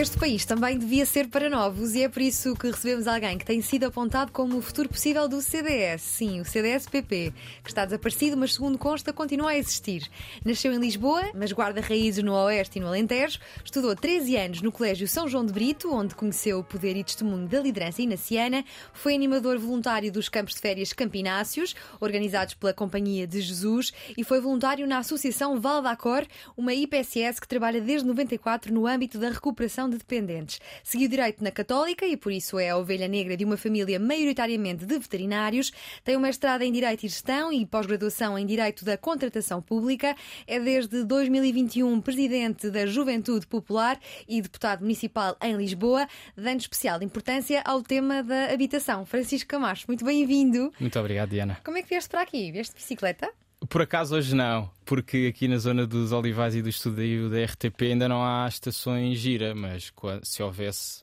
Este 0.00 0.16
país 0.16 0.44
também 0.44 0.78
devia 0.78 1.04
ser 1.04 1.26
para 1.26 1.50
novos 1.50 1.96
e 1.96 2.04
é 2.04 2.08
por 2.08 2.22
isso 2.22 2.54
que 2.54 2.70
recebemos 2.70 3.08
alguém 3.08 3.36
que 3.36 3.44
tem 3.44 3.60
sido 3.60 3.82
apontado 3.86 4.30
como 4.30 4.56
o 4.56 4.62
futuro 4.62 4.88
possível 4.88 5.26
do 5.26 5.42
CDS. 5.42 6.02
Sim, 6.02 6.40
o 6.40 6.44
CDS-PP, 6.44 7.32
que 7.64 7.68
está 7.68 7.84
desaparecido, 7.84 8.36
mas 8.36 8.54
segundo 8.54 8.78
consta, 8.78 9.12
continua 9.12 9.50
a 9.50 9.58
existir. 9.58 10.08
Nasceu 10.44 10.72
em 10.72 10.78
Lisboa, 10.78 11.32
mas 11.34 11.50
guarda 11.50 11.80
raízes 11.80 12.22
no 12.22 12.32
Oeste 12.32 12.78
e 12.78 12.80
no 12.80 12.86
Alentejo. 12.86 13.40
Estudou 13.64 13.96
13 13.96 14.36
anos 14.36 14.62
no 14.62 14.70
Colégio 14.70 15.08
São 15.08 15.26
João 15.26 15.44
de 15.44 15.52
Brito, 15.52 15.92
onde 15.92 16.14
conheceu 16.14 16.60
o 16.60 16.64
poder 16.64 16.96
e 16.96 17.02
testemunho 17.02 17.48
da 17.48 17.60
liderança 17.60 18.00
inaciana. 18.00 18.64
Foi 18.92 19.16
animador 19.16 19.58
voluntário 19.58 20.12
dos 20.12 20.28
campos 20.28 20.54
de 20.54 20.60
férias 20.60 20.92
Campináceos, 20.92 21.74
organizados 21.98 22.54
pela 22.54 22.72
Companhia 22.72 23.26
de 23.26 23.40
Jesus, 23.40 23.92
e 24.16 24.22
foi 24.22 24.40
voluntário 24.40 24.86
na 24.86 24.98
Associação 24.98 25.60
Val 25.60 25.82
d'Acor, 25.82 26.24
uma 26.56 26.72
IPSS 26.72 27.40
que 27.40 27.48
trabalha 27.48 27.80
desde 27.80 28.06
94 28.06 28.72
no 28.72 28.86
âmbito 28.86 29.18
da 29.18 29.30
recuperação 29.30 29.87
de 29.90 29.98
dependentes. 29.98 30.60
Seguiu 30.84 31.08
direito 31.08 31.42
na 31.42 31.50
Católica 31.50 32.06
e 32.06 32.16
por 32.16 32.30
isso 32.30 32.58
é 32.58 32.70
a 32.70 32.76
ovelha 32.76 33.08
negra 33.08 33.36
de 33.36 33.44
uma 33.44 33.56
família 33.56 33.98
maioritariamente 33.98 34.86
de 34.86 34.98
veterinários. 34.98 35.72
Tem 36.04 36.16
uma 36.16 36.28
mestrado 36.28 36.60
em 36.60 36.70
Direito 36.70 37.06
e 37.06 37.08
Gestão 37.08 37.50
e 37.50 37.64
pós-graduação 37.64 38.38
em 38.38 38.44
Direito 38.44 38.84
da 38.84 38.98
Contratação 38.98 39.62
Pública. 39.62 40.14
É 40.46 40.60
desde 40.60 41.02
2021 41.02 42.02
presidente 42.02 42.70
da 42.70 42.84
Juventude 42.84 43.46
Popular 43.46 43.98
e 44.28 44.42
deputado 44.42 44.82
municipal 44.82 45.34
em 45.42 45.56
Lisboa, 45.56 46.06
dando 46.36 46.60
especial 46.60 47.02
importância 47.02 47.62
ao 47.64 47.82
tema 47.82 48.22
da 48.22 48.52
habitação. 48.52 49.06
Francisco 49.06 49.48
Camacho, 49.48 49.86
muito 49.88 50.04
bem-vindo. 50.04 50.70
Muito 50.78 50.98
obrigado, 50.98 51.30
Diana. 51.30 51.58
Como 51.64 51.78
é 51.78 51.82
que 51.82 51.88
vieste 51.88 52.10
para 52.10 52.20
aqui? 52.20 52.52
Vieste 52.52 52.74
de 52.74 52.80
bicicleta? 52.82 53.32
Por 53.68 53.82
acaso 53.82 54.14
hoje 54.14 54.34
não, 54.34 54.70
porque 54.84 55.32
aqui 55.34 55.48
na 55.48 55.58
zona 55.58 55.86
dos 55.86 56.12
Olivais 56.12 56.54
e 56.54 56.62
do 56.62 56.68
estúdio 56.68 57.28
da 57.28 57.44
RTP 57.44 57.82
ainda 57.82 58.08
não 58.08 58.24
há 58.24 58.46
estações 58.48 59.18
gira, 59.18 59.54
mas 59.54 59.92
se 60.22 60.42
houvesse. 60.42 61.02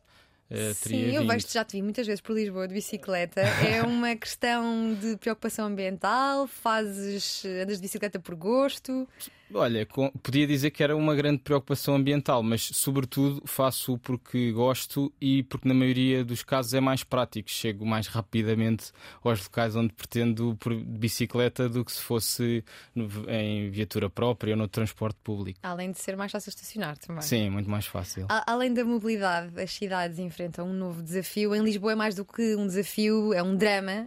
Uh, 0.49 0.73
Sim, 0.75 1.11
eu 1.11 1.25
vejo 1.25 1.47
já 1.51 1.65
te 1.65 1.73
vi 1.73 1.81
muitas 1.81 2.05
vezes 2.05 2.21
por 2.21 2.33
Lisboa 2.33 2.67
de 2.67 2.73
bicicleta. 2.73 3.41
É 3.41 3.81
uma 3.83 4.15
questão 4.15 4.93
de 4.93 5.17
preocupação 5.17 5.65
ambiental? 5.67 6.47
Fazes 6.47 7.43
andas 7.45 7.77
de 7.77 7.81
bicicleta 7.81 8.19
por 8.19 8.35
gosto? 8.35 9.07
Olha, 9.57 9.87
podia 10.21 10.45
dizer 10.45 10.69
que 10.71 10.83
era 10.83 10.97
uma 10.97 11.15
grande 11.15 11.39
preocupação 11.39 11.95
ambiental, 11.95 12.43
mas 12.43 12.69
sobretudo 12.73 13.41
faço 13.45 13.97
porque 13.99 14.51
gosto 14.51 15.13
e 15.19 15.43
porque 15.43 15.65
na 15.65 15.73
maioria 15.73 16.25
dos 16.25 16.43
casos 16.43 16.73
é 16.73 16.81
mais 16.81 17.05
prático. 17.05 17.49
Chego 17.49 17.85
mais 17.85 18.07
rapidamente 18.07 18.91
aos 19.23 19.41
locais 19.41 19.73
onde 19.77 19.93
pretendo 19.93 20.57
por 20.59 20.75
bicicleta 20.75 21.69
do 21.69 21.85
que 21.85 21.91
se 21.93 22.01
fosse 22.01 22.65
em 23.29 23.69
viatura 23.69 24.09
própria 24.09 24.51
ou 24.51 24.57
no 24.57 24.67
transporte 24.67 25.17
público. 25.23 25.57
Além 25.63 25.91
de 25.91 25.99
ser 25.99 26.17
mais 26.17 26.33
fácil 26.33 26.49
estacionar 26.49 26.97
também. 26.97 27.21
Sim, 27.21 27.49
muito 27.49 27.69
mais 27.69 27.85
fácil. 27.85 28.27
além 28.45 28.73
da 28.73 28.83
mobilidade, 28.83 29.57
as 29.61 29.71
cidades 29.71 30.19
enfrentam 30.19 30.67
um 30.67 30.73
novo 30.73 31.01
desafio. 31.01 31.55
Em 31.55 31.63
Lisboa 31.63 31.93
é 31.93 31.95
mais 31.95 32.13
do 32.13 32.25
que 32.25 32.57
um 32.57 32.67
desafio, 32.67 33.33
é 33.33 33.41
um 33.41 33.55
drama, 33.55 34.05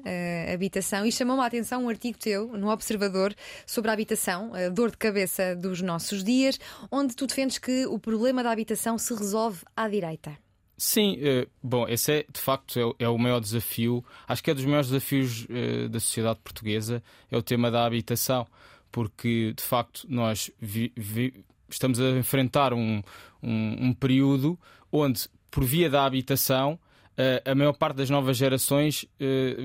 a 0.48 0.52
habitação. 0.52 1.06
E 1.06 1.10
chamou-me 1.10 1.42
a 1.42 1.46
atenção 1.46 1.84
um 1.84 1.88
artigo 1.88 2.18
teu 2.18 2.48
no 2.48 2.68
Observador 2.68 3.34
sobre 3.66 3.90
a 3.90 3.94
habitação, 3.94 4.52
a 4.54 4.68
dor 4.68 4.90
de 4.90 4.98
cabeça 4.98 5.37
cabeça 5.38 5.56
dos 5.56 5.80
nossos 5.80 6.24
dias, 6.24 6.58
onde 6.90 7.14
tu 7.14 7.26
defendes 7.26 7.58
que 7.58 7.86
o 7.86 7.98
problema 7.98 8.42
da 8.42 8.50
habitação 8.50 8.98
se 8.98 9.14
resolve 9.14 9.60
à 9.76 9.88
direita. 9.88 10.36
Sim, 10.76 11.18
eh, 11.20 11.48
bom, 11.62 11.88
esse 11.88 12.12
é 12.12 12.26
de 12.32 12.40
facto 12.40 12.78
é, 12.78 13.04
é, 13.04 13.08
o 13.08 13.18
maior 13.18 13.40
desafio, 13.40 14.04
acho 14.28 14.42
que 14.42 14.50
é 14.50 14.54
dos 14.54 14.64
maiores 14.64 14.88
desafios 14.88 15.46
eh, 15.50 15.88
da 15.88 15.98
sociedade 15.98 16.38
portuguesa, 16.42 17.02
é 17.30 17.36
o 17.36 17.42
tema 17.42 17.68
da 17.68 17.84
habitação, 17.84 18.46
porque 18.92 19.52
de 19.56 19.62
facto 19.62 20.06
nós 20.08 20.52
vi, 20.60 20.92
vi, 20.96 21.44
estamos 21.68 22.00
a 22.00 22.10
enfrentar 22.10 22.72
um, 22.72 23.02
um, 23.42 23.88
um 23.88 23.92
período 23.92 24.58
onde, 24.92 25.28
por 25.50 25.64
via 25.64 25.90
da 25.90 26.04
habitação, 26.04 26.78
eh, 27.16 27.42
a 27.44 27.56
maior 27.56 27.72
parte 27.72 27.96
das 27.96 28.08
novas 28.08 28.36
gerações 28.36 29.04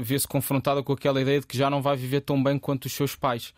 vê-se 0.01 0.28
confrontada 0.28 0.81
com 0.81 0.94
aquela 0.94 1.22
ideia 1.22 1.40
de 1.40 1.45
que 1.45 1.55
já 1.55 1.69
não 1.69 1.79
vai 1.79 1.95
viver 1.95 2.22
tão 2.22 2.41
bem 2.41 2.57
quanto 2.57 2.85
os 2.85 2.91
seus 2.91 3.16
pais 3.16 3.53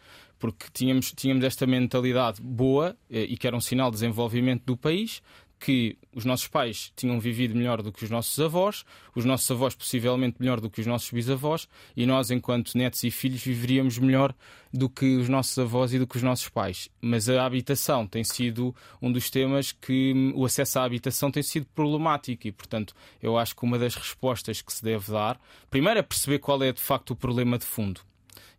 porque 0.52 0.68
tínhamos, 0.72 1.12
tínhamos 1.12 1.44
esta 1.44 1.66
mentalidade 1.66 2.40
boa 2.40 2.96
eh, 3.10 3.24
e 3.24 3.36
que 3.36 3.48
era 3.48 3.56
um 3.56 3.62
sinal 3.62 3.90
de 3.90 3.96
desenvolvimento 3.96 4.64
do 4.66 4.78
país, 4.78 5.22
que 5.60 5.98
os 6.14 6.26
nossos 6.26 6.48
pais 6.48 6.92
tinham 6.96 7.20
vivido 7.20 7.56
melhor 7.56 7.82
do 7.82 7.92
que 7.92 8.04
os 8.04 8.10
nossos 8.10 8.40
avós, 8.40 8.84
os 9.16 9.26
nossos 9.26 9.50
avós 9.50 9.74
possivelmente 9.74 10.38
melhor 10.40 10.62
do 10.62 10.70
que 10.70 10.82
os 10.82 10.86
nossos 10.86 11.10
bisavós, 11.10 11.68
e 11.98 12.06
nós, 12.06 12.30
enquanto 12.30 12.78
netos 12.78 13.04
e 13.04 13.10
filhos, 13.10 13.44
viveríamos 13.44 13.98
melhor 13.98 14.36
do 14.72 14.88
que 14.88 15.16
os 15.16 15.28
nossos 15.28 15.58
avós 15.58 15.94
e 15.94 15.98
do 15.98 16.06
que 16.06 16.18
os 16.18 16.24
nossos 16.24 16.50
pais. 16.50 16.90
Mas 17.02 17.28
a 17.28 17.44
habitação 17.44 18.06
tem 18.06 18.24
sido 18.24 18.76
um 19.02 19.12
dos 19.12 19.32
temas 19.32 19.72
que 19.72 20.32
o 20.36 20.46
acesso 20.46 20.78
à 20.78 20.84
habitação 20.84 21.32
tem 21.32 21.42
sido 21.42 21.66
problemático 21.74 22.48
e, 22.48 22.52
portanto, 22.52 22.94
eu 23.20 23.36
acho 23.36 23.56
que 23.56 23.64
uma 23.64 23.80
das 23.80 23.96
respostas 23.96 24.62
que 24.62 24.72
se 24.72 24.84
deve 24.84 25.12
dar, 25.12 25.40
primeiro 25.72 26.00
é 26.00 26.04
perceber 26.04 26.38
qual 26.38 26.62
é 26.62 26.72
de 26.72 26.82
facto 26.82 27.12
o 27.12 27.16
problema 27.16 27.58
de 27.58 27.66
fundo. 27.66 28.02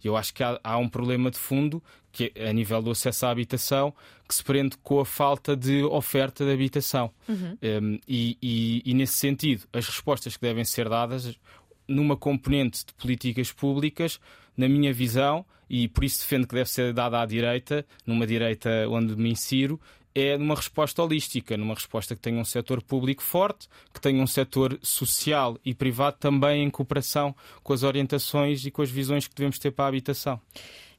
Eu 0.02 0.16
acho 0.16 0.32
que 0.32 0.42
há, 0.42 0.58
há 0.62 0.78
um 0.78 0.88
problema 0.88 1.30
de 1.30 1.38
fundo 1.38 1.82
que 2.12 2.32
é 2.34 2.48
a 2.48 2.52
nível 2.52 2.80
do 2.80 2.90
acesso 2.90 3.26
à 3.26 3.30
habitação 3.30 3.92
que 4.26 4.34
se 4.34 4.42
prende 4.42 4.76
com 4.82 5.00
a 5.00 5.04
falta 5.04 5.54
de 5.54 5.84
oferta 5.84 6.44
de 6.44 6.52
habitação. 6.52 7.10
Uhum. 7.28 7.58
Um, 7.62 7.98
e, 8.08 8.38
e, 8.42 8.82
e, 8.86 8.94
nesse 8.94 9.18
sentido, 9.18 9.68
as 9.72 9.86
respostas 9.86 10.34
que 10.34 10.42
devem 10.42 10.64
ser 10.64 10.88
dadas 10.88 11.38
numa 11.86 12.16
componente 12.16 12.86
de 12.86 12.94
políticas 12.94 13.52
públicas, 13.52 14.18
na 14.56 14.66
minha 14.66 14.92
visão, 14.92 15.44
e 15.68 15.88
por 15.88 16.04
isso 16.04 16.20
defendo 16.20 16.46
que 16.46 16.54
deve 16.54 16.70
ser 16.70 16.92
dada 16.92 17.20
à 17.20 17.26
direita, 17.26 17.84
numa 18.06 18.26
direita 18.26 18.88
onde 18.88 19.14
me 19.14 19.30
insiro, 19.30 19.80
é 20.16 20.38
numa 20.38 20.54
resposta 20.54 21.02
holística, 21.02 21.58
numa 21.58 21.74
resposta 21.74 22.16
que 22.16 22.22
tenha 22.22 22.40
um 22.40 22.44
setor 22.44 22.82
público 22.82 23.22
forte, 23.22 23.68
que 23.92 24.00
tenha 24.00 24.22
um 24.22 24.26
setor 24.26 24.78
social 24.82 25.58
e 25.62 25.74
privado 25.74 26.16
também 26.18 26.64
em 26.64 26.70
cooperação 26.70 27.36
com 27.62 27.74
as 27.74 27.82
orientações 27.82 28.64
e 28.64 28.70
com 28.70 28.80
as 28.80 28.90
visões 28.90 29.28
que 29.28 29.34
devemos 29.34 29.58
ter 29.58 29.70
para 29.72 29.84
a 29.84 29.88
habitação. 29.88 30.40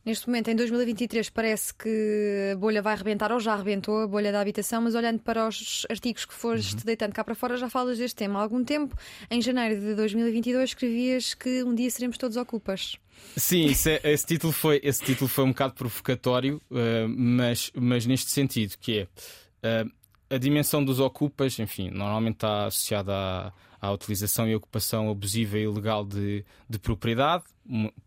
Neste 0.08 0.26
momento, 0.26 0.48
em 0.48 0.56
2023, 0.56 1.30
parece 1.32 1.74
que 1.74 2.52
a 2.54 2.56
bolha 2.56 2.82
vai 2.82 2.94
arrebentar, 2.94 3.30
ou 3.30 3.42
já 3.42 3.52
arrebentou 3.52 4.04
a 4.04 4.08
bolha 4.08 4.32
da 4.32 4.40
habitação, 4.40 4.82
mas 4.82 4.96
olhando 4.96 5.20
para 5.20 5.46
os 5.46 5.86
artigos 5.90 6.24
que 6.24 6.34
foste 6.34 6.76
uhum. 6.76 6.82
deitando 6.86 7.12
cá 7.12 7.26
para 7.26 7.36
fora, 7.36 7.58
já 7.58 7.70
falas 7.70 7.98
deste 7.98 8.16
tema 8.16 8.40
há 8.40 8.42
algum 8.42 8.64
tempo. 8.64 8.96
Em 9.30 9.42
janeiro 9.42 9.82
de 9.82 9.96
2022, 9.96 10.70
escrevias 10.70 11.34
que 11.34 11.62
um 11.62 11.76
dia 11.76 11.90
seremos 11.90 12.18
todos 12.18 12.38
ocupas. 12.38 12.96
Sim, 13.36 13.68
é, 13.86 14.14
esse, 14.14 14.26
título 14.26 14.54
foi, 14.54 14.80
esse 14.82 15.04
título 15.04 15.28
foi 15.28 15.44
um 15.44 15.50
bocado 15.50 15.74
provocatório, 15.74 16.62
uh, 16.72 17.10
mas, 17.10 17.70
mas 17.76 18.06
neste 18.06 18.32
sentido, 18.32 18.78
que 18.80 19.00
é 19.62 19.84
uh, 19.84 19.92
a 20.30 20.38
dimensão 20.38 20.86
dos 20.86 21.02
ocupas, 21.02 21.60
enfim, 21.60 21.90
normalmente 21.90 22.36
está 22.36 22.68
associada 22.68 23.14
à, 23.14 23.52
à 23.82 23.92
utilização 23.92 24.48
e 24.48 24.56
ocupação 24.56 25.12
abusiva 25.12 25.58
e 25.58 25.64
ilegal 25.64 26.06
de, 26.06 26.46
de 26.70 26.80
propriedade, 26.80 27.44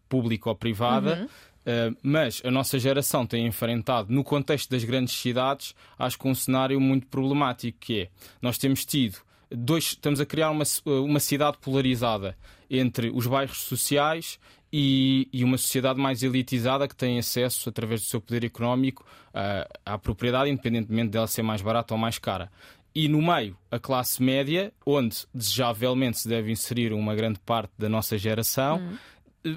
pública 0.09 0.49
ou 0.49 0.57
privada. 0.57 1.21
Uhum 1.21 1.50
Uh, 1.71 1.97
mas 2.03 2.41
a 2.45 2.51
nossa 2.51 2.79
geração 2.79 3.27
tem 3.27 3.47
enfrentado, 3.47 4.13
no 4.13 4.25
contexto 4.25 4.71
das 4.71 4.83
grandes 4.83 5.15
cidades, 5.15 5.75
acho 5.99 6.19
que 6.19 6.27
um 6.27 6.35
cenário 6.35 6.81
muito 6.81 7.07
problemático, 7.07 7.79
que 7.79 8.01
é, 8.01 8.09
nós 8.41 8.59
temos 8.59 8.85
tido 8.85 9.19
dois, 9.51 9.85
estamos 9.85 10.21
a 10.21 10.27
criar 10.27 10.51
uma, 10.51 10.65
uma 10.87 11.21
cidade 11.21 11.59
polarizada 11.59 12.37
entre 12.69 13.11
os 13.11 13.27
bairros 13.27 13.59
sociais 13.59 14.39
e, 14.73 15.29
e, 15.33 15.45
uma 15.45 15.59
sociedade 15.59 16.01
mais 16.01 16.23
elitizada 16.23 16.89
que 16.89 16.95
tem 16.95 17.19
acesso, 17.19 17.69
através 17.69 18.01
do 18.01 18.07
seu 18.07 18.21
poder 18.21 18.45
económico, 18.45 19.05
uh, 19.35 19.69
à 19.85 19.99
propriedade, 19.99 20.51
independentemente 20.51 21.11
dela 21.11 21.27
ser 21.27 21.43
mais 21.43 21.61
barata 21.61 21.93
ou 21.95 21.99
mais 21.99 22.19
cara. 22.19 22.51
E 22.95 23.09
no 23.09 23.21
meio, 23.21 23.57
a 23.71 23.79
classe 23.79 24.23
média, 24.23 24.73
onde 24.85 25.25
desejavelmente 25.35 26.21
se 26.21 26.29
deve 26.29 26.51
inserir 26.51 26.93
uma 26.93 27.15
grande 27.15 27.39
parte 27.41 27.73
da 27.79 27.89
nossa 27.89 28.17
geração, 28.17 28.79
hum 28.79 28.97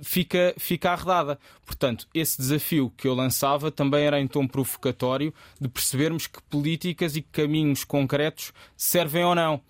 fica, 0.03 0.53
fica 0.57 0.91
arredada. 0.91 1.39
Portanto, 1.65 2.07
esse 2.13 2.37
desafio 2.37 2.91
que 2.95 3.07
eu 3.07 3.13
lançava 3.13 3.71
também 3.71 4.05
era 4.05 4.19
em 4.19 4.27
tom 4.27 4.47
provocatório 4.47 5.33
de 5.59 5.67
percebermos 5.67 6.27
que 6.27 6.41
políticas 6.43 7.15
e 7.15 7.21
caminhos 7.21 7.83
concretos 7.83 8.53
servem 8.75 9.23
ou 9.23 9.35
não. 9.35 9.61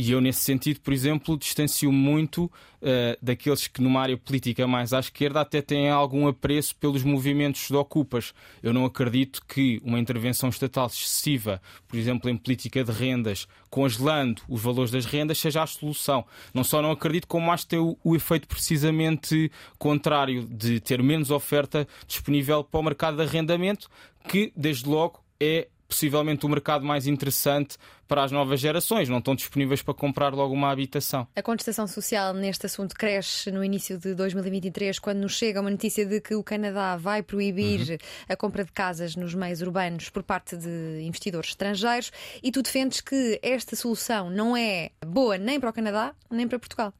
E 0.00 0.12
eu, 0.12 0.20
nesse 0.20 0.44
sentido, 0.44 0.78
por 0.78 0.92
exemplo, 0.92 1.36
distancio 1.36 1.90
muito 1.90 2.44
uh, 2.44 3.18
daqueles 3.20 3.66
que, 3.66 3.82
numa 3.82 4.00
área 4.00 4.16
política 4.16 4.64
mais 4.64 4.92
à 4.92 5.00
esquerda, 5.00 5.40
até 5.40 5.60
têm 5.60 5.90
algum 5.90 6.28
apreço 6.28 6.76
pelos 6.76 7.02
movimentos 7.02 7.66
de 7.66 7.74
ocupas. 7.74 8.32
Eu 8.62 8.72
não 8.72 8.84
acredito 8.84 9.44
que 9.44 9.80
uma 9.82 9.98
intervenção 9.98 10.50
estatal 10.50 10.86
excessiva, 10.86 11.60
por 11.88 11.98
exemplo, 11.98 12.30
em 12.30 12.36
política 12.36 12.84
de 12.84 12.92
rendas, 12.92 13.48
congelando 13.68 14.40
os 14.48 14.62
valores 14.62 14.92
das 14.92 15.04
rendas, 15.04 15.40
seja 15.40 15.64
a 15.64 15.66
solução. 15.66 16.24
Não 16.54 16.62
só 16.62 16.80
não 16.80 16.92
acredito, 16.92 17.26
como 17.26 17.50
acho 17.50 17.64
que 17.64 17.70
tem 17.70 17.80
o, 17.80 17.98
o 18.04 18.14
efeito 18.14 18.46
precisamente 18.46 19.50
contrário, 19.80 20.46
de 20.46 20.78
ter 20.78 21.02
menos 21.02 21.32
oferta 21.32 21.88
disponível 22.06 22.62
para 22.62 22.78
o 22.78 22.84
mercado 22.84 23.16
de 23.16 23.24
arrendamento, 23.24 23.90
que, 24.28 24.52
desde 24.54 24.88
logo, 24.88 25.24
é 25.40 25.66
possivelmente 25.88 26.44
o 26.44 26.48
mercado 26.48 26.84
mais 26.84 27.06
interessante 27.06 27.78
para 28.08 28.24
as 28.24 28.32
novas 28.32 28.58
gerações, 28.58 29.08
não 29.08 29.18
estão 29.18 29.34
disponíveis 29.34 29.82
para 29.82 29.92
comprar 29.92 30.32
logo 30.32 30.54
uma 30.54 30.70
habitação. 30.70 31.28
A 31.36 31.42
contestação 31.42 31.86
social 31.86 32.32
neste 32.32 32.66
assunto 32.66 32.94
cresce 32.94 33.50
no 33.52 33.62
início 33.62 33.98
de 33.98 34.14
2023, 34.14 34.98
quando 34.98 35.18
nos 35.18 35.36
chega 35.36 35.60
uma 35.60 35.70
notícia 35.70 36.06
de 36.06 36.20
que 36.20 36.34
o 36.34 36.42
Canadá 36.42 36.96
vai 36.96 37.22
proibir 37.22 37.90
uhum. 37.90 37.98
a 38.28 38.34
compra 38.34 38.64
de 38.64 38.72
casas 38.72 39.14
nos 39.14 39.34
meios 39.34 39.60
urbanos 39.60 40.08
por 40.08 40.22
parte 40.22 40.56
de 40.56 41.02
investidores 41.02 41.50
estrangeiros, 41.50 42.10
e 42.42 42.50
tu 42.50 42.62
defendes 42.62 43.02
que 43.02 43.38
esta 43.42 43.76
solução 43.76 44.30
não 44.30 44.56
é 44.56 44.90
boa 45.06 45.36
nem 45.36 45.60
para 45.60 45.70
o 45.70 45.72
Canadá 45.72 46.14
nem 46.30 46.48
para 46.48 46.58
Portugal. 46.58 46.94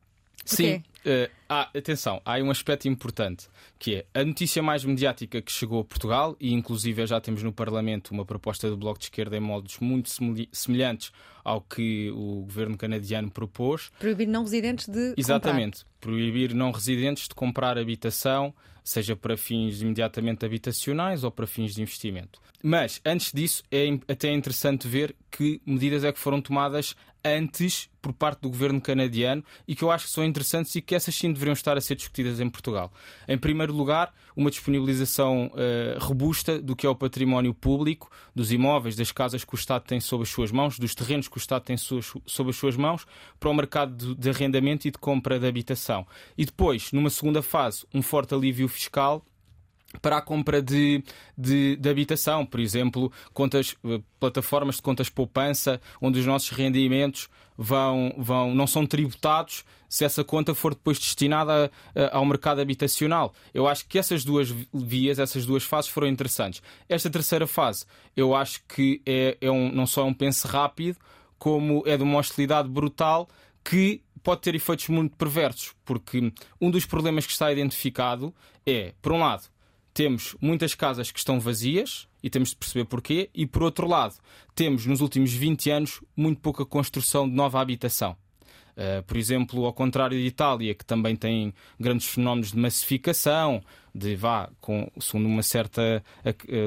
Sim, 0.56 0.76
uh, 0.76 1.30
ah, 1.48 1.68
atenção, 1.74 2.20
há 2.24 2.38
um 2.38 2.50
aspecto 2.50 2.88
importante 2.88 3.48
que 3.78 3.96
é 3.96 4.20
a 4.20 4.24
notícia 4.24 4.62
mais 4.62 4.84
mediática 4.84 5.40
que 5.40 5.52
chegou 5.52 5.80
a 5.80 5.84
Portugal, 5.84 6.36
e 6.40 6.52
inclusive 6.52 7.06
já 7.06 7.20
temos 7.20 7.42
no 7.42 7.52
Parlamento 7.52 8.10
uma 8.10 8.24
proposta 8.24 8.68
do 8.68 8.76
Bloco 8.76 8.98
de 8.98 9.06
Esquerda 9.06 9.36
em 9.36 9.40
modos 9.40 9.78
muito 9.78 10.10
semelhantes 10.52 11.12
ao 11.44 11.60
que 11.60 12.10
o 12.10 12.42
governo 12.42 12.76
canadiano 12.76 13.30
propôs. 13.30 13.90
Proibir 13.98 14.26
não 14.26 14.42
residentes 14.42 14.88
de. 14.88 15.14
Exatamente, 15.16 15.84
comprar. 15.84 16.00
proibir 16.00 16.54
não 16.54 16.72
residentes 16.72 17.28
de 17.28 17.34
comprar 17.34 17.78
habitação, 17.78 18.52
seja 18.82 19.14
para 19.14 19.36
fins 19.36 19.80
imediatamente 19.80 20.44
habitacionais 20.44 21.22
ou 21.22 21.30
para 21.30 21.46
fins 21.46 21.74
de 21.74 21.82
investimento. 21.82 22.40
Mas, 22.62 23.00
antes 23.04 23.32
disso, 23.32 23.62
é 23.70 23.86
até 24.08 24.32
interessante 24.32 24.88
ver 24.88 25.14
que 25.30 25.60
medidas 25.64 26.02
é 26.02 26.12
que 26.12 26.18
foram 26.18 26.40
tomadas 26.40 26.96
antes 27.24 27.88
por 28.00 28.12
parte 28.12 28.40
do 28.40 28.48
governo 28.48 28.80
canadiano 28.80 29.44
e 29.66 29.74
que 29.74 29.82
eu 29.82 29.90
acho 29.90 30.06
que 30.06 30.12
são 30.12 30.24
interessantes 30.24 30.74
e 30.74 30.80
que 30.80 30.94
essas 30.94 31.14
sim 31.14 31.32
deveriam 31.32 31.52
estar 31.52 31.76
a 31.76 31.80
ser 31.80 31.94
discutidas 31.94 32.40
em 32.40 32.48
Portugal. 32.48 32.92
Em 33.26 33.36
primeiro 33.36 33.72
lugar, 33.72 34.14
uma 34.36 34.50
disponibilização 34.50 35.46
uh, 35.46 35.98
robusta 35.98 36.60
do 36.60 36.76
que 36.76 36.86
é 36.86 36.88
o 36.88 36.94
património 36.94 37.52
público, 37.52 38.10
dos 38.34 38.52
imóveis, 38.52 38.96
das 38.96 39.12
casas 39.12 39.44
que 39.44 39.54
o 39.54 39.56
Estado 39.56 39.84
tem 39.84 40.00
sob 40.00 40.22
as 40.22 40.28
suas 40.28 40.50
mãos, 40.50 40.78
dos 40.78 40.94
terrenos 40.94 41.28
que 41.28 41.36
o 41.36 41.40
Estado 41.40 41.64
tem 41.64 41.76
sob 41.76 42.50
as 42.50 42.56
suas 42.56 42.76
mãos, 42.76 43.06
para 43.38 43.50
o 43.50 43.54
mercado 43.54 44.14
de 44.14 44.30
arrendamento 44.30 44.86
e 44.86 44.90
de 44.90 44.98
compra 44.98 45.38
de 45.38 45.46
habitação. 45.46 46.06
E 46.36 46.44
depois, 46.44 46.92
numa 46.92 47.10
segunda 47.10 47.42
fase, 47.42 47.84
um 47.92 48.00
forte 48.00 48.34
alívio 48.34 48.68
fiscal 48.68 49.24
para 50.02 50.18
a 50.18 50.22
compra 50.22 50.60
de, 50.60 51.02
de, 51.36 51.76
de, 51.76 51.88
habitação, 51.88 52.44
por 52.44 52.60
exemplo, 52.60 53.10
contas, 53.32 53.74
eh, 53.84 54.00
plataformas 54.20 54.76
de 54.76 54.82
contas 54.82 55.08
poupança, 55.08 55.80
onde 56.00 56.20
os 56.20 56.26
nossos 56.26 56.50
rendimentos 56.50 57.28
vão, 57.56 58.14
vão, 58.18 58.54
não 58.54 58.66
são 58.66 58.86
tributados 58.86 59.64
se 59.88 60.04
essa 60.04 60.22
conta 60.22 60.54
for 60.54 60.74
depois 60.74 60.98
destinada 60.98 61.70
a, 61.94 62.16
ao 62.16 62.24
mercado 62.26 62.60
habitacional. 62.60 63.32
Eu 63.54 63.66
acho 63.66 63.86
que 63.88 63.98
essas 63.98 64.24
duas 64.24 64.50
vias, 64.72 65.18
essas 65.18 65.46
duas 65.46 65.64
fases 65.64 65.90
foram 65.90 66.06
interessantes. 66.06 66.62
Esta 66.88 67.08
terceira 67.08 67.46
fase, 67.46 67.86
eu 68.14 68.34
acho 68.34 68.62
que 68.68 69.00
é, 69.06 69.38
é 69.40 69.50
um, 69.50 69.72
não 69.72 69.86
só 69.86 70.02
é 70.02 70.04
um 70.04 70.14
penso 70.14 70.46
rápido, 70.46 70.98
como 71.38 71.82
é 71.86 71.96
de 71.96 72.02
uma 72.02 72.18
hostilidade 72.18 72.68
brutal 72.68 73.28
que 73.64 74.02
pode 74.22 74.42
ter 74.42 74.54
efeitos 74.54 74.88
muito 74.88 75.16
perversos, 75.16 75.74
porque 75.84 76.32
um 76.60 76.70
dos 76.70 76.84
problemas 76.84 77.24
que 77.24 77.32
está 77.32 77.50
identificado 77.50 78.34
é, 78.66 78.92
por 79.00 79.12
um 79.12 79.20
lado, 79.20 79.44
temos 79.92 80.36
muitas 80.40 80.74
casas 80.74 81.10
que 81.10 81.18
estão 81.18 81.40
vazias 81.40 82.08
e 82.22 82.30
temos 82.30 82.50
de 82.50 82.56
perceber 82.56 82.84
porquê, 82.84 83.30
e 83.34 83.46
por 83.46 83.62
outro 83.62 83.86
lado, 83.86 84.14
temos 84.54 84.86
nos 84.86 85.00
últimos 85.00 85.32
20 85.32 85.70
anos 85.70 86.00
muito 86.16 86.40
pouca 86.40 86.64
construção 86.64 87.28
de 87.28 87.34
nova 87.34 87.60
habitação. 87.60 88.16
Uh, 88.76 89.02
por 89.02 89.16
exemplo, 89.16 89.64
ao 89.64 89.72
contrário 89.72 90.16
de 90.16 90.24
Itália, 90.24 90.72
que 90.72 90.84
também 90.84 91.16
tem 91.16 91.52
grandes 91.80 92.06
fenómenos 92.06 92.52
de 92.52 92.58
massificação, 92.58 93.60
de 93.98 94.14
vá, 94.14 94.48
com, 94.60 94.90
segundo 95.00 95.26
uma 95.26 95.42
certa 95.42 96.02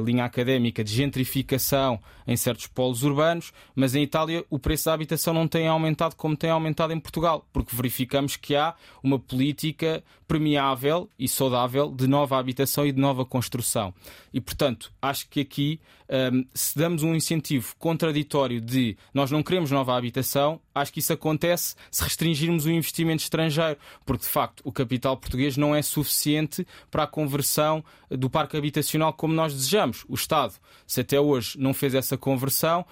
linha 0.06 0.26
académica, 0.26 0.84
de 0.84 0.94
gentrificação 0.94 2.00
em 2.28 2.36
certos 2.36 2.68
polos 2.68 3.04
urbanos, 3.04 3.52
mas 3.74 3.96
em 3.96 4.04
Itália 4.04 4.46
o 4.50 4.60
preço 4.60 4.86
da 4.86 4.94
habitação 4.94 5.34
não 5.34 5.48
tem 5.48 5.68
aumentado 5.68 6.16
como 6.16 6.36
tem 6.36 6.50
aumentado 6.50 6.94
em 6.94 7.00
Portugal, 7.00 7.48
porque 7.52 7.76
verificamos 7.76 8.36
que 8.36 8.56
há 8.56 8.76
uma 9.02 9.18
política 9.18 10.04
permeável 10.28 11.10
e 11.18 11.28
saudável 11.28 11.92
de 11.92 12.08
nova 12.08 12.38
habitação 12.38 12.86
e 12.86 12.92
de 12.92 13.00
nova 13.00 13.26
construção. 13.26 13.94
E, 14.34 14.40
portanto, 14.40 14.92
acho 15.02 15.28
que 15.30 15.42
aqui, 15.42 15.80
um, 16.12 16.46
se 16.54 16.78
damos 16.78 17.04
um 17.04 17.16
incentivo 17.16 17.74
contraditório 17.80 18.60
de 18.60 18.98
nós 19.14 19.32
não 19.32 19.42
queremos 19.42 19.72
nova 19.72 19.96
habitação, 19.96 20.60
acho 20.76 20.92
que 20.92 21.00
isso 21.00 21.14
acontece 21.14 21.76
se 21.90 22.04
restringirmos 22.04 22.66
o 22.66 22.72
investimento 22.72 23.24
estrangeiro, 23.24 23.80
porque, 24.06 24.26
de 24.26 24.30
facto, 24.30 24.62
o 24.66 24.72
capital 24.72 25.16
português 25.16 25.56
não 25.56 25.74
é 25.74 25.82
suficiente 25.82 26.68
para 26.90 27.04
a 27.04 27.08
conversão 27.08 27.84
do 28.10 28.30
parque 28.30 28.58
habitacional 28.58 29.14
como 29.14 29.34
nós 29.34 29.54
desejamos. 29.54 30.04
O 30.10 30.16
Estado, 30.16 30.54
se 30.86 31.00
até 31.00 31.20
hoje 31.20 31.58
não 31.58 31.74
fez 31.74 31.96
essa 31.96 32.18
conversão, 32.18 32.86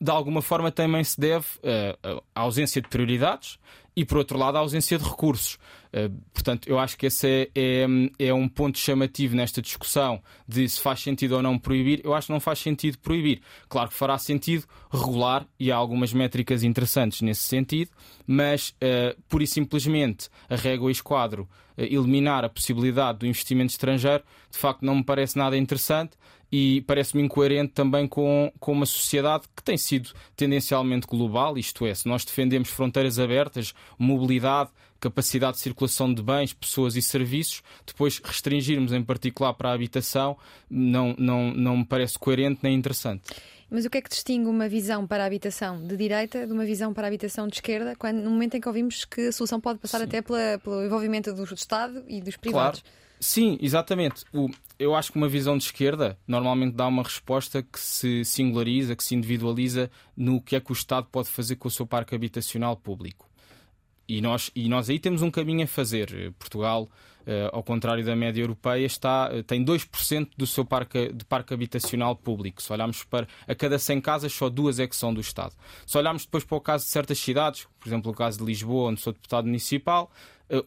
de 0.00 0.10
alguma 0.10 0.42
forma 0.42 0.70
também 0.70 1.02
se 1.02 1.18
deve 1.18 1.46
uh, 1.58 2.22
à 2.34 2.40
ausência 2.42 2.82
de 2.82 2.88
prioridades 2.88 3.58
e, 3.98 4.04
por 4.04 4.18
outro 4.18 4.38
lado, 4.38 4.56
à 4.56 4.60
ausência 4.60 4.96
de 4.96 5.02
recursos. 5.02 5.58
Uh, 5.88 6.08
portanto, 6.32 6.68
eu 6.68 6.78
acho 6.78 6.96
que 6.96 7.06
esse 7.06 7.26
é, 7.26 7.50
é, 7.52 8.28
é, 8.28 8.32
um 8.32 8.48
ponto 8.48 8.78
chamativo 8.78 9.34
nesta 9.34 9.60
discussão 9.60 10.22
de 10.46 10.68
se 10.68 10.80
faz 10.80 11.00
sentido 11.00 11.32
ou 11.32 11.42
não 11.42 11.58
proibir. 11.58 12.00
Eu 12.04 12.14
acho 12.14 12.28
que 12.28 12.32
não 12.32 12.38
faz 12.38 12.60
sentido 12.60 12.96
proibir. 12.98 13.40
Claro 13.68 13.88
que 13.88 13.96
fará 13.96 14.16
sentido 14.16 14.66
regular 14.88 15.44
e 15.58 15.72
há 15.72 15.76
algumas 15.76 16.12
métricas 16.12 16.62
interessantes 16.62 17.22
nesse 17.22 17.42
sentido, 17.42 17.90
mas 18.24 18.70
uh, 18.70 19.20
pura 19.28 19.42
e 19.42 19.48
simplesmente 19.48 20.28
a 20.48 20.54
régua 20.54 20.90
e 20.90 20.92
esquadro 20.92 21.48
uh, 21.76 21.82
eliminar 21.82 22.44
a 22.44 22.48
possibilidade 22.48 23.18
do 23.18 23.26
investimento 23.26 23.72
estrangeiro, 23.72 24.22
de 24.48 24.58
facto, 24.58 24.84
não 24.84 24.94
me 24.94 25.02
parece 25.02 25.36
nada 25.36 25.56
interessante 25.56 26.12
e 26.50 26.80
parece-me 26.82 27.22
incoerente 27.22 27.72
também 27.72 28.06
com, 28.06 28.52
com 28.58 28.72
uma 28.72 28.86
sociedade 28.86 29.44
que 29.54 29.62
tem 29.62 29.76
sido 29.76 30.10
tendencialmente 30.36 31.06
global, 31.06 31.58
isto 31.58 31.86
é, 31.86 31.94
se 31.94 32.08
nós 32.08 32.24
defendemos 32.24 32.70
fronteiras 32.70 33.18
abertas, 33.18 33.74
mobilidade, 33.98 34.70
capacidade 35.00 35.56
de 35.56 35.62
circulação 35.62 36.12
de 36.12 36.22
bens, 36.22 36.52
pessoas 36.52 36.96
e 36.96 37.02
serviços, 37.02 37.62
depois 37.86 38.20
restringirmos 38.22 38.92
em 38.92 39.02
particular 39.02 39.54
para 39.54 39.70
a 39.70 39.72
habitação, 39.72 40.36
não, 40.68 41.14
não, 41.18 41.52
não 41.52 41.76
me 41.78 41.84
parece 41.84 42.18
coerente 42.18 42.60
nem 42.62 42.74
interessante. 42.74 43.22
Mas 43.70 43.84
o 43.84 43.90
que 43.90 43.98
é 43.98 44.00
que 44.00 44.08
distingue 44.08 44.48
uma 44.48 44.66
visão 44.66 45.06
para 45.06 45.24
a 45.24 45.26
habitação 45.26 45.86
de 45.86 45.94
direita 45.94 46.46
de 46.46 46.52
uma 46.52 46.64
visão 46.64 46.94
para 46.94 47.06
a 47.06 47.08
habitação 47.08 47.46
de 47.46 47.56
esquerda, 47.56 47.94
quando, 47.96 48.16
no 48.22 48.30
momento 48.30 48.56
em 48.56 48.60
que 48.60 48.66
ouvimos 48.66 49.04
que 49.04 49.28
a 49.28 49.32
solução 49.32 49.60
pode 49.60 49.78
passar 49.78 49.98
Sim. 49.98 50.04
até 50.04 50.22
pela, 50.22 50.58
pelo 50.58 50.84
envolvimento 50.84 51.32
do 51.34 51.44
Estado 51.44 52.02
e 52.08 52.20
dos 52.20 52.36
privados? 52.36 52.80
Claro. 52.80 52.98
Sim, 53.20 53.58
exatamente. 53.60 54.24
O, 54.32 54.48
eu 54.78 54.94
acho 54.94 55.10
que 55.10 55.18
uma 55.18 55.28
visão 55.28 55.58
de 55.58 55.64
esquerda 55.64 56.18
normalmente 56.26 56.74
dá 56.74 56.86
uma 56.86 57.02
resposta 57.02 57.62
que 57.62 57.78
se 57.78 58.24
singulariza, 58.24 58.94
que 58.94 59.02
se 59.02 59.14
individualiza 59.14 59.90
no 60.16 60.40
que 60.40 60.54
é 60.54 60.60
que 60.60 60.70
o 60.70 60.74
Estado 60.74 61.08
pode 61.10 61.28
fazer 61.28 61.56
com 61.56 61.68
o 61.68 61.70
seu 61.70 61.86
parque 61.86 62.14
habitacional 62.14 62.76
público. 62.76 63.28
E 64.08 64.20
nós, 64.20 64.50
e 64.54 64.68
nós 64.68 64.88
aí 64.88 64.98
temos 64.98 65.20
um 65.20 65.30
caminho 65.30 65.64
a 65.64 65.66
fazer. 65.66 66.32
Portugal, 66.38 66.88
Uh, 67.28 67.44
ao 67.52 67.62
contrário 67.62 68.02
da 68.02 68.16
média 68.16 68.40
europeia, 68.40 68.86
está, 68.86 69.30
uh, 69.30 69.42
tem 69.42 69.62
2% 69.62 70.30
do 70.34 70.46
seu 70.46 70.64
parque, 70.64 71.12
de 71.12 71.26
parque 71.26 71.52
habitacional 71.52 72.16
público. 72.16 72.62
Se 72.62 72.72
olharmos 72.72 73.04
para 73.04 73.28
a 73.46 73.54
cada 73.54 73.78
100 73.78 74.00
casas, 74.00 74.32
só 74.32 74.48
duas 74.48 74.78
é 74.78 74.86
que 74.86 74.96
são 74.96 75.12
do 75.12 75.20
Estado. 75.20 75.54
Se 75.86 75.98
olharmos 75.98 76.24
depois 76.24 76.42
para 76.42 76.56
o 76.56 76.60
caso 76.62 76.86
de 76.86 76.90
certas 76.90 77.18
cidades, 77.18 77.68
por 77.78 77.86
exemplo, 77.86 78.12
o 78.12 78.14
caso 78.14 78.38
de 78.38 78.46
Lisboa, 78.46 78.88
onde 78.88 79.02
sou 79.02 79.12
deputado 79.12 79.44
municipal, 79.44 80.10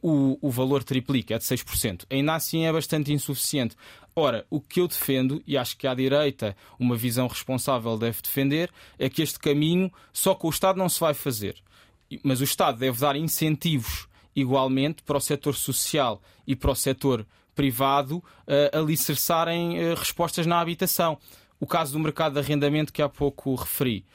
o, 0.02 0.38
o 0.42 0.50
valor 0.50 0.84
triplica, 0.84 1.36
é 1.36 1.38
de 1.38 1.44
6%. 1.44 2.06
Ainda 2.10 2.36
assim 2.36 2.66
é 2.66 2.72
bastante 2.72 3.12
insuficiente. 3.12 3.76
Ora, 4.16 4.46
o 4.50 4.60
que 4.60 4.82
eu 4.82 4.88
defendo, 4.88 5.42
e 5.48 5.58
acho 5.58 5.78
que 5.78 5.88
à 5.88 5.94
direita 5.94 6.56
uma 6.78 6.96
visão 6.96 7.28
responsável 7.28 7.98
deve 7.98 8.22
defender, 8.22 8.70
é 9.00 9.10
que 9.10 9.22
este 9.22 9.40
caminho 9.40 9.92
só 10.12 10.36
com 10.36 10.48
o 10.48 10.52
Estado 10.52 10.78
não 10.78 10.90
se 10.90 11.00
vai 11.00 11.14
fazer. 11.14 11.56
Mas 12.24 12.42
o 12.42 12.44
Estado 12.44 12.78
deve 12.78 13.00
dar 13.00 13.16
incentivos 13.16 14.08
igualmente 14.36 15.02
para 15.04 15.18
o 15.18 15.22
setor 15.22 15.56
social 15.56 16.22
e 16.46 16.56
para 16.56 16.72
o 16.72 16.76
setor 16.76 17.26
privado 17.56 18.18
uh, 18.18 18.78
alicerçarem 18.78 19.80
uh, 19.80 19.96
respostas 19.96 20.46
na 20.46 20.60
habitação. 20.60 21.18
O 21.60 21.68
caso 21.68 21.94
do 21.94 22.00
mercado 22.00 22.34
de 22.34 22.40
arrendamento 22.40 22.92
que 22.92 23.02
há 23.02 23.10
pouco 23.10 23.56
referi. 23.56 24.06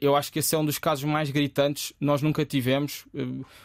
Eu 0.00 0.14
acho 0.14 0.32
que 0.32 0.38
esse 0.38 0.54
é 0.54 0.58
um 0.58 0.64
dos 0.64 0.78
casos 0.78 1.04
mais 1.04 1.30
gritantes. 1.30 1.92
Nós 2.00 2.22
nunca 2.22 2.44
tivemos 2.44 3.04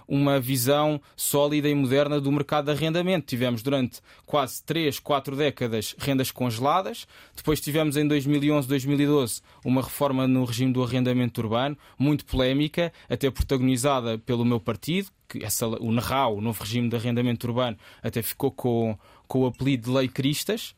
uma 0.08 0.40
visão 0.40 1.00
sólida 1.16 1.70
e 1.70 1.76
moderna 1.76 2.20
do 2.20 2.32
mercado 2.32 2.66
de 2.66 2.72
arrendamento. 2.72 3.28
Tivemos 3.28 3.62
durante 3.62 4.00
quase 4.26 4.64
3, 4.64 5.00
4 5.00 5.36
décadas 5.36 5.96
rendas 5.98 6.32
congeladas, 6.32 7.08
depois 7.36 7.62
tivemos 7.62 7.98
em 7.98 8.08
2011, 8.08 8.68
2012 8.68 9.42
uma 9.64 9.82
reforma 9.82 10.28
no 10.28 10.44
regime 10.44 10.74
do 10.74 10.84
arrendamento 10.84 11.40
urbano, 11.42 11.78
muito 11.98 12.26
polémica, 12.26 12.92
até 13.08 13.30
protagonizada 13.30 14.18
pelo 14.18 14.44
meu 14.44 14.60
partido, 14.60 15.10
que 15.28 15.44
essa, 15.44 15.68
o 15.68 15.92
NRAU, 15.92 16.38
o 16.38 16.42
novo 16.42 16.64
regime 16.64 16.90
de 16.90 16.96
arrendamento 16.96 17.46
urbano, 17.48 17.78
até 18.02 18.22
ficou 18.22 18.52
com, 18.52 18.98
com 19.28 19.42
o 19.42 19.46
apelido 19.46 19.90
de 19.90 19.96
Lei 19.96 20.08
Cristas. 20.08 20.76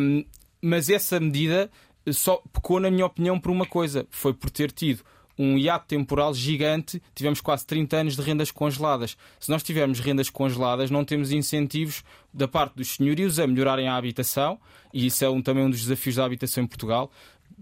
Um, 0.00 0.24
mas 0.64 0.88
essa 0.88 1.20
medida 1.20 1.70
só 2.12 2.42
pecou, 2.52 2.80
na 2.80 2.90
minha 2.90 3.06
opinião, 3.06 3.38
por 3.38 3.50
uma 3.50 3.66
coisa: 3.66 4.06
foi 4.10 4.34
por 4.34 4.50
ter 4.50 4.70
tido 4.70 5.02
um 5.38 5.58
hiato 5.58 5.86
temporal 5.88 6.32
gigante, 6.32 7.02
tivemos 7.14 7.40
quase 7.40 7.66
30 7.66 7.96
anos 7.96 8.16
de 8.16 8.22
rendas 8.22 8.50
congeladas. 8.50 9.16
Se 9.40 9.50
nós 9.50 9.62
tivermos 9.62 10.00
rendas 10.00 10.30
congeladas, 10.30 10.90
não 10.90 11.04
temos 11.04 11.32
incentivos 11.32 12.04
da 12.32 12.46
parte 12.46 12.74
dos 12.76 12.94
senhorios 12.94 13.38
a 13.38 13.46
melhorarem 13.46 13.88
a 13.88 13.96
habitação, 13.96 14.58
e 14.92 15.06
isso 15.06 15.24
é 15.24 15.28
um, 15.28 15.42
também 15.42 15.64
um 15.64 15.70
dos 15.70 15.80
desafios 15.80 16.16
da 16.16 16.24
habitação 16.24 16.62
em 16.62 16.66
Portugal 16.66 17.10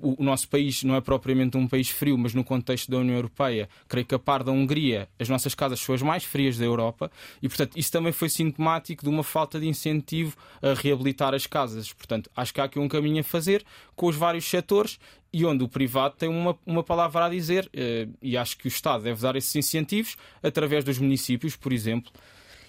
o, 0.00 0.22
nosso 0.22 0.48
país 0.48 0.82
não 0.82 0.94
é 0.94 1.00
propriamente 1.00 1.56
um 1.56 1.66
país 1.66 1.88
frio, 1.88 2.16
mas 2.16 2.34
no 2.34 2.44
contexto 2.44 2.90
da 2.90 2.98
União 2.98 3.16
Europeia, 3.16 3.68
creio 3.88 4.06
que 4.06 4.14
a 4.14 4.18
par 4.18 4.42
da 4.42 4.52
Hungria, 4.52 5.08
as 5.18 5.28
nossas 5.28 5.54
casas 5.54 5.80
são 5.80 5.94
as 5.94 6.02
mais 6.02 6.24
frias 6.24 6.58
da 6.58 6.64
Europa 6.64 7.10
e, 7.42 7.48
portanto, 7.48 7.76
isso 7.76 7.90
também 7.90 8.12
foi 8.12 8.28
sintomático 8.28 9.02
de 9.02 9.08
uma 9.08 9.22
falta 9.22 9.58
de 9.58 9.68
incentivo 9.68 10.36
a 10.60 10.74
reabilitar 10.74 11.34
as 11.34 11.46
casas. 11.46 11.92
Portanto, 11.92 12.30
acho 12.34 12.52
que 12.52 12.60
há 12.60 12.64
aqui 12.64 12.78
um 12.78 12.88
caminho 12.88 13.20
a 13.20 13.24
fazer 13.24 13.64
com 13.94 14.06
os 14.06 14.16
vários 14.16 14.44
setores 14.44 14.98
e 15.32 15.44
onde 15.46 15.64
o 15.64 15.68
privado 15.68 16.14
tem 16.16 16.28
uma, 16.28 16.56
uma 16.66 16.82
palavra 16.82 17.24
a 17.24 17.28
dizer, 17.28 17.68
eh, 17.72 18.06
e 18.20 18.36
acho 18.36 18.58
que 18.58 18.66
o 18.66 18.68
Estado 18.68 19.04
deve 19.04 19.20
dar 19.22 19.34
esses 19.34 19.54
incentivos 19.56 20.16
através 20.42 20.84
dos 20.84 20.98
municípios, 20.98 21.56
por 21.56 21.72
exemplo 21.72 22.12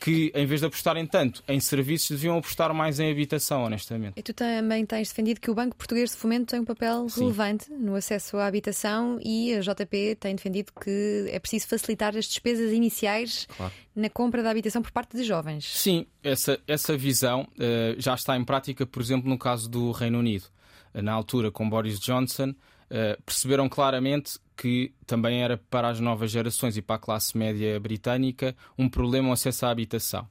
que, 0.03 0.33
em 0.35 0.45
vez 0.45 0.59
de 0.59 0.67
apostarem 0.67 1.07
tanto 1.07 1.41
em 1.47 1.61
serviços, 1.61 2.09
deviam 2.09 2.37
apostar 2.37 2.73
mais 2.73 2.99
em 2.99 3.09
habitação, 3.09 3.63
honestamente. 3.63 4.15
E 4.17 4.21
tu 4.21 4.33
também 4.33 4.85
tens 4.85 5.07
defendido 5.07 5.39
que 5.39 5.49
o 5.49 5.55
Banco 5.55 5.77
Português 5.77 6.11
de 6.11 6.17
Fomento 6.17 6.47
tem 6.47 6.59
um 6.59 6.65
papel 6.65 7.07
Sim. 7.07 7.21
relevante 7.21 7.71
no 7.71 7.95
acesso 7.95 8.35
à 8.35 8.45
habitação 8.45 9.17
e 9.23 9.53
a 9.53 9.61
JP 9.61 10.17
tem 10.19 10.35
defendido 10.35 10.73
que 10.73 11.29
é 11.29 11.39
preciso 11.39 11.69
facilitar 11.69 12.17
as 12.17 12.25
despesas 12.25 12.73
iniciais 12.73 13.47
claro. 13.55 13.71
na 13.95 14.09
compra 14.09 14.43
da 14.43 14.51
habitação 14.51 14.81
por 14.81 14.91
parte 14.91 15.15
de 15.15 15.23
jovens. 15.23 15.63
Sim, 15.63 16.05
essa, 16.21 16.59
essa 16.67 16.97
visão 16.97 17.47
uh, 17.53 17.95
já 17.97 18.13
está 18.13 18.35
em 18.35 18.43
prática, 18.43 18.85
por 18.85 19.01
exemplo, 19.01 19.29
no 19.29 19.37
caso 19.37 19.69
do 19.69 19.91
Reino 19.91 20.19
Unido. 20.19 20.47
Na 20.93 21.13
altura, 21.13 21.49
com 21.49 21.67
Boris 21.67 21.97
Johnson, 21.97 22.53
Uh, 22.93 23.19
perceberam 23.23 23.67
claramente 23.67 24.37
que 24.55 24.93
também 25.07 25.41
era 25.41 25.57
para 25.57 25.89
as 25.89 25.99
novas 25.99 26.29
gerações 26.29 26.77
e 26.77 26.81
para 26.81 26.97
a 26.97 26.99
classe 26.99 27.35
média 27.35 27.79
britânica 27.79 28.55
um 28.77 28.87
problema 28.87 29.29
o 29.29 29.31
acesso 29.31 29.65
à 29.65 29.71
habitação. 29.71 30.29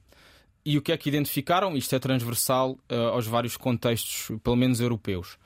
E 0.65 0.77
o 0.77 0.81
que 0.81 0.93
é 0.93 0.97
que 0.97 1.09
identificaram? 1.09 1.75
Isto 1.75 1.93
é 1.95 1.99
transversal 1.99 2.79
uh, 2.89 3.09
aos 3.11 3.27
vários 3.27 3.57
contextos, 3.57 4.31
pelo 4.41 4.55
menos 4.55 4.79
europeus. 4.79 5.37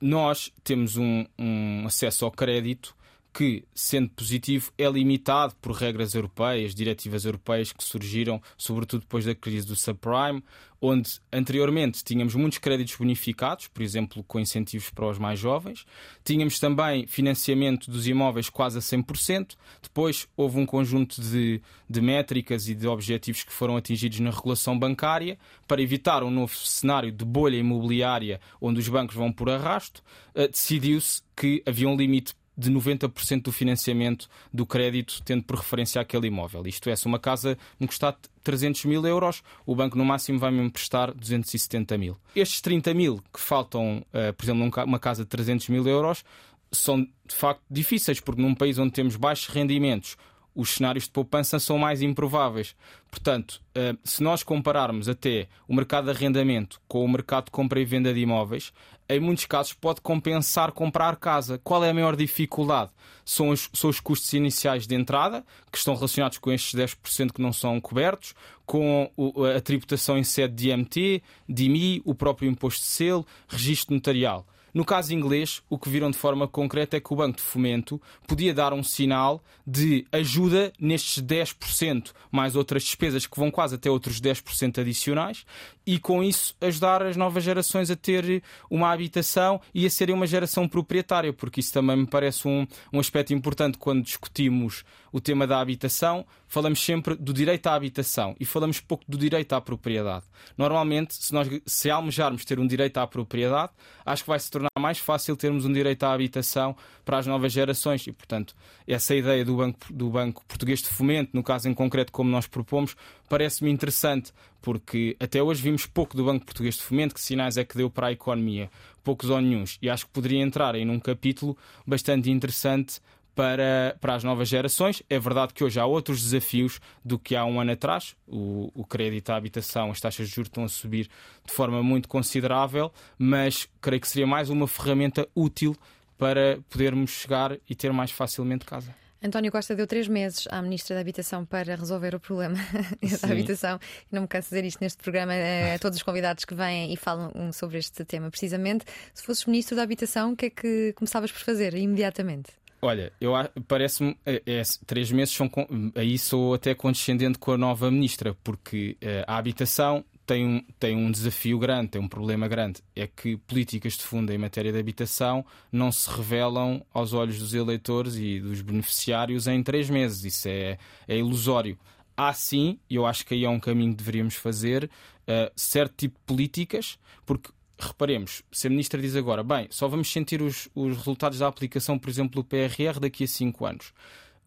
Nós 0.00 0.52
temos 0.64 0.96
um, 0.96 1.24
um 1.38 1.86
acesso 1.86 2.24
ao 2.24 2.32
crédito 2.32 2.96
que, 3.38 3.62
sendo 3.72 4.10
positivo, 4.10 4.72
é 4.76 4.90
limitado 4.90 5.54
por 5.62 5.70
regras 5.70 6.12
europeias, 6.12 6.74
diretivas 6.74 7.24
europeias 7.24 7.72
que 7.72 7.84
surgiram, 7.84 8.42
sobretudo 8.56 9.02
depois 9.02 9.24
da 9.24 9.32
crise 9.32 9.64
do 9.64 9.76
subprime, 9.76 10.42
onde 10.80 11.20
anteriormente 11.32 12.02
tínhamos 12.02 12.34
muitos 12.34 12.58
créditos 12.58 12.96
bonificados, 12.96 13.68
por 13.68 13.80
exemplo, 13.80 14.24
com 14.24 14.40
incentivos 14.40 14.90
para 14.90 15.06
os 15.06 15.20
mais 15.20 15.38
jovens. 15.38 15.86
Tínhamos 16.24 16.58
também 16.58 17.06
financiamento 17.06 17.88
dos 17.88 18.08
imóveis 18.08 18.48
quase 18.48 18.78
a 18.78 18.80
100%. 18.80 19.54
Depois 19.82 20.26
houve 20.36 20.58
um 20.58 20.66
conjunto 20.66 21.20
de, 21.20 21.62
de 21.88 22.00
métricas 22.00 22.68
e 22.68 22.74
de 22.74 22.88
objetivos 22.88 23.44
que 23.44 23.52
foram 23.52 23.76
atingidos 23.76 24.18
na 24.18 24.30
regulação 24.30 24.76
bancária 24.76 25.38
para 25.68 25.80
evitar 25.80 26.24
um 26.24 26.30
novo 26.30 26.56
cenário 26.56 27.12
de 27.12 27.24
bolha 27.24 27.56
imobiliária 27.56 28.40
onde 28.60 28.80
os 28.80 28.88
bancos 28.88 29.14
vão 29.14 29.32
por 29.32 29.48
arrasto. 29.48 30.02
Uh, 30.34 30.48
Decidiu-se 30.48 31.22
que 31.36 31.62
havia 31.64 31.88
um 31.88 31.96
limite 31.96 32.34
de 32.58 32.72
90% 32.72 33.42
do 33.42 33.52
financiamento 33.52 34.28
do 34.52 34.66
crédito, 34.66 35.22
tendo 35.24 35.44
por 35.44 35.56
referência 35.56 36.02
aquele 36.02 36.26
imóvel. 36.26 36.66
Isto 36.66 36.90
é, 36.90 36.96
se 36.96 37.06
uma 37.06 37.18
casa 37.18 37.56
me 37.78 37.86
custar 37.86 38.18
300 38.42 38.84
mil 38.86 39.06
euros, 39.06 39.44
o 39.64 39.76
banco 39.76 39.96
no 39.96 40.04
máximo 40.04 40.40
vai 40.40 40.50
me 40.50 40.60
emprestar 40.60 41.14
270 41.14 41.96
mil. 41.96 42.16
Estes 42.34 42.60
30 42.60 42.92
mil 42.94 43.22
que 43.32 43.38
faltam, 43.38 44.04
uh, 44.08 44.32
por 44.32 44.44
exemplo, 44.44 44.84
numa 44.84 44.98
casa 44.98 45.22
de 45.22 45.28
300 45.28 45.68
mil 45.68 45.86
euros, 45.86 46.24
são 46.72 47.02
de 47.02 47.34
facto 47.34 47.62
difíceis, 47.70 48.18
porque 48.18 48.42
num 48.42 48.54
país 48.54 48.76
onde 48.76 48.90
temos 48.90 49.14
baixos 49.14 49.46
rendimentos, 49.54 50.16
os 50.58 50.70
cenários 50.70 51.04
de 51.04 51.10
poupança 51.10 51.60
são 51.60 51.78
mais 51.78 52.02
improváveis. 52.02 52.74
Portanto, 53.08 53.62
eh, 53.76 53.94
se 54.02 54.24
nós 54.24 54.42
compararmos 54.42 55.08
até 55.08 55.46
o 55.68 55.74
mercado 55.74 56.06
de 56.06 56.10
arrendamento 56.10 56.80
com 56.88 57.04
o 57.04 57.08
mercado 57.08 57.44
de 57.44 57.52
compra 57.52 57.78
e 57.78 57.84
venda 57.84 58.12
de 58.12 58.18
imóveis, 58.18 58.72
em 59.08 59.20
muitos 59.20 59.46
casos 59.46 59.72
pode 59.72 60.00
compensar 60.00 60.72
comprar 60.72 61.14
casa. 61.14 61.60
Qual 61.62 61.84
é 61.84 61.90
a 61.90 61.94
maior 61.94 62.16
dificuldade? 62.16 62.90
São 63.24 63.50
os, 63.50 63.70
são 63.72 63.88
os 63.88 64.00
custos 64.00 64.32
iniciais 64.32 64.84
de 64.84 64.96
entrada, 64.96 65.44
que 65.70 65.78
estão 65.78 65.94
relacionados 65.94 66.38
com 66.38 66.50
estes 66.50 66.74
10% 66.74 67.32
que 67.32 67.40
não 67.40 67.52
são 67.52 67.80
cobertos, 67.80 68.34
com 68.66 69.08
a 69.56 69.60
tributação 69.60 70.18
em 70.18 70.24
sede 70.24 70.54
de 70.54 70.70
IMT, 70.70 71.22
de 71.48 71.64
IMI, 71.66 72.02
o 72.04 72.16
próprio 72.16 72.50
imposto 72.50 72.80
de 72.80 72.88
selo, 72.88 73.24
registro 73.46 73.94
notarial. 73.94 74.44
No 74.78 74.84
caso 74.84 75.12
inglês, 75.12 75.60
o 75.68 75.76
que 75.76 75.88
viram 75.88 76.08
de 76.08 76.16
forma 76.16 76.46
concreta 76.46 76.96
é 76.96 77.00
que 77.00 77.12
o 77.12 77.16
Banco 77.16 77.38
de 77.38 77.42
Fomento 77.42 78.00
podia 78.28 78.54
dar 78.54 78.72
um 78.72 78.84
sinal 78.84 79.42
de 79.66 80.06
ajuda 80.12 80.72
nestes 80.78 81.20
10%, 81.20 82.12
mais 82.30 82.54
outras 82.54 82.84
despesas 82.84 83.26
que 83.26 83.36
vão 83.36 83.50
quase 83.50 83.74
até 83.74 83.90
outros 83.90 84.20
10% 84.20 84.78
adicionais, 84.78 85.44
e 85.84 85.98
com 85.98 86.22
isso 86.22 86.54
ajudar 86.60 87.02
as 87.02 87.16
novas 87.16 87.42
gerações 87.42 87.90
a 87.90 87.96
ter 87.96 88.40
uma 88.70 88.92
habitação 88.92 89.60
e 89.74 89.84
a 89.84 89.90
serem 89.90 90.14
uma 90.14 90.28
geração 90.28 90.68
proprietária, 90.68 91.32
porque 91.32 91.58
isso 91.58 91.72
também 91.72 91.96
me 91.96 92.06
parece 92.06 92.46
um, 92.46 92.64
um 92.92 93.00
aspecto 93.00 93.34
importante 93.34 93.78
quando 93.78 94.04
discutimos 94.04 94.84
o 95.12 95.20
tema 95.20 95.46
da 95.46 95.60
habitação. 95.60 96.24
Falamos 96.46 96.82
sempre 96.82 97.14
do 97.14 97.32
direito 97.32 97.66
à 97.66 97.74
habitação 97.74 98.34
e 98.40 98.44
falamos 98.44 98.80
pouco 98.80 99.04
do 99.06 99.18
direito 99.18 99.52
à 99.52 99.60
propriedade. 99.60 100.24
Normalmente, 100.56 101.14
se 101.14 101.32
nós 101.32 101.48
se 101.66 101.90
almejarmos 101.90 102.44
ter 102.44 102.58
um 102.58 102.66
direito 102.66 102.98
à 102.98 103.06
propriedade, 103.06 103.72
acho 104.04 104.24
que 104.24 104.30
vai 104.30 104.38
se 104.38 104.50
tornar 104.50 104.70
mais 104.78 104.98
fácil 104.98 105.36
termos 105.36 105.64
um 105.64 105.72
direito 105.72 106.04
à 106.04 106.12
habitação 106.12 106.74
para 107.04 107.18
as 107.18 107.26
novas 107.26 107.52
gerações 107.52 108.06
e, 108.06 108.12
portanto, 108.12 108.54
essa 108.86 109.14
ideia 109.14 109.44
do 109.44 109.56
Banco, 109.56 109.92
do 109.92 110.10
banco 110.10 110.44
Português 110.46 110.80
de 110.80 110.88
Fomento, 110.88 111.30
no 111.34 111.42
caso 111.42 111.68
em 111.68 111.74
concreto 111.74 112.12
como 112.12 112.30
nós 112.30 112.46
propomos, 112.46 112.96
parece-me 113.28 113.70
interessante, 113.70 114.32
porque 114.60 115.16
até 115.20 115.42
hoje 115.42 115.62
vimos 115.62 115.86
pouco 115.86 116.16
do 116.16 116.24
Banco 116.24 116.44
Português 116.44 116.76
de 116.76 116.82
Fomento, 116.82 117.14
que 117.14 117.20
sinais 117.20 117.56
é 117.56 117.64
que 117.64 117.76
deu 117.76 117.90
para 117.90 118.08
a 118.08 118.12
economia, 118.12 118.70
poucos 119.04 119.30
ou 119.30 119.40
nenhums, 119.40 119.78
e 119.80 119.88
acho 119.88 120.06
que 120.06 120.12
poderia 120.12 120.42
entrar 120.42 120.74
em 120.74 120.88
um 120.88 121.00
capítulo 121.00 121.56
bastante 121.86 122.30
interessante 122.30 123.00
para, 123.38 123.96
para 124.00 124.16
as 124.16 124.24
novas 124.24 124.48
gerações. 124.48 125.00
É 125.08 125.16
verdade 125.16 125.54
que 125.54 125.62
hoje 125.62 125.78
há 125.78 125.86
outros 125.86 126.20
desafios 126.20 126.80
do 127.04 127.20
que 127.20 127.36
há 127.36 127.44
um 127.44 127.60
ano 127.60 127.70
atrás. 127.70 128.16
O, 128.26 128.72
o 128.74 128.84
crédito 128.84 129.30
à 129.30 129.36
habitação, 129.36 129.92
as 129.92 130.00
taxas 130.00 130.26
de 130.28 130.34
juros 130.34 130.48
estão 130.48 130.64
a 130.64 130.68
subir 130.68 131.08
de 131.46 131.52
forma 131.52 131.80
muito 131.80 132.08
considerável, 132.08 132.92
mas 133.16 133.68
creio 133.80 134.00
que 134.00 134.08
seria 134.08 134.26
mais 134.26 134.50
uma 134.50 134.66
ferramenta 134.66 135.28
útil 135.36 135.76
para 136.18 136.58
podermos 136.68 137.12
chegar 137.12 137.56
e 137.70 137.76
ter 137.76 137.92
mais 137.92 138.10
facilmente 138.10 138.64
casa. 138.64 138.92
António 139.22 139.52
Costa 139.52 139.72
deu 139.76 139.86
três 139.86 140.08
meses 140.08 140.48
à 140.50 140.60
Ministra 140.60 140.96
da 140.96 141.00
Habitação 141.00 141.44
para 141.44 141.76
resolver 141.76 142.16
o 142.16 142.20
problema 142.20 142.56
da 143.22 143.28
habitação. 143.30 143.78
Não 144.10 144.22
me 144.22 144.28
canso 144.28 144.48
de 144.48 144.56
dizer 144.56 144.66
isto 144.66 144.80
neste 144.80 145.00
programa 145.00 145.32
a 145.72 145.78
todos 145.78 145.96
os 145.96 146.02
convidados 146.02 146.44
que 146.44 146.56
vêm 146.56 146.92
e 146.92 146.96
falam 146.96 147.52
sobre 147.52 147.78
este 147.78 148.04
tema, 148.04 148.32
precisamente. 148.32 148.84
Se 149.14 149.22
fosses 149.22 149.44
Ministro 149.44 149.76
da 149.76 149.84
Habitação, 149.84 150.32
o 150.32 150.36
que 150.36 150.46
é 150.46 150.50
que 150.50 150.92
começavas 150.94 151.30
por 151.30 151.40
fazer 151.40 151.74
imediatamente? 151.74 152.58
Olha, 152.80 153.12
eu 153.20 153.32
parece-me 153.66 154.16
é, 154.24 154.40
é, 154.46 154.62
três 154.86 155.10
meses 155.10 155.34
são 155.34 155.50
aí 155.96 156.16
sou 156.16 156.54
até 156.54 156.74
condescendente 156.74 157.38
com 157.38 157.52
a 157.52 157.58
nova 157.58 157.90
ministra, 157.90 158.36
porque 158.44 158.96
é, 159.00 159.24
a 159.26 159.36
habitação 159.36 160.04
tem 160.24 160.46
um, 160.46 160.62
tem 160.78 160.94
um 160.94 161.10
desafio 161.10 161.58
grande, 161.58 161.88
tem 161.88 162.00
um 162.00 162.06
problema 162.06 162.46
grande. 162.46 162.80
É 162.94 163.06
que 163.06 163.36
políticas 163.38 163.94
de 163.94 164.04
fundo 164.04 164.30
em 164.30 164.38
matéria 164.38 164.70
de 164.70 164.78
habitação 164.78 165.44
não 165.72 165.90
se 165.90 166.08
revelam 166.08 166.84
aos 166.92 167.14
olhos 167.14 167.38
dos 167.38 167.54
eleitores 167.54 168.14
e 168.16 168.38
dos 168.38 168.60
beneficiários 168.60 169.48
em 169.48 169.62
três 169.62 169.88
meses. 169.90 170.24
Isso 170.24 170.46
é, 170.48 170.78
é 171.08 171.16
ilusório. 171.16 171.78
Há 172.16 172.32
sim, 172.32 172.78
eu 172.90 173.06
acho 173.06 173.24
que 173.24 173.34
aí 173.34 173.44
é 173.44 173.48
um 173.48 173.58
caminho 173.58 173.92
que 173.92 173.98
deveríamos 173.98 174.34
fazer, 174.34 174.84
uh, 174.84 175.50
certo 175.56 175.94
tipo 175.96 176.18
de 176.18 176.24
políticas, 176.26 176.98
porque 177.24 177.50
reparemos, 177.78 178.42
se 178.50 178.66
a 178.66 178.70
ministra 178.70 179.00
diz 179.00 179.14
agora, 179.14 179.42
bem, 179.42 179.68
só 179.70 179.86
vamos 179.88 180.10
sentir 180.10 180.42
os, 180.42 180.68
os 180.74 180.96
resultados 180.96 181.38
da 181.38 181.46
aplicação, 181.46 181.98
por 181.98 182.10
exemplo, 182.10 182.42
do 182.42 182.44
PRR 182.44 182.98
daqui 183.00 183.24
a 183.24 183.28
cinco 183.28 183.64
anos 183.64 183.92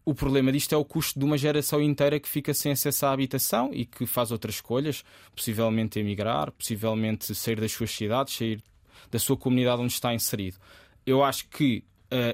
o 0.04 0.14
problema 0.14 0.50
disto 0.50 0.74
é 0.74 0.76
o 0.76 0.84
custo 0.84 1.18
de 1.18 1.24
uma 1.24 1.38
geração 1.38 1.80
inteira 1.80 2.18
que 2.18 2.28
fica 2.28 2.52
sem 2.52 2.72
acesso 2.72 3.06
à 3.06 3.12
habitação 3.12 3.70
e 3.72 3.84
que 3.84 4.04
faz 4.04 4.32
outras 4.32 4.56
escolhas, 4.56 5.04
possivelmente 5.34 5.98
emigrar, 5.98 6.50
possivelmente 6.50 7.34
sair 7.34 7.60
das 7.60 7.72
suas 7.72 7.90
cidades, 7.90 8.34
sair 8.34 8.62
da 9.10 9.18
sua 9.18 9.36
comunidade 9.36 9.80
onde 9.80 9.92
está 9.92 10.12
inserido. 10.12 10.56
Eu 11.06 11.22
acho 11.22 11.48
que 11.48 11.84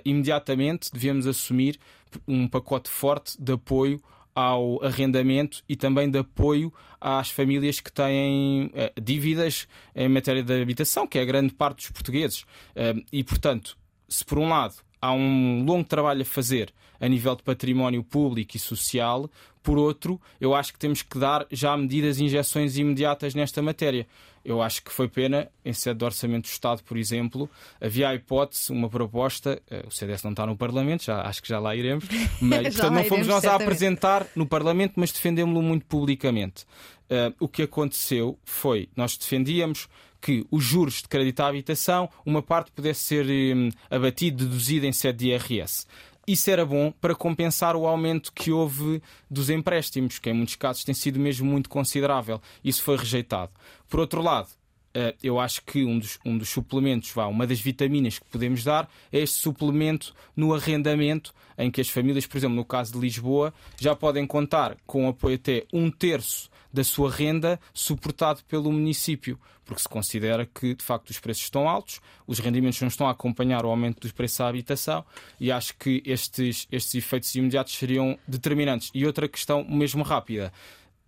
imediatamente 0.04 0.90
devíamos 0.92 1.26
assumir 1.26 1.78
um 2.26 2.48
pacote 2.48 2.88
forte 2.88 3.40
de 3.40 3.52
apoio 3.52 4.02
ao 4.38 4.80
arrendamento 4.84 5.64
e 5.68 5.74
também 5.74 6.08
de 6.08 6.20
apoio 6.20 6.72
às 7.00 7.28
famílias 7.28 7.80
que 7.80 7.90
têm 7.90 8.66
uh, 8.66 9.00
dívidas 9.00 9.66
em 9.96 10.08
matéria 10.08 10.44
de 10.44 10.62
habitação, 10.62 11.08
que 11.08 11.18
é 11.18 11.22
a 11.22 11.24
grande 11.24 11.52
parte 11.52 11.78
dos 11.78 11.90
portugueses. 11.90 12.42
Uh, 12.42 13.04
e, 13.12 13.24
portanto, 13.24 13.76
se 14.08 14.24
por 14.24 14.38
um 14.38 14.48
lado 14.48 14.76
há 15.02 15.12
um 15.12 15.64
longo 15.64 15.88
trabalho 15.88 16.22
a 16.22 16.24
fazer 16.24 16.72
a 17.00 17.08
nível 17.08 17.34
de 17.34 17.42
património 17.42 18.04
público 18.04 18.56
e 18.56 18.60
social, 18.60 19.28
por 19.62 19.78
outro, 19.78 20.20
eu 20.40 20.54
acho 20.54 20.72
que 20.72 20.78
temos 20.78 21.02
que 21.02 21.18
dar 21.18 21.46
já 21.50 21.76
medidas 21.76 22.18
e 22.18 22.24
injeções 22.24 22.76
imediatas 22.76 23.34
nesta 23.34 23.62
matéria. 23.62 24.06
Eu 24.44 24.62
acho 24.62 24.82
que 24.82 24.90
foi 24.90 25.08
pena, 25.08 25.48
em 25.64 25.72
sede 25.72 25.98
do 25.98 26.04
Orçamento 26.04 26.44
do 26.44 26.50
Estado, 26.50 26.82
por 26.82 26.96
exemplo, 26.96 27.50
havia 27.80 28.08
a 28.08 28.14
hipótese, 28.14 28.72
uma 28.72 28.88
proposta, 28.88 29.60
eh, 29.70 29.84
o 29.86 29.90
CDS 29.90 30.22
não 30.22 30.30
está 30.30 30.46
no 30.46 30.56
Parlamento, 30.56 31.04
já, 31.04 31.20
acho 31.22 31.42
que 31.42 31.48
já 31.48 31.58
lá 31.58 31.76
iremos, 31.76 32.04
mas 32.40 32.74
portanto, 32.74 32.92
não 32.94 33.04
fomos 33.04 33.26
nós 33.26 33.40
certamente. 33.42 33.62
a 33.62 33.66
apresentar 33.66 34.26
no 34.34 34.46
Parlamento, 34.46 34.94
mas 34.96 35.12
defendemos-lo 35.12 35.62
muito 35.62 35.84
publicamente. 35.86 36.64
Uh, 37.10 37.34
o 37.40 37.48
que 37.48 37.62
aconteceu 37.62 38.38
foi, 38.44 38.88
nós 38.94 39.16
defendíamos 39.16 39.88
que 40.20 40.46
os 40.50 40.64
juros 40.64 41.02
de 41.02 41.08
crédito 41.08 41.40
à 41.40 41.48
habitação, 41.48 42.08
uma 42.24 42.42
parte 42.42 42.72
pudesse 42.72 43.02
ser 43.04 43.26
um, 43.26 43.70
abatido, 43.90 44.44
deduzida 44.44 44.86
em 44.86 44.92
sede 44.92 45.18
de 45.18 45.28
IRS 45.28 45.86
isso 46.28 46.50
era 46.50 46.64
bom 46.64 46.92
para 46.92 47.14
compensar 47.14 47.74
o 47.74 47.86
aumento 47.86 48.32
que 48.34 48.52
houve 48.52 49.02
dos 49.30 49.48
empréstimos, 49.48 50.18
que 50.18 50.28
em 50.28 50.34
muitos 50.34 50.56
casos 50.56 50.84
tem 50.84 50.94
sido 50.94 51.18
mesmo 51.18 51.50
muito 51.50 51.70
considerável. 51.70 52.40
Isso 52.62 52.82
foi 52.82 52.98
rejeitado. 52.98 53.50
Por 53.88 53.98
outro 53.98 54.20
lado, 54.20 54.48
eh, 54.92 55.14
eu 55.22 55.40
acho 55.40 55.62
que 55.64 55.84
um 55.84 55.98
dos, 55.98 56.18
um 56.26 56.36
dos 56.36 56.50
suplementos, 56.50 57.10
vá, 57.12 57.26
uma 57.26 57.46
das 57.46 57.60
vitaminas 57.60 58.18
que 58.18 58.26
podemos 58.26 58.62
dar 58.62 58.90
é 59.10 59.20
este 59.20 59.40
suplemento 59.40 60.14
no 60.36 60.52
arrendamento, 60.52 61.34
em 61.56 61.70
que 61.70 61.80
as 61.80 61.88
famílias, 61.88 62.26
por 62.26 62.36
exemplo, 62.36 62.56
no 62.56 62.64
caso 62.64 62.92
de 62.92 62.98
Lisboa, 62.98 63.54
já 63.80 63.96
podem 63.96 64.26
contar 64.26 64.76
com 64.86 65.08
apoio 65.08 65.36
até 65.36 65.64
um 65.72 65.90
terço 65.90 66.50
da 66.78 66.84
sua 66.84 67.10
renda 67.10 67.58
suportado 67.74 68.44
pelo 68.44 68.70
município, 68.70 69.36
porque 69.64 69.82
se 69.82 69.88
considera 69.88 70.46
que 70.46 70.76
de 70.76 70.84
facto 70.84 71.10
os 71.10 71.18
preços 71.18 71.42
estão 71.42 71.68
altos, 71.68 72.00
os 72.24 72.38
rendimentos 72.38 72.80
não 72.80 72.86
estão 72.86 73.08
a 73.08 73.10
acompanhar 73.10 73.66
o 73.66 73.68
aumento 73.68 74.00
dos 74.00 74.12
preços 74.12 74.40
à 74.40 74.48
habitação 74.48 75.04
e 75.40 75.50
acho 75.50 75.76
que 75.76 76.00
estes, 76.06 76.68
estes 76.70 76.94
efeitos 76.94 77.34
imediatos 77.34 77.74
seriam 77.74 78.16
determinantes. 78.28 78.90
E 78.94 79.04
outra 79.04 79.28
questão, 79.28 79.64
mesmo 79.68 80.04
rápida. 80.04 80.52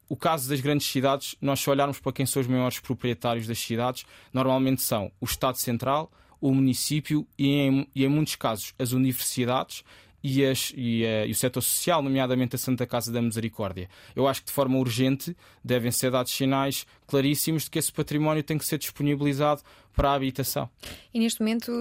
O 0.09 0.17
caso 0.17 0.49
das 0.49 0.61
grandes 0.61 0.89
cidades, 0.89 1.37
nós 1.41 1.61
se 1.61 1.71
olharmos 1.71 2.01
para 2.01 2.13
quem 2.13 2.27
são 2.27 2.43
os 2.43 2.49
maiores 2.49 2.81
proprietários 2.81 3.47
das 3.47 3.61
cidades, 3.61 4.05
normalmente 4.33 4.83
são 4.83 5.13
o 5.21 5.25
Estado 5.25 5.57
Central, 5.57 6.11
o 6.41 6.53
município 6.53 7.25
e, 7.39 7.47
em, 7.47 7.89
e 7.95 8.05
em 8.05 8.09
muitos 8.09 8.35
casos, 8.35 8.75
as 8.77 8.91
universidades 8.91 9.85
e, 10.23 10.45
as, 10.45 10.73
e, 10.77 11.05
uh, 11.05 11.27
e, 11.27 11.31
o 11.31 11.35
setor 11.35 11.61
social, 11.63 12.03
nomeadamente 12.03 12.57
a 12.57 12.59
Santa 12.59 12.87
Casa 12.87 13.13
da 13.13 13.21
Misericórdia. 13.21 13.89
Eu 14.15 14.29
acho 14.29 14.41
que 14.41 14.49
de 14.49 14.53
forma 14.53 14.79
urgente 14.79 15.37
devem 15.65 15.91
ser 15.91 16.11
dados 16.11 16.33
sinais 16.33 16.87
claríssimos 17.07 17.65
de 17.65 17.71
que 17.71 17.79
esse 17.79 17.93
património 17.93 18.43
tem 18.43 18.59
que 18.59 18.65
ser 18.65 18.79
disponibilizado 18.79 19.63
para 19.95 20.11
a 20.11 20.15
habitação. 20.15 20.69
E 21.13 21.19
neste 21.19 21.41
momento 21.41 21.73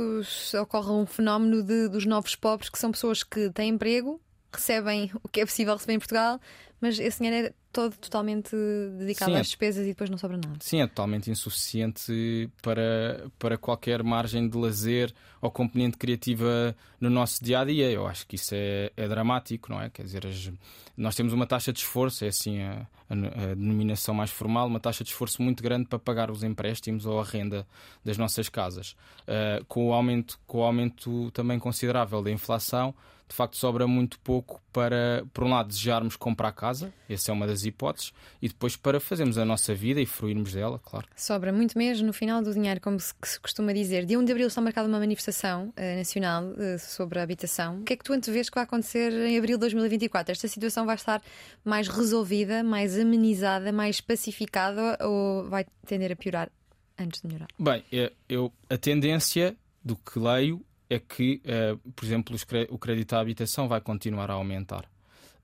ocorre 0.62 0.92
um 0.92 1.06
fenómeno 1.06 1.64
de, 1.64 1.88
dos 1.88 2.06
novos 2.06 2.36
pobres, 2.36 2.70
que 2.70 2.80
são 2.80 2.92
pessoas 2.92 3.24
que 3.24 3.50
têm 3.52 3.70
emprego, 3.70 4.20
recebem 4.52 5.12
o 5.24 5.30
que 5.30 5.42
é 5.42 5.46
possível 5.46 5.74
receber 5.74 5.94
em 5.94 6.00
Portugal, 6.00 6.40
mas 6.82 6.98
esse 7.00 7.22
dinheiro 7.22 7.48
é 7.48 7.54
todo 7.72 7.96
totalmente 7.98 8.56
dedicado 8.98 9.32
Sim, 9.32 9.38
às 9.38 9.42
é 9.42 9.44
despesas 9.44 9.86
e 9.86 9.90
depois 9.90 10.10
não 10.10 10.18
sobra 10.18 10.38
nada. 10.38 10.58
Sim, 10.60 10.82
é 10.82 10.88
totalmente 10.88 11.30
insuficiente 11.30 12.50
para, 12.62 13.30
para 13.38 13.58
qualquer 13.58 14.02
margem 14.02 14.48
de 14.50 14.58
lazer 14.58 15.14
ou 15.42 15.52
componente 15.52 15.98
criativa 15.98 16.76
no 17.00 17.10
nosso 17.10 17.44
dia 17.44 17.60
a 17.60 17.66
dia. 17.66 17.92
Eu 17.92 18.08
acho 18.08 18.26
que 18.26 18.36
isso 18.36 18.56
é, 18.56 18.92
é 18.96 19.08
dramático, 19.08 19.72
não 19.72 19.82
é? 19.82 19.90
Quer 19.90 20.04
dizer, 20.04 20.26
as, 20.26 20.52
nós 20.98 21.16
temos 21.16 21.34
uma 21.34 21.46
taxa 21.46 21.72
de 21.72 21.80
esforço, 21.80 22.26
é 22.26 22.30
assim 22.30 22.62
a, 22.62 22.88
a, 23.10 23.14
a, 23.14 23.56
denominação 23.56 24.16
mais 24.16 24.32
formal, 24.32 24.68
uma 24.68 24.80
taxa 24.80 25.04
de 25.04 25.12
esforço 25.12 25.42
muito 25.42 25.62
grande 25.62 25.86
para 25.86 26.00
pagar 26.00 26.32
os 26.32 26.44
empréstimos 26.44 27.06
ou 27.06 27.20
a 27.20 27.24
renda 27.24 27.68
das 28.04 28.18
nossas 28.18 28.50
casas. 28.50 28.96
Uh, 29.22 29.64
com, 29.66 29.90
o 29.90 29.94
aumento, 29.94 30.40
com 30.48 30.60
o 30.60 30.64
aumento 30.64 31.30
também 31.32 31.60
considerável 31.60 32.24
da 32.24 32.32
inflação 32.32 32.96
de 33.30 33.36
facto 33.36 33.56
sobra 33.56 33.88
muito 33.88 34.20
pouco 34.20 34.60
para, 34.74 35.24
por 35.32 35.44
um 35.44 35.50
lado, 35.50 35.68
desejarmos 35.68 36.16
comprar 36.16 36.52
casa, 36.52 36.92
essa 37.08 37.32
é 37.32 37.34
uma 37.34 37.46
das 37.46 37.64
hipóteses, 37.64 38.12
e 38.42 38.48
depois 38.48 38.76
para 38.76 39.00
fazermos 39.00 39.38
a 39.38 39.46
nossa 39.46 39.74
vida 39.76 40.02
e 40.02 40.06
fruirmos 40.06 40.54
dela, 40.54 40.80
claro. 40.84 41.08
Sobra 41.16 41.54
muito 41.54 41.78
mesmo 41.78 42.08
no 42.08 42.14
final 42.14 42.42
do 42.42 42.52
dinheiro, 42.52 42.82
como 42.82 43.00
se, 43.00 43.14
se 43.24 43.40
costuma 43.40 43.72
dizer. 43.72 44.06
Dia 44.06 44.18
1 44.18 44.26
de 44.26 44.32
abril 44.32 44.48
está 44.48 44.62
marcada 44.62 44.88
uma 44.88 45.00
manifestação 45.00 45.68
uh, 45.68 45.98
nacional 45.98 46.44
uh, 46.44 46.80
sobre 46.80 47.20
a 47.20 47.24
habitação. 47.24 47.82
O 47.82 47.84
que 47.84 47.94
é 47.94 47.98
que 47.98 48.04
tu 48.04 48.14
antevês 48.14 48.50
que 48.50 48.56
vai 48.56 48.64
acontecer 48.64 49.14
em 49.14 49.38
abril 49.38 49.58
de 49.58 49.62
2024? 49.62 50.32
Esta 50.32 50.48
situação 50.48 50.88
vai 50.88 50.96
estar 50.96 51.22
mais 51.64 51.88
resolvida, 51.88 52.64
mais 52.64 52.98
amenizada, 52.98 53.72
mais 53.72 54.02
pacificada 54.02 54.98
ou 55.06 55.48
vai 55.48 55.66
tender 55.86 56.12
a 56.12 56.16
piorar 56.16 56.50
antes 56.98 57.22
de 57.22 57.28
melhorar? 57.28 57.48
Bem, 57.60 57.84
é, 57.92 58.12
eu, 58.28 58.52
a 58.70 58.78
tendência 58.78 59.56
do 59.84 59.96
que 59.96 60.18
leio 60.18 60.66
é 60.90 61.00
que, 61.00 61.42
uh, 61.46 61.78
por 61.92 62.06
exemplo, 62.06 62.36
o 62.70 62.78
crédito 62.78 63.14
à 63.14 63.20
habitação 63.20 63.68
vai 63.68 63.80
continuar 63.80 64.32
a 64.32 64.34
aumentar. 64.34 64.90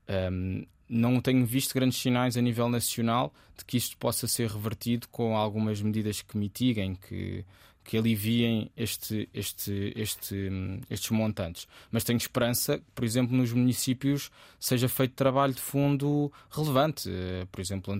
Um, 0.08 0.66
não 0.88 1.20
tenho 1.20 1.44
visto 1.44 1.74
grandes 1.74 1.98
sinais 1.98 2.36
a 2.36 2.40
nível 2.40 2.68
nacional 2.68 3.32
de 3.56 3.64
que 3.64 3.76
isto 3.76 3.96
possa 3.96 4.26
ser 4.26 4.50
revertido 4.50 5.08
com 5.08 5.36
algumas 5.36 5.80
medidas 5.82 6.22
que 6.22 6.36
mitiguem, 6.36 6.94
que 6.94 7.44
que 7.86 7.96
aliviem 7.96 8.68
este, 8.76 9.28
este, 9.32 9.92
este, 9.94 10.50
estes 10.90 11.10
montantes. 11.10 11.68
Mas 11.90 12.02
tenho 12.02 12.16
esperança 12.16 12.78
que, 12.78 12.84
por 12.92 13.04
exemplo, 13.04 13.36
nos 13.36 13.52
municípios 13.52 14.30
seja 14.58 14.88
feito 14.88 15.14
trabalho 15.14 15.54
de 15.54 15.60
fundo 15.60 16.32
relevante. 16.50 17.08
Eh, 17.08 17.46
por 17.50 17.60
exemplo, 17.60 17.96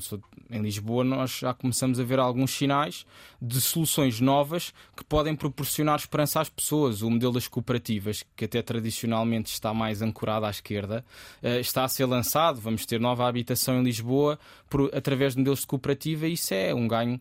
em 0.51 0.61
Lisboa, 0.61 1.05
nós 1.05 1.39
já 1.39 1.55
começamos 1.55 2.01
a 2.01 2.05
ver 2.05 2.19
alguns 2.19 2.51
sinais 2.51 3.07
de 3.41 3.61
soluções 3.61 4.21
novas 4.21 4.75
que 4.97 5.05
podem 5.05 5.37
proporcionar 5.37 5.97
esperança 6.01 6.41
às 6.41 6.49
pessoas. 6.49 7.03
O 7.03 7.09
modelo 7.09 7.35
das 7.35 7.47
cooperativas, 7.47 8.25
que 8.35 8.45
até 8.45 8.61
tradicionalmente 8.63 9.53
está 9.53 9.73
mais 9.73 10.03
ancorado 10.03 10.47
à 10.47 10.51
esquerda, 10.51 11.05
eh, 11.41 11.61
está 11.61 11.85
a 11.85 11.89
ser 11.89 12.07
lançado. 12.07 12.61
Vamos 12.61 12.85
ter 12.85 12.99
nova 12.99 13.29
habitação 13.29 13.81
em 13.81 13.85
Lisboa 13.85 14.37
por, 14.69 14.93
através 14.93 15.35
de 15.35 15.39
modelos 15.39 15.61
de 15.61 15.67
cooperativa 15.69 16.27
e 16.27 16.33
isso 16.33 16.53
é 16.53 16.75
um 16.75 16.89
ganho 16.89 17.21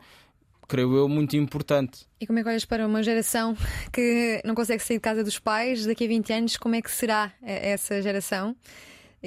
creio 0.67 0.95
eu, 0.95 1.07
muito 1.07 1.35
importante. 1.35 2.05
E 2.19 2.27
como 2.27 2.39
é 2.39 2.43
que 2.43 2.49
olhas 2.49 2.65
para 2.65 2.85
uma 2.85 3.03
geração 3.03 3.55
que 3.91 4.41
não 4.45 4.55
consegue 4.55 4.83
sair 4.83 4.97
de 4.97 5.01
casa 5.01 5.23
dos 5.23 5.39
pais 5.39 5.85
daqui 5.85 6.05
a 6.05 6.07
20 6.07 6.33
anos? 6.33 6.57
Como 6.57 6.75
é 6.75 6.81
que 6.81 6.91
será 6.91 7.31
eh, 7.41 7.71
essa 7.71 8.01
geração? 8.01 8.55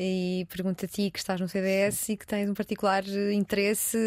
E 0.00 0.46
pergunto 0.48 0.84
a 0.84 0.88
ti 0.88 1.10
que 1.10 1.18
estás 1.18 1.40
no 1.40 1.48
CDS 1.48 1.96
Sim. 1.96 2.12
e 2.12 2.16
que 2.16 2.24
tens 2.24 2.48
um 2.48 2.54
particular 2.54 3.02
interesse 3.32 3.98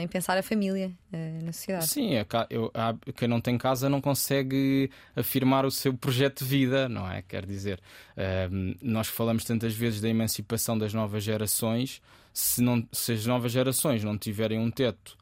em 0.00 0.06
pensar 0.06 0.38
a 0.38 0.42
família 0.42 0.92
eh, 1.12 1.40
na 1.42 1.52
sociedade. 1.52 1.88
Sim, 1.88 2.14
é 2.14 2.24
eu, 2.48 2.70
quem 3.16 3.26
não 3.26 3.40
tem 3.40 3.58
casa 3.58 3.88
não 3.88 4.00
consegue 4.00 4.88
afirmar 5.16 5.64
o 5.66 5.70
seu 5.70 5.94
projeto 5.94 6.44
de 6.44 6.50
vida, 6.50 6.88
não 6.88 7.10
é? 7.10 7.22
Quer 7.22 7.44
dizer, 7.44 7.80
ehm, 8.16 8.76
nós 8.80 9.08
falamos 9.08 9.42
tantas 9.42 9.74
vezes 9.74 10.00
da 10.00 10.08
emancipação 10.08 10.78
das 10.78 10.94
novas 10.94 11.24
gerações, 11.24 12.00
se, 12.32 12.62
não, 12.62 12.86
se 12.92 13.10
as 13.10 13.26
novas 13.26 13.50
gerações 13.50 14.04
não 14.04 14.16
tiverem 14.16 14.60
um 14.60 14.70
teto 14.70 15.18
eh, 15.18 15.21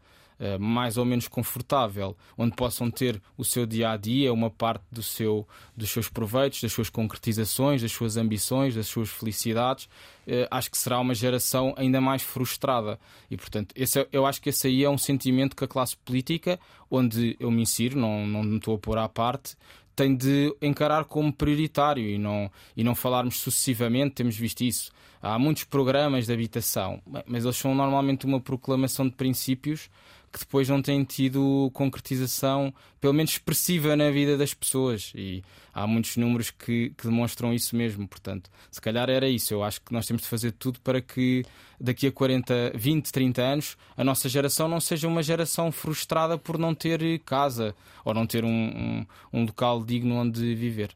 mais 0.59 0.97
ou 0.97 1.05
menos 1.05 1.29
confortável, 1.29 2.17
onde 2.37 2.57
possam 2.57 2.91
ter 2.91 3.21
o 3.37 3.45
seu 3.45 3.67
dia 3.67 3.91
a 3.91 3.97
dia, 3.97 4.33
uma 4.33 4.51
parte 4.51 4.85
do 4.91 5.03
seu, 5.03 5.47
dos 5.77 5.91
seus 5.91 6.09
proveitos, 6.09 6.63
das 6.63 6.73
suas 6.73 6.89
concretizações, 6.89 7.83
das 7.83 7.93
suas 7.93 8.17
ambições, 8.17 8.75
das 8.75 8.87
suas 8.87 9.11
felicidades, 9.11 9.85
uh, 10.27 10.49
acho 10.51 10.71
que 10.71 10.79
será 10.79 10.99
uma 10.99 11.15
geração 11.15 11.75
ainda 11.77 12.01
mais 12.01 12.23
frustrada. 12.23 12.99
E, 13.31 13.37
portanto, 13.37 13.75
esse 13.77 14.01
é, 14.01 14.09
eu 14.13 14.25
acho 14.25 14.41
que 14.41 14.49
esse 14.49 14.67
aí 14.67 14.83
é 14.83 14.91
um 14.91 14.99
sentimento 14.99 15.55
que 15.55 15.65
a 15.65 15.69
classe 15.69 15.97
política, 15.97 16.59
onde 16.91 17.37
eu 17.39 17.51
me 17.51 17.63
insiro, 17.63 17.99
não, 17.99 18.27
não 18.27 18.43
me 18.43 18.57
estou 18.57 18.77
a 18.77 18.79
pôr 18.79 18.99
à 18.99 19.09
parte, 19.09 19.57
tem 19.95 20.17
de 20.17 20.55
encarar 20.63 21.05
como 21.05 21.31
prioritário 21.31 22.09
e 22.09 22.17
não, 22.17 22.51
e 22.75 22.83
não 22.83 22.95
falarmos 22.95 23.39
sucessivamente, 23.39 24.15
temos 24.15 24.37
visto 24.37 24.63
isso. 24.63 24.91
Há 25.23 25.39
muitos 25.39 25.65
programas 25.65 26.25
de 26.25 26.33
habitação, 26.33 27.03
mas 27.27 27.45
eles 27.45 27.57
são 27.57 27.75
normalmente 27.75 28.25
uma 28.25 28.41
proclamação 28.41 29.07
de 29.07 29.15
princípios 29.15 29.91
que 30.33 30.39
depois 30.39 30.69
não 30.69 30.81
têm 30.81 31.03
tido 31.03 31.71
concretização, 31.75 32.73
pelo 33.01 33.13
menos 33.13 33.33
expressiva, 33.33 33.97
na 33.97 34.11
vida 34.11 34.37
das 34.37 34.55
pessoas. 34.55 35.13
E 35.15 35.43
há 35.75 35.87
muitos 35.87 36.17
números 36.17 36.51
que, 36.51 36.91
que, 36.97 37.05
demonstram 37.05 37.53
isso 37.53 37.75
mesmo. 37.75 38.07
Portanto, 38.07 38.49
se 38.71 38.81
calhar 38.81 39.11
era 39.11 39.29
isso. 39.29 39.53
Eu 39.53 39.65
acho 39.65 39.81
que 39.81 39.93
nós 39.93 40.07
temos 40.07 40.23
de 40.23 40.29
fazer 40.29 40.53
tudo 40.53 40.81
para 40.81 41.01
que 41.01 41.45
daqui 41.81 42.07
a 42.07 42.13
40, 42.13 42.73
20, 42.77 43.11
30 43.11 43.43
anos 43.43 43.77
a 43.97 44.05
nossa 44.05 44.29
geração 44.29 44.69
não 44.69 44.81
seja 44.81 45.09
uma 45.09 45.23
geração 45.23 45.73
frustrada 45.73 46.39
por 46.39 46.59
não 46.59 46.75
ter 46.75 47.19
casa 47.21 47.75
ou 48.05 48.15
não 48.15 48.27
ter 48.27 48.45
um, 48.45 48.49
um, 48.49 49.07
um 49.33 49.45
local 49.45 49.85
digno 49.85 50.15
onde 50.15 50.55
viver. 50.55 50.95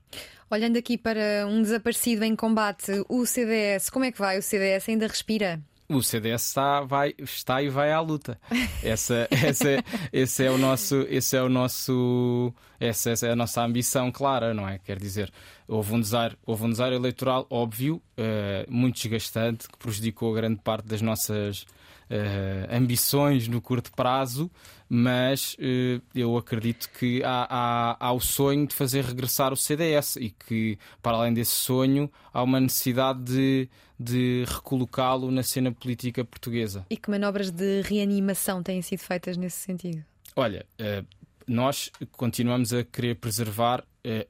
Olhando 0.48 0.76
aqui 0.76 0.96
para 0.96 1.46
um 1.48 1.62
desaparecido 1.62 2.24
em 2.24 2.36
combate, 2.36 3.04
o 3.08 3.26
CDS, 3.26 3.90
como 3.90 4.04
é 4.04 4.12
que 4.12 4.18
vai? 4.18 4.38
O 4.38 4.42
CDS 4.42 4.88
ainda 4.88 5.08
respira? 5.08 5.60
O 5.88 6.02
CDS 6.02 6.48
está, 6.48 6.80
vai, 6.80 7.14
está 7.18 7.62
e 7.62 7.68
vai 7.68 7.92
à 7.92 8.00
luta. 8.00 8.38
Essa, 8.82 9.28
essa, 9.32 9.84
esse 10.12 10.44
é 10.44 10.50
o 10.50 10.58
nosso, 10.58 11.06
esse 11.08 11.36
é 11.36 11.42
o 11.42 11.48
nosso, 11.48 12.52
essa, 12.80 13.10
essa 13.10 13.26
é 13.26 13.32
a 13.32 13.36
nossa 13.36 13.62
ambição 13.62 14.10
clara, 14.10 14.54
não 14.54 14.68
é? 14.68 14.78
Quer 14.78 14.98
dizer, 14.98 15.32
Houve 15.66 15.94
um 15.94 16.00
desaire, 16.00 16.36
houve 16.44 16.64
um 16.64 16.70
desaire 16.70 16.94
eleitoral 16.94 17.46
óbvio, 17.48 17.96
uh, 18.18 18.70
muito 18.70 18.96
desgastante, 18.96 19.66
que 19.66 19.78
prejudicou 19.78 20.34
grande 20.34 20.60
parte 20.62 20.86
das 20.86 21.00
nossas 21.00 21.64
uh, 22.10 22.76
ambições 22.76 23.48
no 23.48 23.60
curto 23.60 23.92
prazo, 23.92 24.50
mas 24.88 25.54
uh, 25.54 26.02
eu 26.14 26.36
acredito 26.36 26.88
que 26.98 27.22
há, 27.22 27.46
há, 27.48 27.96
há, 28.06 28.12
o 28.12 28.20
sonho 28.20 28.66
de 28.66 28.74
fazer 28.74 29.04
regressar 29.04 29.52
o 29.52 29.56
CDS 29.56 30.16
e 30.16 30.30
que, 30.30 30.78
para 31.02 31.16
além 31.16 31.32
desse 31.34 31.52
sonho, 31.52 32.10
há 32.32 32.42
uma 32.42 32.60
necessidade 32.60 33.22
de, 33.22 33.68
de 33.98 34.44
recolocá-lo 34.46 35.30
na 35.30 35.42
cena 35.42 35.72
política 35.72 36.24
portuguesa. 36.24 36.86
E 36.90 36.96
que 36.96 37.10
manobras 37.10 37.50
de 37.50 37.82
reanimação 37.82 38.62
têm 38.62 38.82
sido 38.82 39.00
feitas 39.00 39.36
nesse 39.36 39.58
sentido? 39.58 40.04
Olha, 40.36 40.66
nós 41.46 41.90
continuamos 42.12 42.72
a 42.72 42.82
querer 42.82 43.14
preservar 43.14 43.84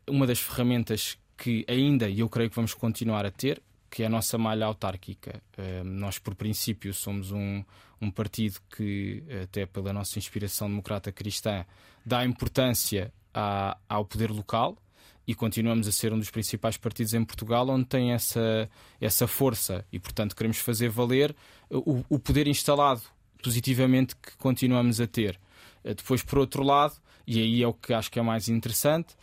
uma 0.07 0.27
das 0.27 0.39
ferramentas 0.39 1.17
que 1.37 1.65
ainda, 1.69 2.09
e 2.09 2.21
eu 2.21 2.29
creio 2.29 2.51
que 2.51 2.57
vamos 2.57 2.75
continuar 2.75 3.25
a 3.27 3.31
ter, 3.31 3.61
que 3.95 4.03
é 4.03 4.07
a 4.07 4.09
nossa 4.09 4.37
malha 4.37 4.67
autárquica. 4.67 5.41
Nós, 5.85 6.19
por 6.19 6.35
princípio, 6.35 6.93
somos 6.93 7.31
um, 7.31 7.63
um 8.03 8.11
partido 8.11 8.59
que, 8.77 9.23
até 9.45 9.67
pela 9.67 9.93
nossa 9.93 10.19
inspiração 10.19 10.69
democrata 10.69 11.13
cristã, 11.13 11.65
dá 12.05 12.25
importância 12.25 13.13
à, 13.33 13.79
ao 13.89 14.05
poder 14.05 14.33
local 14.33 14.77
e 15.25 15.33
continuamos 15.33 15.87
a 15.87 15.93
ser 15.93 16.13
um 16.13 16.19
dos 16.19 16.29
principais 16.29 16.77
partidos 16.77 17.15
em 17.15 17.25
Portugal 17.25 17.69
onde 17.69 17.85
tem 17.85 18.11
essa, 18.11 18.69
essa 19.01 19.29
força 19.29 19.87
e, 19.93 20.01
portanto, 20.01 20.35
queremos 20.35 20.59
fazer 20.59 20.89
valer 20.89 21.33
o, 21.71 22.05
o 22.09 22.19
poder 22.19 22.49
instalado 22.49 23.03
positivamente 23.41 24.17
que 24.17 24.37
continuamos 24.39 25.01
a 25.01 25.07
ter. 25.07 25.39
Uh, 25.85 25.95
depois, 25.95 26.21
por 26.21 26.41
outro 26.41 26.65
lado, 26.65 26.97
e 27.25 27.39
aí 27.39 27.63
é 27.63 27.69
o 27.69 27.73
que 27.73 27.95
acho 27.95 28.11
que 28.11 28.19
é 28.19 28.23
mais 28.23 28.49
interessante, 28.49 29.15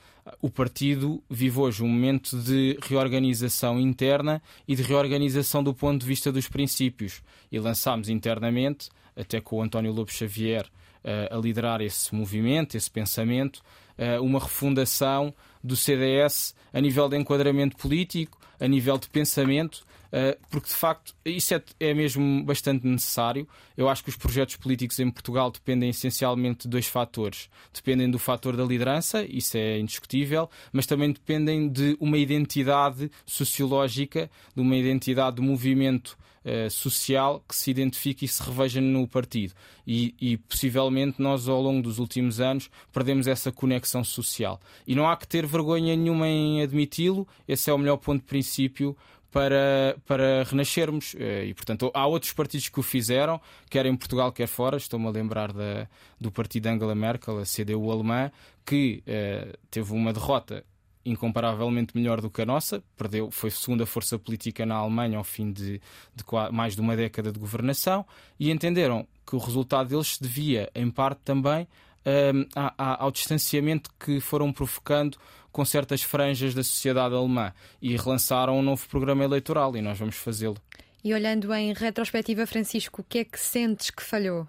o 0.41 0.49
partido 0.49 1.21
vive 1.29 1.59
hoje 1.59 1.83
um 1.83 1.87
momento 1.87 2.37
de 2.37 2.77
reorganização 2.81 3.79
interna 3.79 4.41
e 4.67 4.75
de 4.75 4.83
reorganização 4.83 5.63
do 5.63 5.73
ponto 5.73 6.01
de 6.01 6.05
vista 6.05 6.31
dos 6.31 6.47
princípios. 6.47 7.21
E 7.51 7.59
lançámos 7.59 8.09
internamente, 8.09 8.89
até 9.15 9.41
com 9.41 9.57
o 9.57 9.61
António 9.61 9.91
Lobo 9.91 10.11
Xavier 10.11 10.65
uh, 10.65 11.35
a 11.35 11.37
liderar 11.37 11.81
esse 11.81 12.13
movimento, 12.13 12.75
esse 12.75 12.89
pensamento, 12.89 13.61
uh, 13.97 14.23
uma 14.23 14.39
refundação 14.39 15.33
do 15.63 15.75
CDS 15.75 16.55
a 16.73 16.79
nível 16.79 17.09
de 17.09 17.17
enquadramento 17.17 17.75
político, 17.77 18.39
a 18.59 18.67
nível 18.67 18.97
de 18.97 19.09
pensamento, 19.09 19.83
eh, 19.83 20.00
porque 20.49 20.67
de 20.67 20.75
facto 20.75 21.15
isso 21.23 21.53
é, 21.53 21.63
é 21.79 21.93
mesmo 21.93 22.43
bastante 22.43 22.85
necessário. 22.85 23.47
Eu 23.77 23.87
acho 23.87 24.03
que 24.03 24.09
os 24.09 24.17
projetos 24.17 24.57
políticos 24.57 24.99
em 24.99 25.09
Portugal 25.09 25.49
dependem 25.49 25.89
essencialmente 25.89 26.63
de 26.63 26.69
dois 26.69 26.87
fatores. 26.87 27.49
Dependem 27.73 28.09
do 28.11 28.19
fator 28.19 28.55
da 28.57 28.63
liderança, 28.63 29.23
isso 29.23 29.57
é 29.57 29.79
indiscutível, 29.79 30.49
mas 30.73 30.85
também 30.85 31.11
dependem 31.11 31.69
de 31.69 31.95
uma 31.99 32.17
identidade 32.17 33.09
sociológica, 33.25 34.29
de 34.53 34.61
uma 34.61 34.75
identidade 34.75 35.37
do 35.37 35.43
movimento 35.43 36.17
uh, 36.45 36.69
social 36.69 37.43
que 37.47 37.55
se 37.55 37.71
identifique 37.71 38.25
e 38.25 38.27
se 38.27 38.41
reveja 38.43 38.81
no 38.81 39.07
partido. 39.07 39.53
E, 39.85 40.13
e, 40.19 40.37
possivelmente 40.37 41.21
nós, 41.21 41.47
ao 41.47 41.61
longo 41.61 41.81
dos 41.81 41.99
últimos 41.99 42.39
anos, 42.39 42.69
perdemos 42.91 43.27
essa 43.27 43.51
conexão 43.51 44.03
social. 44.03 44.59
E 44.85 44.95
não 44.95 45.09
há 45.09 45.17
que 45.17 45.27
ter 45.27 45.45
vergonha 45.45 45.95
nenhuma 45.95 46.27
em 46.27 46.61
admiti-lo, 46.61 47.27
esse 47.47 47.69
é 47.69 47.73
o 47.73 47.77
melhor 47.77 47.97
ponto 47.97 48.21
de 48.21 48.27
princípio 48.27 48.95
para, 49.31 49.97
para 50.05 50.43
renascermos. 50.43 51.15
Eh, 51.17 51.45
e, 51.45 51.53
portanto, 51.53 51.89
há 51.93 52.05
outros 52.05 52.33
partidos 52.33 52.69
que 52.69 52.79
o 52.79 52.83
fizeram, 52.83 53.39
quer 53.69 53.85
em 53.85 53.95
Portugal, 53.95 54.31
quer 54.31 54.47
fora. 54.47 54.77
Estou-me 54.77 55.07
a 55.07 55.09
lembrar 55.09 55.53
da, 55.53 55.87
do 56.19 56.31
partido 56.31 56.67
Angela 56.67 56.93
Merkel, 56.93 57.39
a 57.39 57.43
CDU 57.43 57.89
alemã, 57.91 58.31
que 58.65 59.01
uh, 59.07 59.57
teve 59.71 59.93
uma 59.93 60.13
derrota 60.13 60.63
incomparavelmente 61.03 61.97
melhor 61.97 62.21
do 62.21 62.29
que 62.29 62.43
a 62.43 62.45
nossa, 62.45 62.83
perdeu, 62.95 63.31
foi 63.31 63.49
segunda 63.49 63.87
força 63.87 64.19
política 64.19 64.67
na 64.67 64.75
Alemanha 64.75 65.17
ao 65.17 65.23
fim 65.23 65.51
de, 65.51 65.81
de 66.15 66.23
mais 66.51 66.75
de 66.75 66.81
uma 66.81 66.95
década 66.95 67.31
de 67.31 67.39
governação 67.39 68.05
e 68.39 68.51
entenderam 68.51 69.07
que 69.25 69.35
o 69.35 69.39
resultado 69.39 69.89
deles 69.89 70.15
se 70.15 70.21
devia, 70.21 70.69
em 70.75 70.91
parte 70.91 71.21
também, 71.25 71.67
um, 72.05 72.45
ao 72.77 73.11
distanciamento 73.11 73.89
que 73.99 74.19
foram 74.19 74.51
provocando 74.51 75.17
com 75.51 75.65
certas 75.65 76.01
franjas 76.01 76.53
da 76.53 76.63
sociedade 76.63 77.15
alemã 77.15 77.53
e 77.81 77.95
relançaram 77.95 78.57
um 78.57 78.61
novo 78.61 78.87
programa 78.87 79.23
eleitoral 79.23 79.75
e 79.75 79.81
nós 79.81 79.97
vamos 79.97 80.15
fazê-lo. 80.15 80.57
E 81.03 81.13
olhando 81.13 81.51
em 81.53 81.73
retrospectiva, 81.73 82.45
Francisco, 82.45 83.01
o 83.01 83.03
que 83.03 83.19
é 83.19 83.25
que 83.25 83.39
sentes 83.39 83.89
que 83.89 84.03
falhou? 84.03 84.47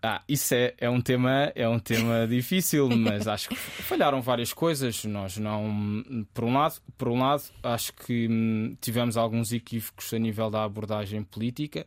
Ah, 0.00 0.22
isso 0.28 0.54
é, 0.54 0.74
é 0.78 0.88
um 0.88 1.00
tema 1.00 1.50
é 1.56 1.68
um 1.68 1.78
tema 1.78 2.26
difícil, 2.28 2.88
mas 2.88 3.26
acho 3.28 3.48
que 3.48 3.56
falharam 3.56 4.22
várias 4.22 4.52
coisas. 4.52 5.04
Nós 5.04 5.38
não, 5.38 6.04
por 6.32 6.44
um 6.44 6.52
lado, 6.52 6.80
por 6.96 7.08
um 7.08 7.18
lado, 7.18 7.42
acho 7.62 7.92
que 7.94 8.28
hum, 8.30 8.76
tivemos 8.80 9.16
alguns 9.16 9.52
equívocos 9.52 10.12
a 10.14 10.18
nível 10.18 10.50
da 10.50 10.62
abordagem 10.62 11.24
política. 11.24 11.86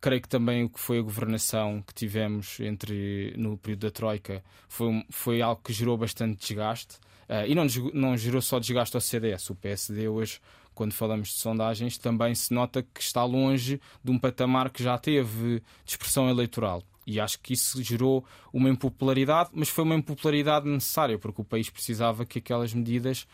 Creio 0.00 0.20
que 0.20 0.28
também 0.28 0.64
o 0.64 0.68
que 0.68 0.80
foi 0.80 0.98
a 0.98 1.02
governação 1.02 1.82
que 1.86 1.94
tivemos 1.94 2.58
entre 2.60 3.32
no 3.36 3.56
período 3.56 3.80
da 3.82 3.90
troika 3.90 4.42
foi 4.68 5.04
foi 5.10 5.40
algo 5.40 5.60
que 5.62 5.72
gerou 5.72 5.96
bastante 5.96 6.40
desgaste 6.40 6.98
e 7.46 7.54
não 7.54 7.66
não 7.94 8.16
gerou 8.16 8.42
só 8.42 8.58
desgaste 8.58 8.96
ao 8.96 9.00
CDS. 9.00 9.50
O 9.50 9.54
PSD 9.54 10.08
hoje 10.08 10.40
quando 10.74 10.92
falamos 10.92 11.28
de 11.28 11.34
sondagens, 11.34 11.98
também 11.98 12.34
se 12.34 12.52
nota 12.52 12.82
que 12.82 13.00
está 13.00 13.24
longe 13.24 13.80
de 14.02 14.10
um 14.10 14.18
patamar 14.18 14.70
que 14.70 14.82
já 14.82 14.96
teve 14.96 15.62
dispersão 15.84 16.28
eleitoral. 16.30 16.82
E 17.06 17.18
acho 17.18 17.40
que 17.40 17.52
isso 17.52 17.82
gerou 17.82 18.24
uma 18.52 18.68
impopularidade, 18.68 19.50
mas 19.52 19.68
foi 19.68 19.84
uma 19.84 19.96
impopularidade 19.96 20.68
necessária, 20.68 21.18
porque 21.18 21.40
o 21.40 21.44
país 21.44 21.68
precisava 21.68 22.24
que 22.24 22.38
aquelas 22.38 22.72
medidas 22.72 23.26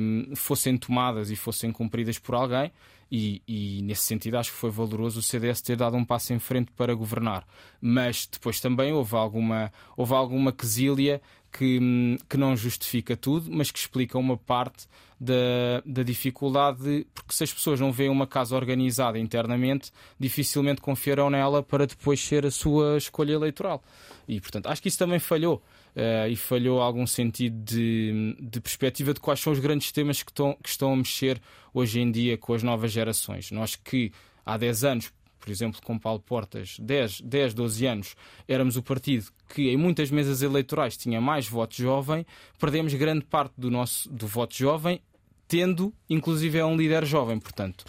um, 0.00 0.34
fossem 0.34 0.76
tomadas 0.76 1.30
e 1.30 1.36
fossem 1.36 1.70
cumpridas 1.70 2.18
por 2.18 2.34
alguém. 2.34 2.72
E, 3.08 3.40
e, 3.46 3.82
nesse 3.82 4.02
sentido 4.02 4.36
acho 4.36 4.50
que 4.50 4.56
foi 4.56 4.68
valoroso 4.68 5.20
o 5.20 5.22
CDS 5.22 5.60
ter 5.60 5.76
dado 5.76 5.96
um 5.96 6.04
passo 6.04 6.32
em 6.32 6.40
frente 6.40 6.72
para 6.72 6.92
governar. 6.92 7.46
Mas 7.80 8.26
depois 8.26 8.58
também 8.58 8.92
houve 8.92 9.14
alguma, 9.14 9.72
houve 9.96 10.12
alguma 10.12 10.50
quesilha 10.50 11.22
que, 11.58 12.18
que 12.28 12.36
não 12.36 12.56
justifica 12.56 13.16
tudo, 13.16 13.50
mas 13.50 13.70
que 13.70 13.78
explica 13.78 14.18
uma 14.18 14.36
parte 14.36 14.86
da, 15.18 15.82
da 15.84 16.02
dificuldade, 16.02 17.06
porque 17.14 17.34
se 17.34 17.44
as 17.44 17.52
pessoas 17.52 17.80
não 17.80 17.90
veem 17.90 18.10
uma 18.10 18.26
casa 18.26 18.54
organizada 18.54 19.18
internamente, 19.18 19.90
dificilmente 20.18 20.80
confiarão 20.80 21.30
nela 21.30 21.62
para 21.62 21.86
depois 21.86 22.20
ser 22.20 22.44
a 22.44 22.50
sua 22.50 22.98
escolha 22.98 23.32
eleitoral. 23.32 23.82
E, 24.28 24.40
portanto, 24.40 24.66
acho 24.66 24.82
que 24.82 24.88
isso 24.88 24.98
também 24.98 25.18
falhou. 25.18 25.62
Uh, 25.96 26.28
e 26.28 26.36
falhou 26.36 26.82
algum 26.82 27.06
sentido 27.06 27.56
de, 27.64 28.36
de 28.38 28.60
perspectiva 28.60 29.14
de 29.14 29.20
quais 29.20 29.40
são 29.40 29.50
os 29.50 29.58
grandes 29.58 29.90
temas 29.90 30.22
que 30.22 30.30
estão, 30.30 30.54
que 30.62 30.68
estão 30.68 30.92
a 30.92 30.96
mexer 30.96 31.40
hoje 31.72 32.00
em 32.00 32.10
dia 32.10 32.36
com 32.36 32.52
as 32.52 32.62
novas 32.62 32.92
gerações. 32.92 33.50
Nós 33.50 33.76
que 33.76 34.12
há 34.44 34.58
10 34.58 34.84
anos 34.84 35.12
por 35.46 35.52
exemplo, 35.52 35.80
com 35.80 35.96
Paulo 35.96 36.18
Portas, 36.18 36.76
10, 36.80 37.20
10, 37.20 37.54
12 37.54 37.86
anos, 37.86 38.16
éramos 38.48 38.76
o 38.76 38.82
partido 38.82 39.28
que 39.54 39.70
em 39.70 39.76
muitas 39.76 40.10
mesas 40.10 40.42
eleitorais 40.42 40.96
tinha 40.96 41.20
mais 41.20 41.48
voto 41.48 41.76
jovem, 41.76 42.26
perdemos 42.58 42.92
grande 42.94 43.24
parte 43.24 43.54
do 43.56 43.70
nosso 43.70 44.10
do 44.10 44.26
voto 44.26 44.56
jovem, 44.56 45.00
tendo 45.46 45.94
inclusive 46.10 46.58
é 46.58 46.64
um 46.64 46.76
líder 46.76 47.06
jovem, 47.06 47.38
portanto. 47.38 47.84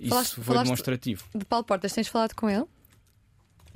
Isso 0.00 0.08
falaste, 0.10 0.40
foi 0.40 0.58
demonstrativo. 0.58 1.24
De 1.32 1.44
Paulo 1.44 1.64
Portas, 1.64 1.92
tens 1.92 2.08
falado 2.08 2.34
com 2.34 2.50
ele? 2.50 2.64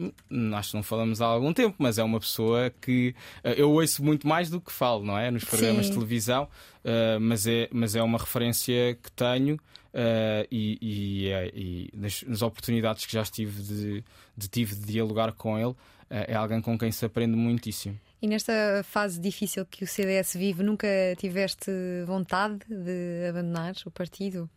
Que 0.08 0.74
não 0.74 0.82
falamos 0.82 1.20
há 1.20 1.26
algum 1.26 1.52
tempo, 1.52 1.76
mas 1.78 1.98
é 1.98 2.02
uma 2.02 2.18
pessoa 2.18 2.72
que 2.80 3.14
uh, 3.44 3.48
eu 3.50 3.70
ouço 3.70 4.02
muito 4.02 4.26
mais 4.26 4.48
do 4.48 4.60
que 4.60 4.72
falo, 4.72 5.04
não 5.04 5.18
é? 5.18 5.30
Nos 5.30 5.44
programas 5.44 5.86
Sim. 5.86 5.92
de 5.92 5.96
televisão, 5.98 6.44
uh, 6.44 7.20
mas, 7.20 7.46
é, 7.46 7.68
mas 7.72 7.94
é 7.94 8.02
uma 8.02 8.18
referência 8.18 8.98
que 9.02 9.12
tenho 9.12 9.54
uh, 9.56 10.46
e, 10.50 10.78
e, 10.80 11.28
e 11.54 11.90
nas, 11.94 12.22
nas, 12.22 12.42
oportunidades 12.42 13.06
que 13.06 13.12
já 13.12 13.22
estive 13.22 13.62
de, 13.62 14.04
de, 14.36 14.48
tive 14.48 14.74
de 14.74 14.86
dialogar 14.86 15.32
com 15.32 15.58
ele, 15.58 15.74
é 16.08 16.34
alguém 16.34 16.60
com 16.60 16.76
quem 16.76 16.90
se 16.90 17.04
aprende 17.04 17.36
muitíssimo. 17.36 17.96
E 18.20 18.26
nesta 18.26 18.82
fase 18.82 19.20
difícil 19.20 19.64
que 19.64 19.84
o 19.84 19.86
CDS 19.86 20.34
vive, 20.34 20.62
nunca 20.62 20.88
tiveste 21.16 21.70
vontade 22.04 22.58
de 22.68 23.28
abandonar 23.28 23.74
o 23.86 23.90
partido? 23.92 24.50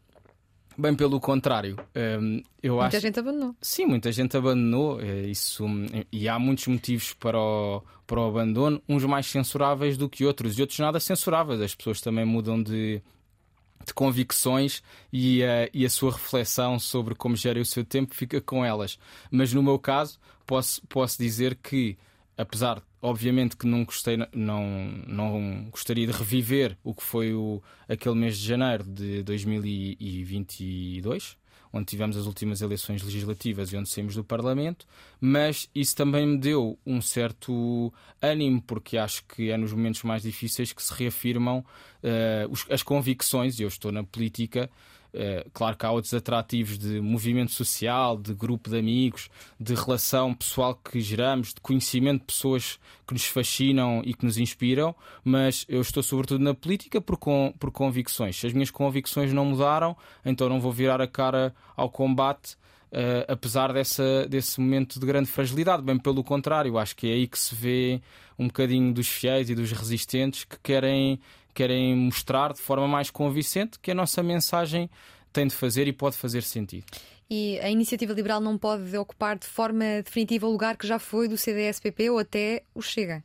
Bem, 0.77 0.95
pelo 0.95 1.19
contrário. 1.19 1.77
Um, 1.95 2.41
eu 2.61 2.75
muita 2.75 2.97
acho... 2.97 2.99
gente 2.99 3.19
abandonou. 3.19 3.55
Sim, 3.61 3.85
muita 3.85 4.11
gente 4.11 4.35
abandonou. 4.35 4.99
É 4.99 5.21
isso, 5.21 5.65
e 6.11 6.27
há 6.27 6.39
muitos 6.39 6.67
motivos 6.67 7.13
para 7.13 7.37
o, 7.39 7.83
para 8.07 8.19
o 8.19 8.27
abandono, 8.27 8.81
uns 8.87 9.03
mais 9.05 9.27
censuráveis 9.27 9.97
do 9.97 10.09
que 10.09 10.25
outros, 10.25 10.57
e 10.57 10.61
outros 10.61 10.79
nada 10.79 10.99
censuráveis. 10.99 11.61
As 11.61 11.75
pessoas 11.75 12.01
também 12.01 12.25
mudam 12.25 12.61
de, 12.61 13.01
de 13.85 13.93
convicções 13.93 14.81
e 15.11 15.43
a, 15.43 15.69
e 15.73 15.85
a 15.85 15.89
sua 15.89 16.11
reflexão 16.11 16.79
sobre 16.79 17.13
como 17.15 17.35
gerem 17.35 17.61
o 17.61 17.65
seu 17.65 17.85
tempo 17.85 18.15
fica 18.15 18.41
com 18.41 18.65
elas. 18.65 18.97
Mas 19.29 19.53
no 19.53 19.61
meu 19.61 19.77
caso, 19.77 20.19
posso, 20.45 20.81
posso 20.87 21.17
dizer 21.17 21.55
que, 21.55 21.97
apesar 22.37 22.83
Obviamente 23.05 23.57
que 23.57 23.67
não 23.67 23.83
gostei, 23.83 24.17
não, 24.33 24.65
não 25.05 25.67
gostaria 25.69 26.07
de 26.07 26.13
reviver 26.13 26.77
o 26.81 26.95
que 26.95 27.03
foi 27.03 27.33
o, 27.33 27.61
aquele 27.85 28.15
mês 28.15 28.37
de 28.37 28.47
janeiro 28.47 28.85
de 28.85 29.21
2022, 29.23 31.35
onde 31.73 31.85
tivemos 31.85 32.15
as 32.15 32.25
últimas 32.25 32.61
eleições 32.61 33.03
legislativas 33.03 33.73
e 33.73 33.75
onde 33.75 33.89
saímos 33.89 34.15
do 34.15 34.23
Parlamento, 34.23 34.87
mas 35.19 35.69
isso 35.75 35.97
também 35.97 36.25
me 36.25 36.37
deu 36.37 36.79
um 36.85 37.01
certo 37.01 37.93
ânimo, 38.21 38.61
porque 38.61 38.97
acho 38.97 39.25
que 39.25 39.51
é 39.51 39.57
nos 39.57 39.73
momentos 39.73 40.01
mais 40.03 40.23
difíceis 40.23 40.71
que 40.71 40.81
se 40.81 40.93
reafirmam 40.93 41.57
uh, 41.57 42.73
as 42.73 42.81
convicções, 42.81 43.59
e 43.59 43.63
eu 43.63 43.67
estou 43.67 43.91
na 43.91 44.05
política 44.05 44.69
claro 45.53 45.77
que 45.77 45.85
há 45.85 45.91
outros 45.91 46.13
atrativos 46.13 46.77
de 46.77 46.99
movimento 46.99 47.51
social, 47.51 48.17
de 48.17 48.33
grupo 48.33 48.69
de 48.69 48.79
amigos, 48.79 49.29
de 49.59 49.75
relação 49.75 50.33
pessoal 50.33 50.75
que 50.75 50.99
geramos, 50.99 51.53
de 51.53 51.61
conhecimento 51.61 52.21
de 52.21 52.25
pessoas 52.25 52.79
que 53.07 53.13
nos 53.13 53.25
fascinam 53.25 54.01
e 54.03 54.13
que 54.13 54.25
nos 54.25 54.37
inspiram, 54.37 54.95
mas 55.23 55.65
eu 55.69 55.81
estou 55.81 56.01
sobretudo 56.01 56.43
na 56.43 56.53
política 56.53 56.99
por, 56.99 57.17
com, 57.17 57.53
por 57.59 57.71
convicções. 57.71 58.37
Se 58.37 58.47
as 58.47 58.53
minhas 58.53 58.71
convicções 58.71 59.31
não 59.31 59.45
mudaram, 59.45 59.95
então 60.25 60.49
não 60.49 60.59
vou 60.59 60.71
virar 60.71 61.01
a 61.01 61.07
cara 61.07 61.53
ao 61.75 61.89
combate. 61.89 62.55
Uh, 62.93 63.25
apesar 63.27 63.73
dessa, 63.73 64.27
desse 64.27 64.61
momento 64.61 64.99
de 64.99 65.05
grande 65.07 65.27
fragilidade. 65.27 65.81
Bem 65.81 65.97
pelo 65.97 66.23
contrário, 66.23 66.77
acho 66.77 66.95
que 66.95 67.07
é 67.07 67.13
aí 67.13 67.27
que 67.27 67.39
se 67.39 67.55
vê 67.55 67.99
um 68.37 68.45
bocadinho 68.45 68.93
dos 68.93 69.07
fiéis 69.07 69.49
e 69.49 69.55
dos 69.55 69.71
resistentes 69.71 70.43
que 70.43 70.59
querem 70.61 71.19
querem 71.53 71.95
mostrar 71.95 72.53
de 72.53 72.59
forma 72.59 72.87
mais 72.87 73.09
convincente 73.09 73.79
que 73.79 73.91
a 73.91 73.95
nossa 73.95 74.21
mensagem 74.23 74.89
tem 75.31 75.47
de 75.47 75.55
fazer 75.55 75.87
e 75.87 75.93
pode 75.93 76.15
fazer 76.15 76.43
sentido. 76.43 76.85
E 77.29 77.59
a 77.59 77.69
iniciativa 77.69 78.13
liberal 78.13 78.39
não 78.39 78.57
pode 78.57 78.95
ocupar 78.97 79.37
de 79.37 79.47
forma 79.47 80.01
definitiva 80.03 80.45
o 80.45 80.51
lugar 80.51 80.77
que 80.77 80.85
já 80.85 80.99
foi 80.99 81.27
do 81.27 81.37
CDS-PP 81.37 82.09
ou 82.11 82.19
até 82.19 82.63
o 82.75 82.81
Chega? 82.81 83.23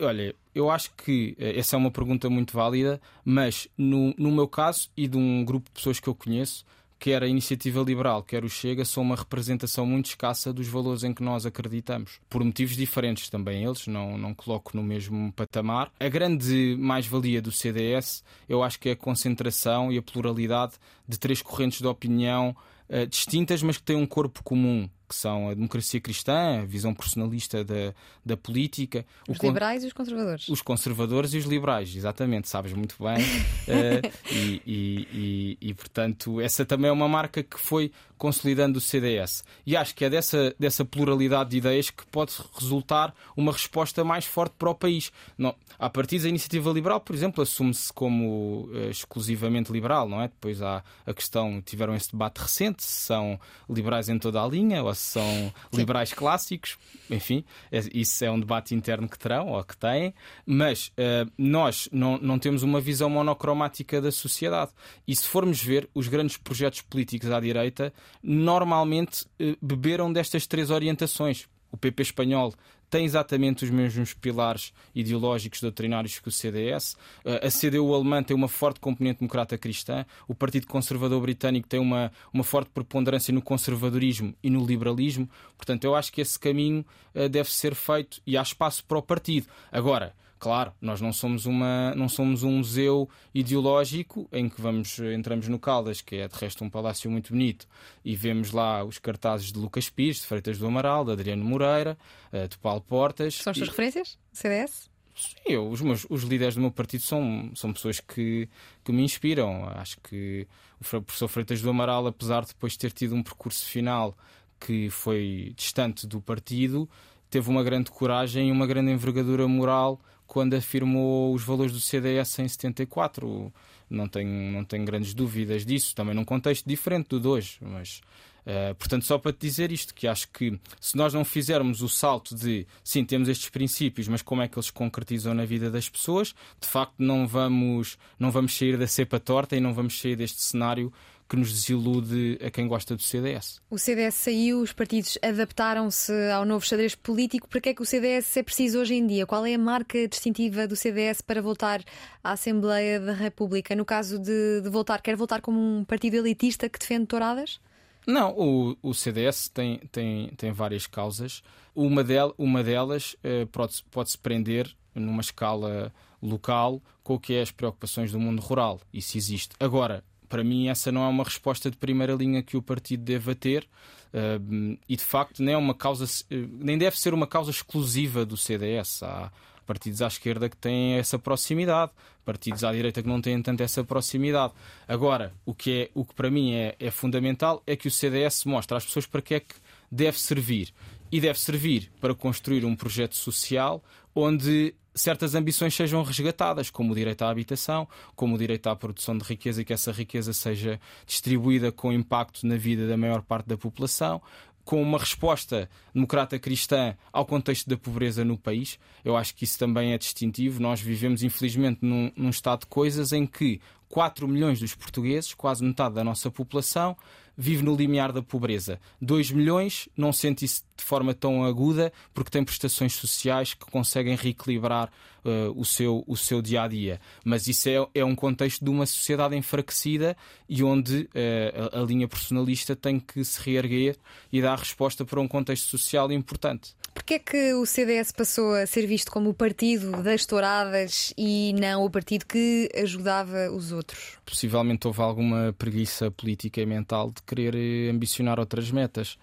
Olha, 0.00 0.34
eu 0.54 0.68
acho 0.70 0.92
que 0.96 1.36
eh, 1.38 1.58
essa 1.58 1.76
é 1.76 1.78
uma 1.78 1.90
pergunta 1.90 2.28
muito 2.28 2.52
válida, 2.52 3.00
mas 3.24 3.68
no, 3.78 4.12
no 4.18 4.30
meu 4.30 4.48
caso 4.48 4.90
e 4.96 5.06
de 5.06 5.16
um 5.16 5.44
grupo 5.44 5.70
de 5.70 5.74
pessoas 5.74 6.00
que 6.00 6.08
eu 6.08 6.14
conheço, 6.14 6.64
quer 7.02 7.20
a 7.20 7.26
iniciativa 7.26 7.82
liberal, 7.82 8.22
quer 8.22 8.44
o 8.44 8.48
Chega, 8.48 8.84
são 8.84 9.02
uma 9.02 9.16
representação 9.16 9.84
muito 9.84 10.06
escassa 10.06 10.52
dos 10.52 10.68
valores 10.68 11.02
em 11.02 11.12
que 11.12 11.20
nós 11.20 11.44
acreditamos. 11.44 12.20
Por 12.30 12.44
motivos 12.44 12.76
diferentes 12.76 13.28
também 13.28 13.64
eles, 13.64 13.88
não, 13.88 14.16
não 14.16 14.32
coloco 14.32 14.76
no 14.76 14.84
mesmo 14.84 15.32
patamar. 15.32 15.90
A 15.98 16.08
grande 16.08 16.76
mais-valia 16.78 17.42
do 17.42 17.50
CDS, 17.50 18.22
eu 18.48 18.62
acho 18.62 18.78
que 18.78 18.88
é 18.88 18.92
a 18.92 18.96
concentração 18.96 19.90
e 19.90 19.98
a 19.98 20.02
pluralidade 20.02 20.74
de 21.08 21.18
três 21.18 21.42
correntes 21.42 21.80
de 21.80 21.88
opinião 21.88 22.54
uh, 22.88 23.04
distintas, 23.08 23.64
mas 23.64 23.78
que 23.78 23.82
têm 23.82 23.96
um 23.96 24.06
corpo 24.06 24.40
comum 24.44 24.88
que 25.12 25.16
são 25.16 25.50
a 25.50 25.54
democracia 25.54 26.00
cristã, 26.00 26.62
a 26.62 26.64
visão 26.64 26.94
personalista 26.94 27.62
da, 27.62 27.92
da 28.24 28.34
política. 28.34 29.04
Os 29.28 29.38
liberais 29.38 29.84
e 29.84 29.88
os 29.88 29.92
conservadores. 29.92 30.48
Os 30.48 30.62
conservadores 30.62 31.34
e 31.34 31.38
os 31.38 31.44
liberais, 31.44 31.94
exatamente, 31.94 32.48
sabes 32.48 32.72
muito 32.72 32.96
bem. 32.98 33.22
uh, 33.22 34.10
e, 34.32 34.62
e, 34.66 35.08
e, 35.12 35.58
e, 35.60 35.74
portanto, 35.74 36.40
essa 36.40 36.64
também 36.64 36.88
é 36.88 36.92
uma 36.92 37.08
marca 37.08 37.42
que 37.42 37.60
foi 37.60 37.92
consolidando 38.22 38.78
o 38.78 38.80
CDS. 38.80 39.42
E 39.66 39.76
acho 39.76 39.96
que 39.96 40.04
é 40.04 40.08
dessa, 40.08 40.54
dessa 40.56 40.84
pluralidade 40.84 41.50
de 41.50 41.56
ideias 41.56 41.90
que 41.90 42.06
pode 42.06 42.32
resultar 42.54 43.12
uma 43.36 43.50
resposta 43.50 44.04
mais 44.04 44.24
forte 44.24 44.54
para 44.56 44.70
o 44.70 44.74
país. 44.76 45.10
Não, 45.36 45.52
a 45.76 45.90
partir 45.90 46.20
da 46.20 46.28
iniciativa 46.28 46.70
liberal, 46.70 47.00
por 47.00 47.16
exemplo, 47.16 47.42
assume-se 47.42 47.92
como 47.92 48.68
uh, 48.72 48.88
exclusivamente 48.88 49.72
liberal, 49.72 50.08
não 50.08 50.22
é? 50.22 50.28
Depois 50.28 50.62
há 50.62 50.84
a 51.04 51.12
questão, 51.12 51.60
tiveram 51.60 51.96
esse 51.96 52.12
debate 52.12 52.38
recente, 52.38 52.84
se 52.84 53.06
são 53.06 53.40
liberais 53.68 54.08
em 54.08 54.16
toda 54.20 54.40
a 54.40 54.46
linha 54.46 54.84
ou 54.84 54.94
se 54.94 55.01
são 55.02 55.52
liberais 55.72 56.12
clássicos, 56.12 56.78
enfim, 57.10 57.44
é, 57.70 57.80
isso 57.92 58.24
é 58.24 58.30
um 58.30 58.38
debate 58.38 58.74
interno 58.74 59.08
que 59.08 59.18
terão 59.18 59.48
ou 59.48 59.62
que 59.64 59.76
têm, 59.76 60.14
mas 60.46 60.88
uh, 60.88 61.30
nós 61.36 61.88
não, 61.92 62.18
não 62.18 62.38
temos 62.38 62.62
uma 62.62 62.80
visão 62.80 63.10
monocromática 63.10 64.00
da 64.00 64.10
sociedade. 64.10 64.70
E 65.06 65.14
se 65.14 65.26
formos 65.26 65.62
ver 65.62 65.88
os 65.94 66.08
grandes 66.08 66.36
projetos 66.36 66.80
políticos 66.80 67.30
à 67.30 67.40
direita, 67.40 67.92
normalmente 68.22 69.26
eh, 69.38 69.56
beberam 69.60 70.12
destas 70.12 70.46
três 70.46 70.70
orientações. 70.70 71.46
O 71.70 71.76
PP 71.76 72.02
espanhol 72.02 72.54
tem 72.92 73.06
exatamente 73.06 73.64
os 73.64 73.70
mesmos 73.70 74.12
pilares 74.12 74.70
ideológicos 74.94 75.62
doutrinários 75.62 76.18
que 76.18 76.28
o 76.28 76.30
CDS. 76.30 76.94
Eh, 77.24 77.46
a 77.46 77.50
CDU 77.50 77.94
alemã 77.94 78.22
tem 78.22 78.36
uma 78.36 78.48
forte 78.48 78.80
componente 78.80 79.20
democrata 79.20 79.56
cristã. 79.56 80.04
O 80.28 80.34
Partido 80.34 80.66
Conservador 80.66 81.18
Britânico 81.22 81.66
tem 81.66 81.80
uma, 81.80 82.12
uma 82.34 82.44
forte 82.44 82.68
preponderância 82.68 83.32
no 83.32 83.40
conservadorismo 83.40 84.34
e 84.42 84.50
no 84.50 84.62
liberalismo. 84.62 85.26
Portanto, 85.56 85.84
eu 85.84 85.94
acho 85.94 86.12
que 86.12 86.20
esse 86.20 86.38
caminho 86.38 86.84
eh, 87.14 87.30
deve 87.30 87.50
ser 87.50 87.74
feito 87.74 88.20
e 88.26 88.36
há 88.36 88.42
espaço 88.42 88.84
para 88.84 88.98
o 88.98 89.02
partido. 89.02 89.46
Agora, 89.72 90.14
Claro, 90.42 90.72
nós 90.80 91.00
não 91.00 91.12
somos, 91.12 91.46
uma, 91.46 91.94
não 91.94 92.08
somos 92.08 92.42
um 92.42 92.50
museu 92.50 93.08
ideológico 93.32 94.28
em 94.32 94.48
que 94.48 94.60
vamos, 94.60 94.98
entramos 94.98 95.46
no 95.46 95.56
Caldas, 95.56 96.00
que 96.00 96.16
é 96.16 96.26
de 96.26 96.34
resto 96.34 96.64
um 96.64 96.68
palácio 96.68 97.08
muito 97.08 97.32
bonito, 97.32 97.64
e 98.04 98.16
vemos 98.16 98.50
lá 98.50 98.82
os 98.82 98.98
cartazes 98.98 99.52
de 99.52 99.58
Lucas 99.60 99.88
Pires, 99.88 100.16
de 100.16 100.26
Freitas 100.26 100.58
do 100.58 100.66
Amaral, 100.66 101.04
de 101.04 101.12
Adriano 101.12 101.44
Moreira, 101.44 101.96
eh, 102.32 102.48
de 102.48 102.58
Paulo 102.58 102.80
Portas. 102.80 103.36
São 103.36 103.52
as 103.52 103.56
suas 103.56 103.68
e... 103.68 103.70
referências? 103.70 104.18
CDS? 104.32 104.90
Sim, 105.14 105.36
eu, 105.46 105.68
os, 105.68 105.80
meus, 105.80 106.04
os 106.10 106.24
líderes 106.24 106.56
do 106.56 106.60
meu 106.60 106.72
partido 106.72 107.04
são, 107.04 107.52
são 107.54 107.72
pessoas 107.72 108.00
que, 108.00 108.48
que 108.82 108.90
me 108.90 109.04
inspiram. 109.04 109.68
Acho 109.76 110.00
que 110.00 110.48
o 110.80 111.02
professor 111.02 111.28
Freitas 111.28 111.62
do 111.62 111.70
Amaral, 111.70 112.04
apesar 112.08 112.40
de 112.40 112.48
depois 112.48 112.76
ter 112.76 112.90
tido 112.90 113.14
um 113.14 113.22
percurso 113.22 113.64
final 113.64 114.18
que 114.58 114.90
foi 114.90 115.54
distante 115.56 116.04
do 116.04 116.20
partido, 116.20 116.90
teve 117.30 117.48
uma 117.48 117.62
grande 117.62 117.92
coragem 117.92 118.48
e 118.48 118.50
uma 118.50 118.66
grande 118.66 118.90
envergadura 118.90 119.46
moral 119.46 120.00
quando 120.32 120.54
afirmou 120.54 121.34
os 121.34 121.44
valores 121.44 121.74
do 121.74 121.78
CDS 121.78 122.38
em 122.38 122.48
74. 122.48 123.52
Não 123.90 124.08
tenho, 124.08 124.50
não 124.50 124.64
tenho 124.64 124.82
grandes 124.82 125.12
dúvidas 125.12 125.66
disso, 125.66 125.94
também 125.94 126.14
num 126.14 126.24
contexto 126.24 126.66
diferente 126.66 127.08
do 127.08 127.20
de 127.20 127.28
hoje. 127.28 127.58
Mas, 127.60 128.00
uh, 128.46 128.74
portanto, 128.76 129.04
só 129.04 129.18
para 129.18 129.34
te 129.34 129.40
dizer 129.40 129.70
isto, 129.70 129.94
que 129.94 130.08
acho 130.08 130.26
que 130.30 130.58
se 130.80 130.96
nós 130.96 131.12
não 131.12 131.22
fizermos 131.22 131.82
o 131.82 131.88
salto 131.88 132.34
de 132.34 132.66
sim, 132.82 133.04
temos 133.04 133.28
estes 133.28 133.50
princípios, 133.50 134.08
mas 134.08 134.22
como 134.22 134.40
é 134.40 134.48
que 134.48 134.58
eles 134.58 134.70
concretizam 134.70 135.34
na 135.34 135.44
vida 135.44 135.70
das 135.70 135.90
pessoas, 135.90 136.34
de 136.58 136.66
facto 136.66 136.94
não 136.98 137.28
vamos, 137.28 137.98
não 138.18 138.30
vamos 138.30 138.56
sair 138.56 138.78
da 138.78 138.86
cepa 138.86 139.20
torta 139.20 139.54
e 139.54 139.60
não 139.60 139.74
vamos 139.74 140.00
sair 140.00 140.16
deste 140.16 140.40
cenário 140.40 140.90
que 141.32 141.36
nos 141.38 141.50
desilude 141.50 142.38
a 142.44 142.50
quem 142.50 142.68
gosta 142.68 142.94
do 142.94 143.00
CDS. 143.00 143.58
O 143.70 143.78
CDS 143.78 144.16
saiu, 144.16 144.60
os 144.60 144.74
partidos 144.74 145.16
adaptaram-se 145.22 146.12
ao 146.30 146.44
novo 146.44 146.62
xadrez 146.62 146.94
político. 146.94 147.48
Para 147.48 147.58
que 147.58 147.70
é 147.70 147.74
que 147.74 147.80
o 147.80 147.86
CDS 147.86 148.36
é 148.36 148.42
preciso 148.42 148.78
hoje 148.78 148.96
em 148.96 149.06
dia? 149.06 149.26
Qual 149.26 149.46
é 149.46 149.54
a 149.54 149.58
marca 149.58 150.06
distintiva 150.06 150.68
do 150.68 150.76
CDS 150.76 151.22
para 151.22 151.40
voltar 151.40 151.82
à 152.22 152.32
Assembleia 152.32 153.00
da 153.00 153.14
República? 153.14 153.74
No 153.74 153.82
caso 153.82 154.18
de, 154.18 154.60
de 154.60 154.68
voltar, 154.68 155.00
quer 155.00 155.16
voltar 155.16 155.40
como 155.40 155.58
um 155.58 155.86
partido 155.86 156.16
elitista 156.16 156.68
que 156.68 156.78
defende 156.78 157.06
touradas? 157.06 157.58
Não, 158.06 158.34
o, 158.36 158.76
o 158.82 158.92
CDS 158.92 159.48
tem, 159.48 159.78
tem, 159.90 160.34
tem 160.36 160.52
várias 160.52 160.86
causas. 160.86 161.42
Uma, 161.74 162.04
del, 162.04 162.34
uma 162.36 162.62
delas 162.62 163.16
eh, 163.24 163.46
pode-se 163.46 163.82
pode 163.84 164.18
prender 164.18 164.70
numa 164.94 165.22
escala 165.22 165.90
local 166.20 166.82
com 167.02 167.14
o 167.14 167.18
que 167.18 167.32
é 167.32 167.40
as 167.40 167.50
preocupações 167.50 168.12
do 168.12 168.20
mundo 168.20 168.42
rural. 168.42 168.82
Isso 168.92 169.16
existe. 169.16 169.56
Agora, 169.58 170.04
para 170.32 170.42
mim, 170.42 170.68
essa 170.68 170.90
não 170.90 171.04
é 171.04 171.08
uma 171.08 171.24
resposta 171.24 171.70
de 171.70 171.76
primeira 171.76 172.14
linha 172.14 172.42
que 172.42 172.56
o 172.56 172.62
partido 172.62 173.04
deva 173.04 173.34
ter. 173.34 173.68
Uh, 174.14 174.78
e 174.88 174.96
de 174.96 175.04
facto 175.04 175.42
nem 175.42 175.52
é 175.54 175.58
uma 175.58 175.74
causa 175.74 176.06
nem 176.30 176.78
deve 176.78 176.98
ser 176.98 177.12
uma 177.12 177.26
causa 177.26 177.50
exclusiva 177.50 178.24
do 178.24 178.34
CDS. 178.34 179.02
Há 179.02 179.30
partidos 179.66 180.00
à 180.00 180.06
esquerda 180.06 180.48
que 180.48 180.56
têm 180.56 180.94
essa 180.94 181.18
proximidade, 181.18 181.92
partidos 182.24 182.64
à 182.64 182.72
direita 182.72 183.02
que 183.02 183.08
não 183.08 183.20
têm 183.20 183.42
tanto 183.42 183.62
essa 183.62 183.84
proximidade. 183.84 184.54
Agora, 184.88 185.34
o 185.44 185.52
que, 185.52 185.82
é, 185.82 185.90
o 185.94 186.02
que 186.02 186.14
para 186.14 186.30
mim 186.30 186.54
é, 186.54 186.76
é 186.80 186.90
fundamental 186.90 187.62
é 187.66 187.76
que 187.76 187.86
o 187.86 187.90
CDS 187.90 188.46
mostre 188.46 188.74
às 188.74 188.86
pessoas 188.86 189.04
para 189.04 189.20
que 189.20 189.34
é 189.34 189.40
que 189.40 189.54
deve 189.90 190.18
servir. 190.18 190.72
E 191.10 191.20
deve 191.20 191.38
servir 191.38 191.92
para 192.00 192.14
construir 192.14 192.64
um 192.64 192.74
projeto 192.74 193.16
social 193.16 193.84
onde 194.14 194.74
certas 194.94 195.34
ambições 195.34 195.74
sejam 195.74 196.02
resgatadas, 196.02 196.70
como 196.70 196.92
o 196.92 196.94
direito 196.94 197.22
à 197.22 197.30
habitação, 197.30 197.88
como 198.14 198.34
o 198.34 198.38
direito 198.38 198.68
à 198.68 198.76
produção 198.76 199.16
de 199.16 199.24
riqueza 199.24 199.62
e 199.62 199.64
que 199.64 199.72
essa 199.72 199.92
riqueza 199.92 200.32
seja 200.32 200.80
distribuída 201.06 201.72
com 201.72 201.92
impacto 201.92 202.46
na 202.46 202.56
vida 202.56 202.86
da 202.86 202.96
maior 202.96 203.22
parte 203.22 203.46
da 203.46 203.56
população, 203.56 204.20
com 204.64 204.80
uma 204.80 204.98
resposta 204.98 205.68
democrata 205.92 206.38
cristã 206.38 206.96
ao 207.12 207.26
contexto 207.26 207.68
da 207.68 207.76
pobreza 207.76 208.24
no 208.24 208.38
país. 208.38 208.78
Eu 209.04 209.16
acho 209.16 209.34
que 209.34 209.44
isso 209.44 209.58
também 209.58 209.92
é 209.92 209.98
distintivo. 209.98 210.62
Nós 210.62 210.80
vivemos, 210.80 211.22
infelizmente, 211.22 211.80
num, 211.82 212.12
num 212.14 212.30
estado 212.30 212.60
de 212.60 212.66
coisas 212.66 213.12
em 213.12 213.26
que 213.26 213.60
4 213.92 214.26
milhões 214.26 214.58
dos 214.58 214.74
portugueses, 214.74 215.34
quase 215.34 215.62
metade 215.62 215.94
da 215.94 216.02
nossa 216.02 216.30
população, 216.30 216.96
vive 217.36 217.62
no 217.62 217.76
limiar 217.76 218.10
da 218.10 218.22
pobreza. 218.22 218.80
2 219.02 219.32
milhões 219.32 219.86
não 219.94 220.14
sente 220.14 220.46
isso 220.46 220.64
de 220.74 220.82
forma 220.82 221.12
tão 221.12 221.44
aguda 221.44 221.92
porque 222.14 222.30
tem 222.30 222.42
prestações 222.42 222.94
sociais 222.94 223.52
que 223.52 223.66
conseguem 223.66 224.16
reequilibrar 224.16 224.90
uh, 225.22 225.52
o, 225.54 225.62
seu, 225.62 226.02
o 226.06 226.16
seu 226.16 226.40
dia 226.40 226.62
a 226.62 226.68
dia. 226.68 227.02
Mas 227.22 227.46
isso 227.48 227.68
é, 227.68 227.86
é 227.94 228.02
um 228.02 228.14
contexto 228.14 228.64
de 228.64 228.70
uma 228.70 228.86
sociedade 228.86 229.36
enfraquecida 229.36 230.16
e 230.48 230.64
onde 230.64 231.02
uh, 231.02 231.76
a, 231.76 231.80
a 231.80 231.84
linha 231.84 232.08
personalista 232.08 232.74
tem 232.74 232.98
que 232.98 233.22
se 233.22 233.42
reerguer 233.42 233.98
e 234.32 234.40
dar 234.40 234.58
resposta 234.58 235.04
para 235.04 235.20
um 235.20 235.28
contexto 235.28 235.68
social 235.68 236.10
importante. 236.10 236.74
Porquê 236.94 237.14
é 237.14 237.18
que 237.18 237.54
o 237.54 237.64
CDS 237.64 238.12
passou 238.12 238.54
a 238.54 238.66
ser 238.66 238.86
visto 238.86 239.10
como 239.10 239.30
o 239.30 239.34
partido 239.34 240.02
das 240.02 240.26
touradas 240.26 241.12
e 241.16 241.54
não 241.54 241.84
o 241.84 241.90
partido 241.90 242.26
que 242.26 242.68
ajudava 242.76 243.50
os 243.50 243.72
outros? 243.72 244.18
Possivelmente 244.26 244.86
houve 244.86 245.00
alguma 245.00 245.54
preguiça 245.56 246.10
política 246.10 246.60
e 246.60 246.66
mental 246.66 247.10
de 247.10 247.22
querer 247.22 247.54
eh, 247.54 247.90
ambicionar 247.90 248.38
outras 248.38 248.70
metas. 248.70 249.18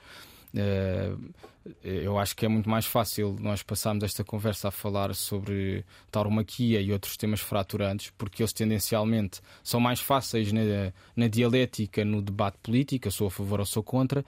Uh, 0.53 1.32
eu 1.84 2.17
acho 2.17 2.36
que 2.36 2.45
é 2.45 2.49
muito 2.49 2.69
mais 2.69 2.86
fácil 2.86 3.36
nós 3.39 3.62
passarmos 3.62 4.03
esta 4.03 4.23
conversa 4.23 4.69
a 4.69 4.71
falar 4.71 5.13
sobre 5.13 5.86
tauromaquia 6.10 6.82
e 6.82 6.91
outros 6.91 7.15
temas 7.17 7.39
fraturantes, 7.39 8.12
porque 8.17 8.41
eles 8.41 8.53
tendencialmente 8.53 9.41
são 9.63 9.79
mais 9.79 9.99
fáceis 9.99 10.51
na, 10.51 10.62
na 11.15 11.27
dialética, 11.27 12.03
no 12.03 12.21
debate 12.21 12.58
político, 12.63 13.12
sou 13.12 13.27
a 13.27 13.32
favor 13.32 13.60
ou 13.60 13.65
sou 13.65 13.84
contra, 13.84 14.25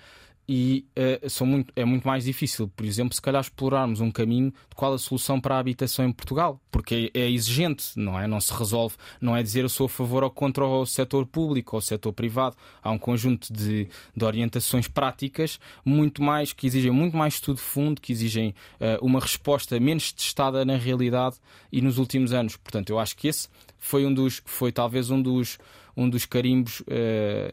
e 0.47 0.85
uh, 0.97 1.29
são 1.29 1.47
muito, 1.47 1.71
é 1.75 1.85
muito 1.85 2.05
mais 2.05 2.25
difícil, 2.25 2.67
por 2.75 2.85
exemplo, 2.85 3.13
se 3.13 3.21
calhar 3.21 3.41
explorarmos 3.41 4.01
um 4.01 4.11
caminho 4.11 4.51
de 4.51 4.75
qual 4.75 4.93
a 4.93 4.97
solução 4.97 5.39
para 5.39 5.55
a 5.55 5.59
habitação 5.59 6.05
em 6.05 6.11
Portugal, 6.11 6.59
porque 6.71 7.11
é, 7.13 7.21
é, 7.21 7.29
exigente, 7.29 7.91
não 7.95 8.19
é? 8.19 8.27
Não 8.27 8.41
se 8.41 8.53
resolve, 8.53 8.95
não 9.19 9.35
é 9.35 9.43
dizer 9.43 9.61
eu 9.63 9.69
sou 9.69 9.85
a 9.85 9.89
favor 9.89 10.23
ou 10.23 10.29
contra 10.29 10.65
o 10.65 10.85
setor 10.85 11.25
público 11.25 11.75
ou 11.75 11.79
o 11.79 11.81
setor 11.81 12.11
privado. 12.11 12.55
Há 12.81 12.91
um 12.91 12.97
conjunto 12.97 13.53
de, 13.53 13.87
de 14.15 14.25
orientações 14.25 14.87
práticas 14.87 15.59
muito 15.85 16.21
mais 16.21 16.51
que 16.53 16.67
exigem 16.67 16.91
muito 16.91 17.15
mais 17.15 17.35
estudo 17.35 17.57
de 17.57 17.63
fundo, 17.63 18.01
que 18.01 18.11
exigem 18.11 18.49
uh, 18.79 19.05
uma 19.05 19.19
resposta 19.19 19.79
menos 19.79 20.11
testada 20.11 20.65
na 20.65 20.75
realidade 20.75 21.37
e 21.71 21.81
nos 21.81 21.97
últimos 21.97 22.33
anos. 22.33 22.57
Portanto, 22.57 22.89
eu 22.89 22.99
acho 22.99 23.15
que 23.15 23.27
esse 23.27 23.47
foi 23.77 24.05
um 24.05 24.13
dos, 24.13 24.41
foi 24.45 24.71
talvez 24.71 25.09
um 25.09 25.21
dos, 25.21 25.57
um 25.95 26.09
dos 26.09 26.25
carimbos 26.25 26.81
uh, 26.81 26.85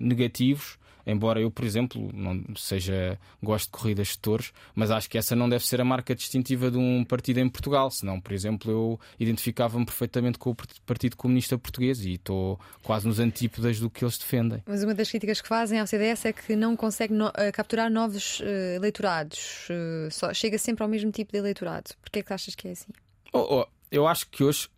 negativos 0.01 0.79
Embora 1.09 1.41
eu, 1.41 1.51
por 1.51 1.65
exemplo, 1.65 2.11
não 2.13 2.45
seja 2.55 3.19
gosto 3.43 3.65
de 3.65 3.71
corridas 3.71 4.09
de 4.09 4.19
touros, 4.19 4.53
mas 4.75 4.91
acho 4.91 5.09
que 5.09 5.17
essa 5.17 5.35
não 5.35 5.49
deve 5.49 5.67
ser 5.67 5.81
a 5.81 5.85
marca 5.85 6.15
distintiva 6.15 6.71
de 6.71 6.77
um 6.77 7.03
partido 7.03 7.41
em 7.41 7.49
Portugal. 7.49 7.91
Senão, 7.91 8.21
por 8.21 8.35
exemplo, 8.35 8.71
eu 8.71 9.01
identificava-me 9.19 9.87
perfeitamente 9.87 10.39
com 10.39 10.51
o 10.51 10.57
Partido 10.85 11.17
Comunista 11.17 11.57
Português 11.57 12.05
e 12.05 12.13
estou 12.13 12.61
quase 12.83 13.09
nos 13.09 13.19
antípodas 13.19 13.81
do 13.81 13.89
que 13.89 14.05
eles 14.05 14.19
defendem. 14.19 14.63
Mas 14.67 14.85
uma 14.85 14.95
das 14.95 15.09
críticas 15.09 15.41
que 15.41 15.49
fazem 15.49 15.81
ao 15.81 15.87
CDS 15.87 16.27
é 16.27 16.33
que 16.35 16.55
não 16.55 16.77
consegue 16.77 17.15
no, 17.15 17.29
uh, 17.29 17.33
capturar 17.55 17.91
novos 17.91 18.41
uh, 18.41 18.45
eleitorados, 18.77 19.67
uh, 19.71 20.11
só 20.11 20.35
chega 20.35 20.59
sempre 20.59 20.83
ao 20.83 20.91
mesmo 20.91 21.11
tipo 21.11 21.33
de 21.33 21.39
eleitorado. 21.39 21.91
Porquê 22.03 22.19
é 22.19 22.23
que 22.23 22.33
achas 22.35 22.55
que 22.55 22.69
é 22.69 22.73
assim? 22.73 22.93
Oh, 23.33 23.61
oh, 23.61 23.67
eu 23.91 24.07
acho 24.07 24.29
que 24.29 24.45
hoje 24.45 24.69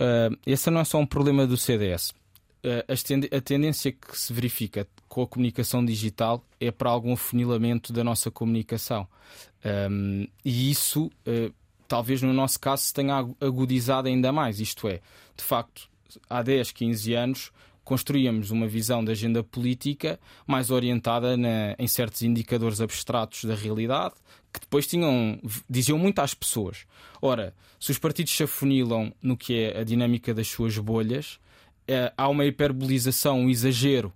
esse 0.46 0.70
não 0.70 0.80
é 0.80 0.84
só 0.84 0.98
um 0.98 1.06
problema 1.06 1.44
do 1.44 1.56
CDS. 1.56 2.12
A 2.62 3.40
tendência 3.40 3.92
que 3.92 4.18
se 4.18 4.32
verifica 4.32 4.86
com 5.08 5.22
a 5.22 5.26
comunicação 5.26 5.84
digital 5.84 6.44
é 6.58 6.70
para 6.70 6.90
algum 6.90 7.12
afunilamento 7.12 7.92
da 7.92 8.04
nossa 8.04 8.30
comunicação. 8.30 9.08
Um, 9.90 10.26
e 10.44 10.70
isso, 10.70 11.06
uh, 11.06 11.52
talvez 11.88 12.22
no 12.22 12.32
nosso 12.32 12.60
caso, 12.60 12.84
se 12.84 12.92
tenha 12.94 13.26
agudizado 13.40 14.08
ainda 14.08 14.30
mais. 14.32 14.60
Isto 14.60 14.88
é, 14.88 15.00
de 15.36 15.42
facto, 15.42 15.88
há 16.28 16.42
10, 16.42 16.72
15 16.72 17.14
anos 17.14 17.52
construíamos 17.82 18.52
uma 18.52 18.68
visão 18.68 19.04
da 19.04 19.10
agenda 19.12 19.42
política 19.42 20.20
mais 20.46 20.70
orientada 20.70 21.36
na, 21.36 21.74
em 21.76 21.88
certos 21.88 22.22
indicadores 22.22 22.80
abstratos 22.80 23.44
da 23.44 23.54
realidade 23.56 24.14
que 24.52 24.60
depois 24.60 24.86
tinham 24.86 25.40
diziam 25.68 25.98
muito 25.98 26.20
às 26.20 26.34
pessoas. 26.34 26.86
Ora, 27.20 27.54
se 27.80 27.90
os 27.90 27.98
partidos 27.98 28.36
se 28.36 28.42
afunilam 28.42 29.12
no 29.22 29.36
que 29.36 29.58
é 29.58 29.80
a 29.80 29.84
dinâmica 29.84 30.34
das 30.34 30.48
suas 30.48 30.76
bolhas, 30.78 31.38
eh, 31.38 31.49
há 32.16 32.28
uma 32.28 32.44
hiperbolização, 32.44 33.40
um 33.40 33.50
exagero 33.50 34.12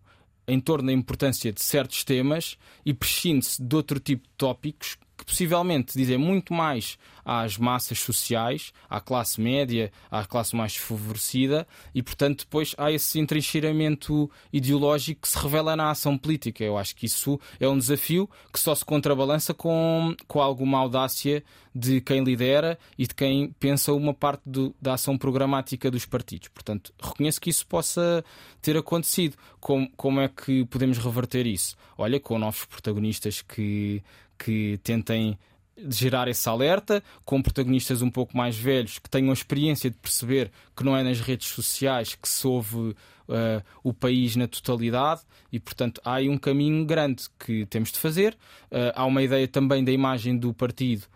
em 0.46 0.60
torno 0.60 0.87
da 0.87 0.92
importância 0.92 1.52
de 1.52 1.62
certos 1.62 2.04
temas 2.04 2.58
e 2.84 2.92
prescinde-se 2.92 3.62
de 3.62 3.76
outro 3.76 3.98
tipo 3.98 4.24
de 4.24 4.34
tópicos 4.37 4.98
possivelmente 5.24 5.96
dizem 5.96 6.18
muito 6.18 6.52
mais 6.52 6.98
às 7.24 7.56
massas 7.56 7.98
sociais, 7.98 8.72
à 8.88 9.00
classe 9.00 9.40
média, 9.40 9.90
à 10.10 10.24
classe 10.24 10.54
mais 10.54 10.72
desfavorecida, 10.72 11.66
e 11.94 12.02
portanto 12.02 12.40
depois 12.40 12.74
há 12.76 12.92
esse 12.92 13.18
entrincheiramento 13.18 14.30
ideológico 14.52 15.22
que 15.22 15.28
se 15.28 15.38
revela 15.38 15.74
na 15.74 15.90
ação 15.90 16.18
política. 16.18 16.62
Eu 16.62 16.76
acho 16.76 16.94
que 16.94 17.06
isso 17.06 17.40
é 17.58 17.66
um 17.66 17.78
desafio 17.78 18.28
que 18.52 18.60
só 18.60 18.74
se 18.74 18.84
contrabalança 18.84 19.54
com, 19.54 20.14
com 20.28 20.40
alguma 20.40 20.78
audácia 20.78 21.42
de 21.74 22.00
quem 22.00 22.22
lidera 22.22 22.78
e 22.96 23.06
de 23.06 23.14
quem 23.14 23.50
pensa 23.58 23.92
uma 23.92 24.14
parte 24.14 24.42
do, 24.46 24.74
da 24.80 24.94
ação 24.94 25.18
programática 25.18 25.90
dos 25.90 26.06
partidos. 26.06 26.48
Portanto, 26.48 26.92
reconheço 27.02 27.40
que 27.40 27.50
isso 27.50 27.66
possa 27.66 28.24
ter 28.62 28.76
acontecido. 28.76 29.37
Como, 29.58 29.90
como 29.96 30.20
é 30.20 30.28
que 30.28 30.64
podemos 30.66 30.98
reverter 30.98 31.46
isso? 31.46 31.74
Olha, 31.98 32.20
com 32.20 32.38
novos 32.38 32.64
protagonistas 32.66 33.42
que, 33.42 34.02
que 34.38 34.78
tentem 34.82 35.38
gerar 35.88 36.28
esse 36.28 36.48
alerta, 36.48 37.02
com 37.24 37.42
protagonistas 37.42 38.00
um 38.00 38.10
pouco 38.10 38.36
mais 38.36 38.56
velhos 38.56 38.98
que 38.98 39.10
tenham 39.10 39.30
a 39.30 39.34
experiência 39.34 39.90
de 39.90 39.96
perceber 39.96 40.50
que 40.76 40.84
não 40.84 40.96
é 40.96 41.02
nas 41.02 41.20
redes 41.20 41.48
sociais 41.48 42.14
que 42.14 42.28
se 42.28 42.46
ouve 42.46 42.76
uh, 42.76 42.94
o 43.82 43.92
país 43.92 44.36
na 44.36 44.46
totalidade 44.46 45.22
e, 45.50 45.58
portanto, 45.58 46.00
há 46.04 46.14
aí 46.14 46.28
um 46.28 46.38
caminho 46.38 46.84
grande 46.84 47.24
que 47.38 47.66
temos 47.66 47.90
de 47.90 47.98
fazer. 47.98 48.34
Uh, 48.70 48.92
há 48.94 49.04
uma 49.04 49.22
ideia 49.22 49.48
também 49.48 49.84
da 49.84 49.92
imagem 49.92 50.36
do 50.36 50.54
partido 50.54 51.06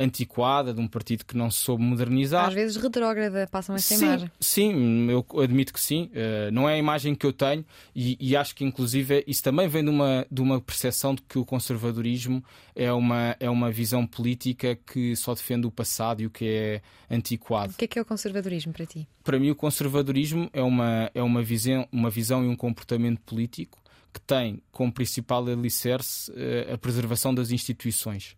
antiquada, 0.00 0.72
de 0.72 0.80
um 0.80 0.86
partido 0.86 1.24
que 1.24 1.36
não 1.36 1.50
soube 1.50 1.82
modernizar. 1.82 2.46
Às 2.46 2.54
vezes 2.54 2.76
retrógrada, 2.76 3.48
passam 3.50 3.74
essa 3.74 3.96
sim, 3.96 4.04
imagem. 4.04 4.30
Sim, 4.38 5.10
eu 5.10 5.26
admito 5.42 5.72
que 5.72 5.80
sim. 5.80 6.10
Uh, 6.12 6.52
não 6.52 6.68
é 6.68 6.74
a 6.74 6.78
imagem 6.78 7.14
que 7.14 7.26
eu 7.26 7.32
tenho 7.32 7.64
e, 7.94 8.16
e, 8.20 8.36
acho 8.36 8.54
que, 8.54 8.64
inclusive, 8.64 9.24
isso 9.26 9.42
também 9.42 9.66
vem 9.66 9.82
de 9.82 9.90
uma, 9.90 10.26
de 10.30 10.40
uma 10.40 10.60
percepção 10.60 11.14
de 11.14 11.22
que 11.22 11.38
o 11.38 11.44
conservadorismo 11.44 12.44
é 12.76 12.92
uma, 12.92 13.36
é 13.40 13.50
uma 13.50 13.70
visão 13.72 14.06
política 14.06 14.76
que 14.76 15.16
só 15.16 15.34
defende 15.34 15.66
o 15.66 15.70
passado 15.70 16.22
e 16.22 16.26
o 16.26 16.30
que 16.30 16.46
é 16.46 16.82
antiquado. 17.10 17.72
O 17.72 17.76
que 17.76 17.84
é 17.84 17.88
que 17.88 17.98
é 17.98 18.02
o 18.02 18.04
conservadorismo 18.04 18.72
para 18.72 18.86
ti? 18.86 19.08
Para 19.24 19.38
mim, 19.38 19.50
o 19.50 19.56
conservadorismo 19.56 20.48
é 20.52 20.62
uma, 20.62 21.10
é 21.12 21.22
uma, 21.22 21.42
visão, 21.42 21.88
uma 21.90 22.08
visão 22.08 22.44
e 22.44 22.48
um 22.48 22.56
comportamento 22.56 23.20
político 23.22 23.78
que 24.12 24.20
tem 24.20 24.62
como 24.70 24.92
principal 24.92 25.46
alicerce 25.46 26.30
uh, 26.30 26.74
a 26.74 26.78
preservação 26.78 27.34
das 27.34 27.50
instituições 27.50 28.36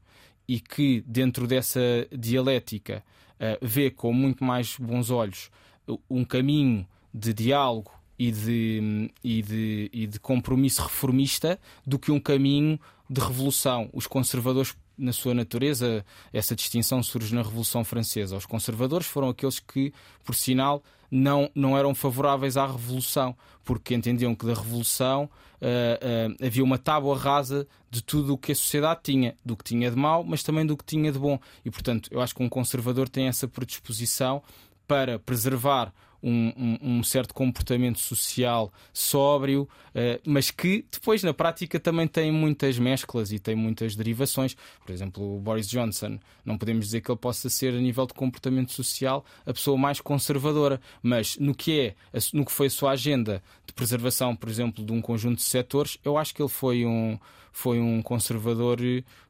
e 0.50 0.58
que, 0.58 1.00
dentro 1.06 1.46
dessa 1.46 1.80
dialética, 2.10 3.04
uh, 3.36 3.64
vê 3.64 3.88
com 3.88 4.12
muito 4.12 4.42
mais 4.42 4.76
bons 4.76 5.08
olhos 5.08 5.48
um 6.10 6.24
caminho 6.24 6.84
de 7.14 7.32
diálogo 7.32 7.92
e 8.18 8.32
de, 8.32 9.12
e, 9.22 9.42
de, 9.42 9.90
e 9.92 10.06
de 10.08 10.18
compromisso 10.18 10.82
reformista 10.82 11.56
do 11.86 12.00
que 12.00 12.10
um 12.10 12.18
caminho 12.18 12.80
de 13.08 13.20
revolução. 13.20 13.88
Os 13.92 14.08
conservadores 14.08 14.74
na 14.98 15.12
sua 15.12 15.34
natureza, 15.34 16.04
essa 16.32 16.56
distinção 16.56 17.00
surge 17.00 17.32
na 17.32 17.42
Revolução 17.42 17.84
Francesa. 17.84 18.36
Os 18.36 18.44
conservadores 18.44 19.06
foram 19.06 19.28
aqueles 19.28 19.60
que, 19.60 19.94
por 20.24 20.34
sinal, 20.34 20.82
não, 21.08 21.48
não 21.54 21.78
eram 21.78 21.94
favoráveis 21.94 22.56
à 22.56 22.66
Revolução, 22.66 23.36
porque 23.64 23.94
entendiam 23.94 24.34
que 24.34 24.46
da 24.46 24.54
Revolução 24.54 25.30
uh, 25.60 26.44
havia 26.44 26.64
uma 26.64 26.78
tábua 26.78 27.16
rasa 27.16 27.66
de 27.90 28.02
tudo 28.02 28.34
o 28.34 28.38
que 28.38 28.52
a 28.52 28.54
sociedade 28.54 29.00
tinha, 29.02 29.34
do 29.44 29.56
que 29.56 29.64
tinha 29.64 29.90
de 29.90 29.96
mau, 29.96 30.24
mas 30.24 30.42
também 30.42 30.64
do 30.64 30.76
que 30.76 30.84
tinha 30.84 31.10
de 31.12 31.18
bom. 31.18 31.38
E, 31.64 31.70
portanto, 31.70 32.08
eu 32.12 32.20
acho 32.20 32.34
que 32.34 32.42
um 32.42 32.48
conservador 32.48 33.08
tem 33.08 33.26
essa 33.28 33.46
predisposição 33.46 34.42
para 34.86 35.18
preservar 35.18 35.92
um, 36.22 36.78
um, 36.82 37.02
certo 37.02 37.34
comportamento 37.34 37.98
social 37.98 38.72
sóbrio, 38.92 39.62
uh, 39.62 40.20
mas 40.24 40.50
que 40.50 40.84
depois 40.90 41.22
na 41.22 41.32
prática 41.32 41.80
também 41.80 42.06
tem 42.06 42.30
muitas 42.30 42.78
mesclas 42.78 43.32
e 43.32 43.38
tem 43.38 43.54
muitas 43.54 43.96
derivações. 43.96 44.56
Por 44.84 44.92
exemplo, 44.92 45.36
o 45.36 45.40
Boris 45.40 45.68
Johnson, 45.68 46.18
não 46.44 46.58
podemos 46.58 46.86
dizer 46.86 47.00
que 47.00 47.10
ele 47.10 47.18
possa 47.18 47.48
ser, 47.48 47.74
a 47.74 47.78
nível 47.78 48.06
de 48.06 48.14
comportamento 48.14 48.72
social, 48.72 49.24
a 49.46 49.52
pessoa 49.52 49.76
mais 49.76 50.00
conservadora, 50.00 50.80
mas 51.02 51.36
no 51.38 51.54
que 51.54 51.80
é, 51.80 51.94
no 52.32 52.44
que 52.44 52.52
foi 52.52 52.66
a 52.66 52.70
sua 52.70 52.92
agenda 52.92 53.42
de 53.66 53.72
preservação, 53.72 54.34
por 54.36 54.48
exemplo, 54.48 54.84
de 54.84 54.92
um 54.92 55.00
conjunto 55.00 55.36
de 55.36 55.44
setores, 55.44 55.98
eu 56.04 56.18
acho 56.18 56.34
que 56.34 56.42
ele 56.42 56.48
foi 56.48 56.84
um 56.84 57.18
foi 57.52 57.80
um 57.80 58.00
conservador 58.00 58.78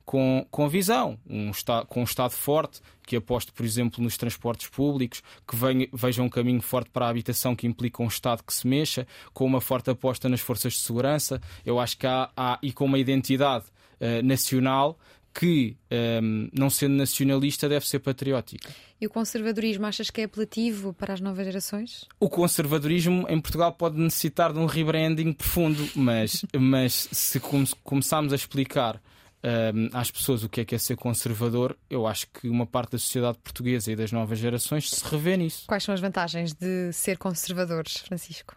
com, 0.05 0.47
com 0.51 0.69
visão, 0.69 1.19
um 1.29 1.51
com 1.89 2.01
um 2.01 2.05
Estado 2.05 2.33
forte, 2.33 2.81
que 3.11 3.17
aposte, 3.17 3.51
por 3.51 3.67
exemplo, 3.67 4.01
nos 4.05 4.17
transportes 4.17 4.69
públicos, 4.69 5.21
que 5.47 5.57
venha, 5.57 5.89
veja 5.93 6.23
um 6.23 6.29
caminho 6.29 6.63
forte 6.63 6.91
para 6.91 7.07
a 7.07 7.09
habitação 7.09 7.57
que 7.57 7.67
implica 7.67 8.01
um 8.01 8.07
Estado 8.07 8.45
que 8.45 8.55
se 8.55 8.69
mexa, 8.69 9.05
com 9.35 9.45
uma 9.45 9.61
forte 9.61 9.91
aposta 9.91 10.29
nas 10.29 10.41
forças 10.41 10.75
de 10.75 10.79
segurança. 10.79 11.41
Eu 11.67 11.81
acho 11.81 11.99
que 11.99 12.07
há, 12.07 12.31
há 12.37 12.57
e 12.63 12.73
com 12.73 12.85
uma 12.85 13.01
identidade 13.01 13.65
uh, 14.01 14.25
nacional 14.25 14.97
que, 15.35 15.77
um, 15.91 15.97
ehm, 15.97 16.49
não 16.53 16.71
sendo 16.71 16.95
nacionalista, 16.95 17.69
deve 17.69 17.87
ser 17.87 17.99
patriótica. 17.99 18.71
E 19.01 19.07
o 19.07 19.11
conservadorismo 19.11 19.87
achas 19.87 20.09
que 20.09 20.21
é 20.21 20.25
apelativo 20.25 20.93
para 20.93 21.15
as 21.15 21.21
novas 21.21 21.47
gerações? 21.47 22.07
O 22.19 22.29
conservadorismo 22.29 23.27
em 23.29 23.41
Portugal 23.41 23.73
pode 23.73 23.99
necessitar 23.99 24.53
de 24.53 24.59
um 24.59 24.67
rebranding 24.67 25.33
profundo, 25.33 25.89
mas, 25.97 26.45
mas 26.57 27.09
se 27.11 27.41
come 27.41 27.67
começarmos 27.83 28.33
a 28.33 28.37
explicar 28.37 29.01
um, 29.43 29.89
às 29.93 30.11
pessoas 30.11 30.45
o 30.45 30.49
que 30.49 30.61
é 30.61 30.65
que 30.65 30.75
é 30.75 30.79
ser 30.79 30.97
conservador, 30.97 31.77
eu 31.89 32.07
acho 32.07 32.27
que 32.29 32.49
uma 32.49 32.67
parte 32.67 32.93
da 32.93 32.99
sociedade 32.99 33.39
portuguesa 33.39 33.91
e 33.91 33.97
das 33.97 34.13
novas 34.13 34.39
gerações 34.39 34.91
se 34.91 35.05
revê 35.05 35.37
nisso. 35.37 35.65
Quais 35.67 35.83
são 35.83 35.95
as 35.95 36.01
vantagens 36.01 36.53
de 36.53 36.93
ser 36.93 37.17
conservadores, 37.17 37.99
Francisco? 37.99 38.57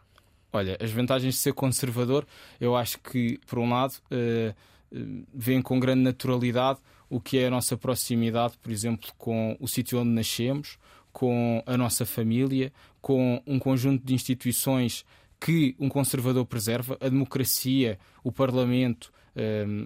Olha, 0.51 0.77
as 0.79 0.91
vantagens 0.91 1.35
de 1.35 1.39
ser 1.39 1.53
conservador, 1.53 2.27
eu 2.59 2.75
acho 2.75 2.99
que, 2.99 3.39
por 3.47 3.59
um 3.59 3.69
lado, 3.69 3.93
uh, 4.11 4.53
vêm 5.33 5.61
com 5.61 5.79
grande 5.79 6.01
naturalidade 6.01 6.79
o 7.09 7.19
que 7.19 7.37
é 7.37 7.47
a 7.47 7.49
nossa 7.49 7.77
proximidade, 7.77 8.57
por 8.61 8.71
exemplo, 8.71 9.09
com 9.17 9.55
o 9.59 9.67
sítio 9.67 9.99
onde 9.99 10.09
nascemos, 10.09 10.77
com 11.11 11.63
a 11.65 11.77
nossa 11.77 12.05
família, 12.05 12.73
com 13.01 13.41
um 13.45 13.59
conjunto 13.59 14.03
de 14.03 14.13
instituições 14.13 15.05
que 15.39 15.75
um 15.77 15.89
conservador 15.89 16.45
preserva, 16.45 16.97
a 16.99 17.09
democracia, 17.09 17.99
o 18.23 18.31
Parlamento, 18.31 19.11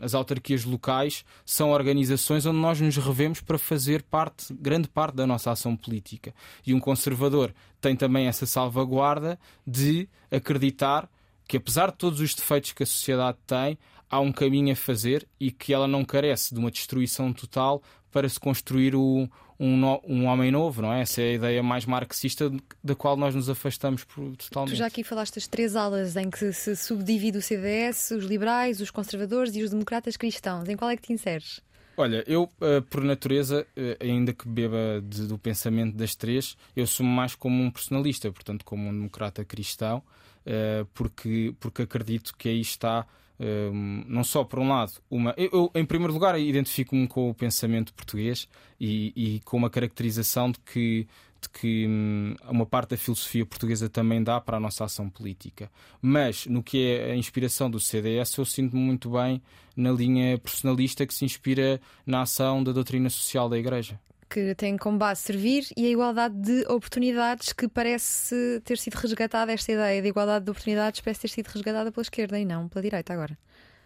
as 0.02 0.14
autarquias 0.14 0.66
locais 0.66 1.24
são 1.46 1.72
organizações 1.72 2.46
onde 2.46 2.60
nós 2.60 2.82
nos 2.82 2.98
revemos 2.98 3.42
para 3.42 3.58
fazer 3.58 4.04
parte, 4.04 4.54
grande 4.54 4.88
parte 4.90 5.16
da 5.16 5.26
nossa 5.26 5.52
ação 5.52 5.76
política. 5.76 6.34
E 6.66 6.74
um 6.74 6.80
conservador 6.80 7.54
tem 7.80 7.96
também 7.96 8.28
essa 8.28 8.46
salvaguarda 8.46 9.40
de 9.66 10.10
acreditar 10.30 11.10
que, 11.48 11.58
apesar 11.58 11.92
de 11.92 11.98
todos 11.98 12.20
os 12.20 12.36
defeitos 12.36 12.74
que 12.74 12.84
a 12.84 12.86
sociedade 12.86 13.38
tem, 13.48 13.78
há 14.10 14.20
um 14.20 14.32
caminho 14.32 14.74
a 14.74 14.76
fazer 14.76 15.28
e 15.40 15.52
que 15.52 15.74
ela 15.74 15.88
não 15.88 16.04
carece 16.04 16.54
de 16.54 16.60
uma 16.60 16.72
destruição 16.72 17.32
total 17.32 17.82
para 18.12 18.28
se 18.28 18.40
construir 18.40 18.96
o, 18.96 19.30
um, 19.60 19.76
no, 19.78 20.02
um 20.08 20.26
homem 20.26 20.52
novo, 20.52 20.82
não 20.82 20.94
é? 20.94 21.02
Essa 21.02 21.22
é 21.22 21.32
a 21.32 21.34
ideia 21.34 21.64
mais 21.64 21.86
marxista 21.86 22.52
da 22.84 22.96
qual 22.96 23.18
nós 23.18 23.34
nos 23.34 23.50
afastamos 23.50 24.06
totalmente. 24.38 24.74
Tu 24.74 24.78
já 24.78 24.86
aqui 24.86 25.04
falaste 25.04 25.36
das 25.36 25.48
três 25.48 25.76
alas 25.76 26.16
em 26.16 26.30
que 26.30 26.54
se 26.54 26.76
subdivide 26.76 27.38
o 27.38 27.42
CDS, 27.42 28.12
os 28.12 28.26
liberais, 28.26 28.80
os 28.82 28.92
conservadores 28.92 29.56
e 29.56 29.64
os 29.64 29.72
democratas 29.72 30.16
cristãos. 30.16 30.70
Em 30.70 30.76
qual 30.76 30.92
é 30.92 30.96
que 30.96 31.04
te 31.04 31.14
inseres? 31.14 31.62
Olha, 32.00 32.24
eu, 32.28 32.48
eh, 32.62 32.80
por 32.82 33.04
natureza, 33.04 33.66
eh, 33.76 33.98
ainda 34.00 34.32
que 34.32 34.48
beba 34.48 35.02
de, 35.04 35.26
do 35.26 35.36
pensamento 35.40 35.98
das 35.98 36.14
três, 36.14 36.56
eu 36.76 36.86
sou 36.86 37.04
mais 37.04 37.34
como 37.34 37.64
um 37.64 37.72
personalista, 37.72 38.32
portanto, 38.32 38.64
como 38.64 38.88
um 38.88 38.94
democrata 38.94 39.44
cristão, 39.44 40.04
eh, 40.46 40.86
porque, 40.94 41.56
porque 41.60 41.82
acredito 41.82 42.36
que 42.38 42.50
aí 42.50 42.62
está 42.62 43.04
não 43.40 44.24
só 44.24 44.44
por 44.44 44.60
um 44.60 44.70
lado, 44.70 44.94
uma. 45.10 45.34
Eu, 45.38 45.50
eu 45.54 45.72
em 45.76 45.86
primeiro 45.86 46.14
lugar, 46.14 46.40
identifico-me 46.40 47.08
com 47.08 47.30
o 47.30 47.34
pensamento 47.34 47.94
português 47.94 48.48
e, 48.80 49.14
e, 49.16 49.40
com 49.42 49.58
uma 49.58 49.70
caracterização 49.70 50.52
de 50.52 50.60
que, 50.60 51.08
de 51.42 51.50
que 51.50 51.86
hum, 51.88 52.36
uma 52.50 52.66
parte 52.66 52.92
da 52.92 52.98
filosofia 52.98 53.46
portuguesa 53.46 53.88
também 53.90 54.24
dá 54.24 54.42
para 54.42 54.58
a 54.58 54.60
nossa 54.60 54.86
ação 54.86 55.10
política. 55.10 55.70
Mas 56.02 56.48
no 56.48 56.64
que 56.64 56.86
é 56.86 57.12
a 57.12 57.16
inspiração 57.16 57.70
do 57.70 57.80
CDS, 57.80 58.36
eu 58.38 58.46
sinto-me 58.46 58.82
muito 58.82 59.12
bem 59.12 59.42
na 59.76 59.92
linha 59.92 60.38
personalista 60.40 61.06
que 61.06 61.14
se 61.14 61.24
inspira 61.24 61.80
na 62.06 62.24
ação 62.24 62.64
da 62.64 62.72
doutrina 62.72 63.10
social 63.10 63.48
da 63.48 63.58
Igreja 63.58 64.00
que 64.30 64.56
tem 64.56 64.78
como 64.78 64.98
base 64.98 65.22
servir 65.22 65.68
e 65.76 65.86
a 65.86 65.90
igualdade 65.90 66.36
de 66.36 66.62
oportunidades, 66.68 67.54
que 67.54 67.68
parece 67.68 68.62
ter 68.64 68.78
sido 68.78 68.96
resgatada, 68.96 69.52
esta 69.52 69.72
ideia 69.72 70.02
de 70.02 70.08
igualdade 70.08 70.46
de 70.46 70.52
oportunidades 70.52 71.02
parece 71.02 71.22
ter 71.22 71.30
sido 71.30 71.48
resgatada 71.48 71.92
pela 71.92 72.02
esquerda 72.02 72.40
e 72.40 72.46
não 72.46 72.68
pela 72.68 72.82
direita 72.82 73.14
agora. 73.14 73.38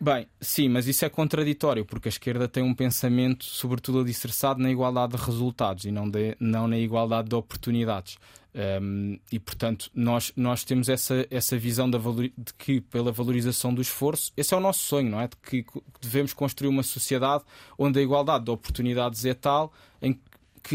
Bem, 0.03 0.27
sim, 0.39 0.67
mas 0.67 0.87
isso 0.87 1.05
é 1.05 1.09
contraditório, 1.09 1.85
porque 1.85 2.07
a 2.07 2.09
esquerda 2.09 2.47
tem 2.47 2.63
um 2.63 2.73
pensamento, 2.73 3.45
sobretudo 3.45 3.99
alicerçado 3.99 4.59
na 4.59 4.71
igualdade 4.71 5.15
de 5.15 5.23
resultados 5.23 5.85
e 5.85 5.91
não, 5.91 6.09
de, 6.09 6.35
não 6.39 6.67
na 6.67 6.75
igualdade 6.75 7.29
de 7.29 7.35
oportunidades. 7.35 8.17
Um, 8.81 9.19
e, 9.31 9.39
portanto, 9.39 9.91
nós, 9.93 10.33
nós 10.35 10.63
temos 10.63 10.89
essa, 10.89 11.25
essa 11.29 11.55
visão 11.57 11.89
da 11.89 11.97
valor, 11.97 12.31
de 12.35 12.53
que, 12.57 12.81
pela 12.81 13.11
valorização 13.11 13.71
do 13.73 13.81
esforço, 13.81 14.33
esse 14.35 14.53
é 14.53 14.57
o 14.57 14.59
nosso 14.59 14.79
sonho, 14.79 15.09
não 15.09 15.21
é? 15.21 15.27
De 15.27 15.37
que 15.37 15.63
devemos 16.01 16.33
construir 16.33 16.67
uma 16.67 16.83
sociedade 16.83 17.43
onde 17.77 17.99
a 17.99 18.01
igualdade 18.01 18.45
de 18.45 18.51
oportunidades 18.51 19.23
é 19.23 19.35
tal 19.35 19.71
em 20.01 20.13
que 20.13 20.19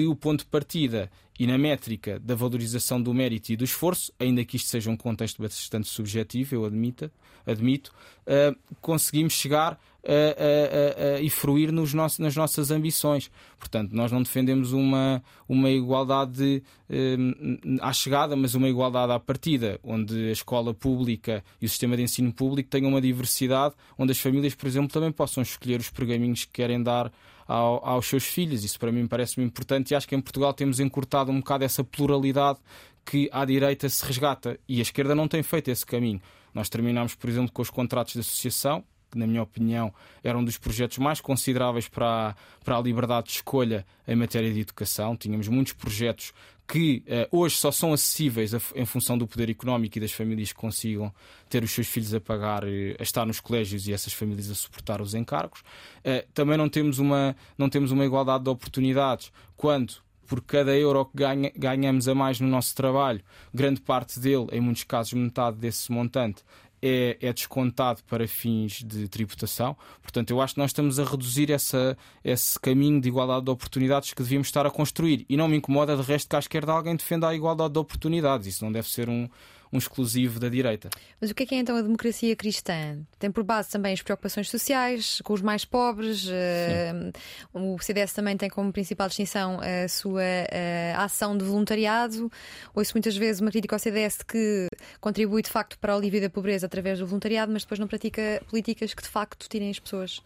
o 0.07 0.17
ponto 0.17 0.41
de 0.41 0.47
partida 0.47 1.11
e 1.39 1.47
na 1.47 1.59
métrica 1.59 2.19
da 2.19 2.35
valorização 2.35 3.01
do 3.01 3.13
mérito 3.13 3.53
e 3.53 3.57
do 3.57 3.65
esforço, 3.65 4.13
ainda 4.19 4.45
que 4.45 4.57
isto 4.57 4.69
seja 4.69 4.91
um 4.91 4.97
contexto 4.97 5.41
bastante 5.41 5.87
subjetivo, 5.87 6.55
eu 6.55 6.65
admito, 6.65 7.11
admito 7.47 7.93
uh, 8.27 8.57
conseguimos 8.81 9.35
chegar 9.35 9.79
a, 10.07 11.15
a, 11.15 11.17
a, 11.17 11.21
e 11.21 11.29
fruir 11.29 11.73
nos 11.73 11.93
nossos, 11.93 12.21
nas 12.21 12.35
nossas 12.35 12.71
ambições. 12.71 13.31
Portanto, 13.59 13.93
nós 13.93 14.13
não 14.13 14.23
defendemos 14.23 14.73
uma, 14.73 15.23
uma 15.49 15.69
igualdade 15.69 16.63
uh, 16.89 17.79
à 17.83 17.93
chegada, 17.93 18.35
mas 18.37 18.55
uma 18.55 18.69
igualdade 18.69 19.13
à 19.13 19.19
partida, 19.19 19.79
onde 19.83 20.29
a 20.29 20.33
escola 20.33 20.73
pública 20.73 21.45
e 21.61 21.67
o 21.67 21.69
sistema 21.69 21.97
de 21.97 22.03
ensino 22.03 22.33
público 22.33 22.71
tenham 22.71 22.89
uma 22.89 23.01
diversidade, 23.01 23.75
onde 23.99 24.13
as 24.13 24.19
famílias, 24.19 24.55
por 24.55 24.67
exemplo, 24.67 24.89
também 24.89 25.13
possam 25.13 25.43
escolher 25.43 25.81
os 25.81 25.91
pergaminhos 25.91 26.45
que 26.45 26.53
querem 26.53 26.83
dar 26.83 27.13
ao, 27.47 27.85
aos 27.87 28.07
seus 28.07 28.25
filhos. 28.25 28.65
Isso 28.65 28.79
para 28.79 28.93
mim 28.93 29.07
parece-me 29.07 29.47
importante 29.47 29.91
e 29.91 29.95
acho 29.95 30.09
que 30.09 30.15
em 30.15 30.21
Portugal 30.21 30.53
temos 30.53 30.81
encurtado 30.81 31.31
um 31.31 31.39
bocado 31.39 31.65
essa 31.65 31.85
pluralidade 31.85 32.59
que 33.05 33.29
à 33.33 33.45
direita 33.45 33.89
se 33.89 34.05
resgata 34.05 34.59
e 34.69 34.81
a 34.81 34.83
esquerda 34.83 35.15
não 35.15 35.29
tem 35.29 35.43
feito 35.43 35.71
esse 35.71 35.87
caminho. 35.87 36.21
Nós 36.53 36.69
terminamos, 36.69 37.15
por 37.15 37.31
exemplo, 37.31 37.53
com 37.53 37.63
os 37.63 37.71
contratos 37.71 38.15
de 38.15 38.21
associação, 38.21 38.83
que, 39.11 39.19
na 39.19 39.27
minha 39.27 39.43
opinião, 39.43 39.93
eram 40.25 40.41
um 40.41 40.45
dos 40.45 40.59
projetos 40.59 40.99
mais 40.99 41.21
consideráveis 41.21 41.89
para 41.89 42.31
a, 42.31 42.35
para 42.65 42.77
a 42.77 42.81
liberdade 42.81 43.29
de 43.29 43.35
escolha 43.35 43.87
em 44.09 44.17
matéria 44.17 44.53
de 44.53 44.61
educação. 44.61 45.17
Tínhamos 45.17 45.49
muitos 45.49 45.73
projetos 45.73 46.33
que 46.67 47.05
uh, 47.07 47.37
hoje 47.39 47.57
só 47.57 47.71
são 47.71 47.93
acessíveis 47.93 48.55
a, 48.55 48.61
em 48.75 48.85
função 48.85 49.17
do 49.17 49.27
poder 49.27 49.49
económico 49.49 49.99
e 49.99 50.01
das 50.01 50.13
famílias 50.13 50.53
que 50.53 50.59
consigam 50.59 51.13
ter 51.49 51.63
os 51.63 51.71
seus 51.71 51.87
filhos 51.87 52.13
a 52.13 52.21
pagar, 52.21 52.65
uh, 52.65 52.69
a 52.99 53.03
estar 53.03 53.25
nos 53.25 53.41
colégios 53.41 53.87
e 53.87 53.93
essas 53.93 54.13
famílias 54.13 54.51
a 54.51 54.55
suportar 54.55 55.01
os 55.01 55.15
encargos. 55.15 55.61
Uh, 55.61 56.27
também 56.35 56.59
não 56.59 56.69
temos, 56.69 56.99
uma, 56.99 57.37
não 57.57 57.69
temos 57.69 57.93
uma 57.93 58.05
igualdade 58.05 58.45
de 58.45 58.51
oportunidades. 58.51 59.33
Quando? 59.57 59.95
Por 60.27 60.41
cada 60.41 60.77
euro 60.77 61.05
que 61.05 61.19
ganha, 61.19 61.53
ganhamos 61.57 62.09
a 62.09 62.15
mais 62.15 62.41
no 62.41 62.49
nosso 62.49 62.75
trabalho, 62.75 63.23
grande 63.55 63.81
parte 63.81 64.19
dele, 64.19 64.49
em 64.51 64.61
muitos 64.61 64.83
casos 64.83 65.13
metade 65.13 65.57
desse 65.57 65.93
montante, 65.93 66.43
é, 66.83 67.17
é, 67.21 67.33
descontado 67.33 68.03
para 68.05 68.27
fins 68.29 68.83
de 68.83 69.09
tributação. 69.09 69.77
Portanto, 70.03 70.31
eu 70.31 70.41
acho 70.41 70.55
que 70.55 70.61
nós 70.61 70.71
estamos 70.71 70.99
a 70.99 71.05
reduzir 71.05 71.51
essa, 71.51 71.97
esse 72.23 72.59
caminho 72.59 73.01
de 73.01 73.09
igualdade 73.09 73.45
de 73.45 73.51
oportunidades 73.51 74.13
que 74.13 74.23
devíamos 74.23 74.49
estar 74.49 74.67
a 74.67 74.71
construir. 74.71 75.25
E 75.29 75.37
não 75.37 75.49
me 75.49 75.57
incomoda, 75.57 75.97
de 75.97 76.03
resto, 76.03 76.29
que 76.29 76.37
à 76.37 76.39
esquerda 76.39 76.73
alguém 76.73 76.97
defenda 76.97 77.29
a 77.29 77.35
igualdade 77.35 77.73
de 77.73 77.79
oportunidades. 77.79 78.47
Isso 78.47 78.65
não 78.65 78.73
deve 78.73 78.89
ser 78.89 79.09
um, 79.09 79.29
um 79.73 79.79
exclusivo 79.79 80.39
da 80.39 80.49
direita. 80.49 80.89
Mas 81.21 81.31
o 81.31 81.35
que 81.35 81.43
é, 81.43 81.47
que 81.47 81.55
é 81.55 81.59
então 81.59 81.77
a 81.77 81.83
democracia 81.83 82.35
cristã? 82.37 82.99
Tem 83.19 83.31
por 83.31 83.45
base 83.45 83.71
também 83.71 83.93
as 83.93 84.03
preocupações 84.03 84.51
sociais, 84.51 85.21
com 85.25 85.33
os 85.33 85.43
mais 85.43 85.65
pobres. 85.65 86.27
Uh, 86.27 87.13
o 87.53 87.79
CDS 87.79 88.13
também 88.13 88.37
tem 88.37 88.49
como 88.49 88.73
principal 88.73 89.09
distinção 89.09 89.59
a 89.61 89.89
sua 89.89 90.23
uh, 90.23 91.01
ação 91.01 91.37
de 91.37 91.45
voluntariado. 91.45 92.31
Ouço 92.75 92.93
muitas 92.95 93.17
vezes 93.17 93.41
uma 93.41 93.51
crítica 93.51 93.75
ao 93.75 93.79
CDS 93.79 94.23
que 94.23 94.67
contribui 95.01 95.43
de 95.43 95.51
facto 95.51 95.79
para 95.79 95.95
o 95.95 95.99
alívio 95.99 96.21
da 96.21 96.31
pobreza 96.31 96.67
através 96.67 96.99
do 96.99 97.07
voluntariado, 97.07 97.53
mas 97.53 97.63
depois 97.63 97.79
não 97.79 97.87
pratica 97.87 98.43
políticas 98.49 98.95
que 98.95 99.03
de 99.03 99.09
facto 99.09 99.49
tirem 99.49 99.71
as 99.71 99.79
pessoas 99.79 100.23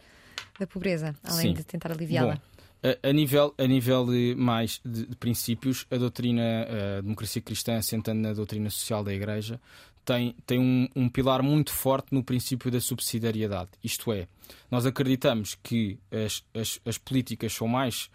da 0.58 0.66
pobreza, 0.66 1.14
além 1.24 1.48
Sim. 1.48 1.54
de 1.54 1.64
tentar 1.64 1.90
aliviá-la. 1.92 2.40
A, 3.02 3.12
nível, 3.12 3.54
a 3.58 3.66
nível 3.66 4.06
de, 4.06 4.34
mais 4.34 4.80
de, 4.84 5.06
de, 5.06 5.16
princípios, 5.16 5.86
a 5.90 5.96
doutrina, 5.96 6.42
a 6.98 7.00
democracia 7.02 7.42
cristã, 7.42 7.76
assentando 7.76 8.20
na 8.20 8.32
doutrina 8.32 8.70
social 8.70 9.04
da 9.04 9.12
Igreja, 9.12 9.60
tem, 10.04 10.34
tem 10.46 10.58
um, 10.58 10.88
um, 10.96 11.08
pilar 11.08 11.42
muito 11.42 11.72
forte 11.72 12.08
no 12.12 12.24
princípio 12.24 12.70
da 12.70 12.80
subsidiariedade. 12.80 13.70
Isto 13.84 14.12
é, 14.12 14.26
nós 14.70 14.86
acreditamos 14.86 15.56
que 15.62 15.98
as, 16.10 16.42
as, 16.54 16.80
as 16.84 16.96
políticas 16.96 17.52
são 17.52 17.68
mais 17.68 18.10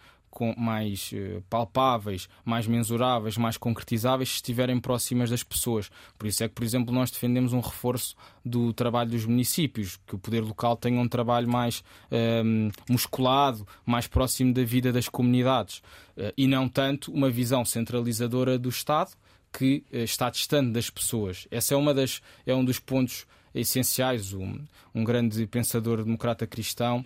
mais 0.58 1.12
uh, 1.14 1.42
palpáveis, 1.50 2.28
mais 2.44 2.68
mensuráveis, 2.68 3.38
mais 3.38 3.58
concretizáveis 3.58 4.30
se 4.30 4.36
estiverem 4.36 4.80
próximas 4.80 5.30
das 5.30 5.44
pessoas. 5.44 5.90
Por 6.18 6.28
isso 6.28 6.44
é 6.44 6.50
que, 6.50 6.56
por 6.56 6.64
exemplo, 6.64 6.94
nós 6.94 7.12
defendemos 7.12 7.54
um 7.54 7.60
reforço 7.60 8.16
do 8.44 8.74
trabalho 8.74 9.12
dos 9.12 9.26
municípios, 9.26 9.98
que 10.06 10.16
o 10.16 10.20
poder 10.20 10.42
local 10.42 10.76
tenha 10.76 11.00
um 11.00 11.08
trabalho 11.08 11.48
mais 11.48 11.80
uh, 12.12 12.72
musculado, 12.90 13.68
mais 13.86 14.08
próximo 14.08 14.54
da 14.54 14.64
vida 14.64 14.92
das 14.92 15.08
comunidades 15.08 15.80
uh, 16.18 16.34
e 16.38 16.48
não 16.48 16.68
tanto 16.68 17.12
uma 17.12 17.30
visão 17.30 17.64
centralizadora 17.64 18.58
do 18.58 18.70
Estado 18.70 19.12
que 19.58 19.86
eh, 19.92 20.04
está 20.04 20.30
distante 20.30 20.72
das 20.74 20.90
pessoas. 20.90 21.48
Esse 21.50 21.74
é, 21.74 21.78
uma 21.78 21.94
das, 21.94 22.22
é 22.46 22.54
um 22.54 22.66
dos 22.66 22.78
pontos 22.78 23.26
essenciais. 23.54 24.34
Um, 24.34 24.60
um 24.94 25.04
grande 25.04 25.48
pensador 25.48 26.04
democrata 26.04 26.46
cristão 26.46 27.06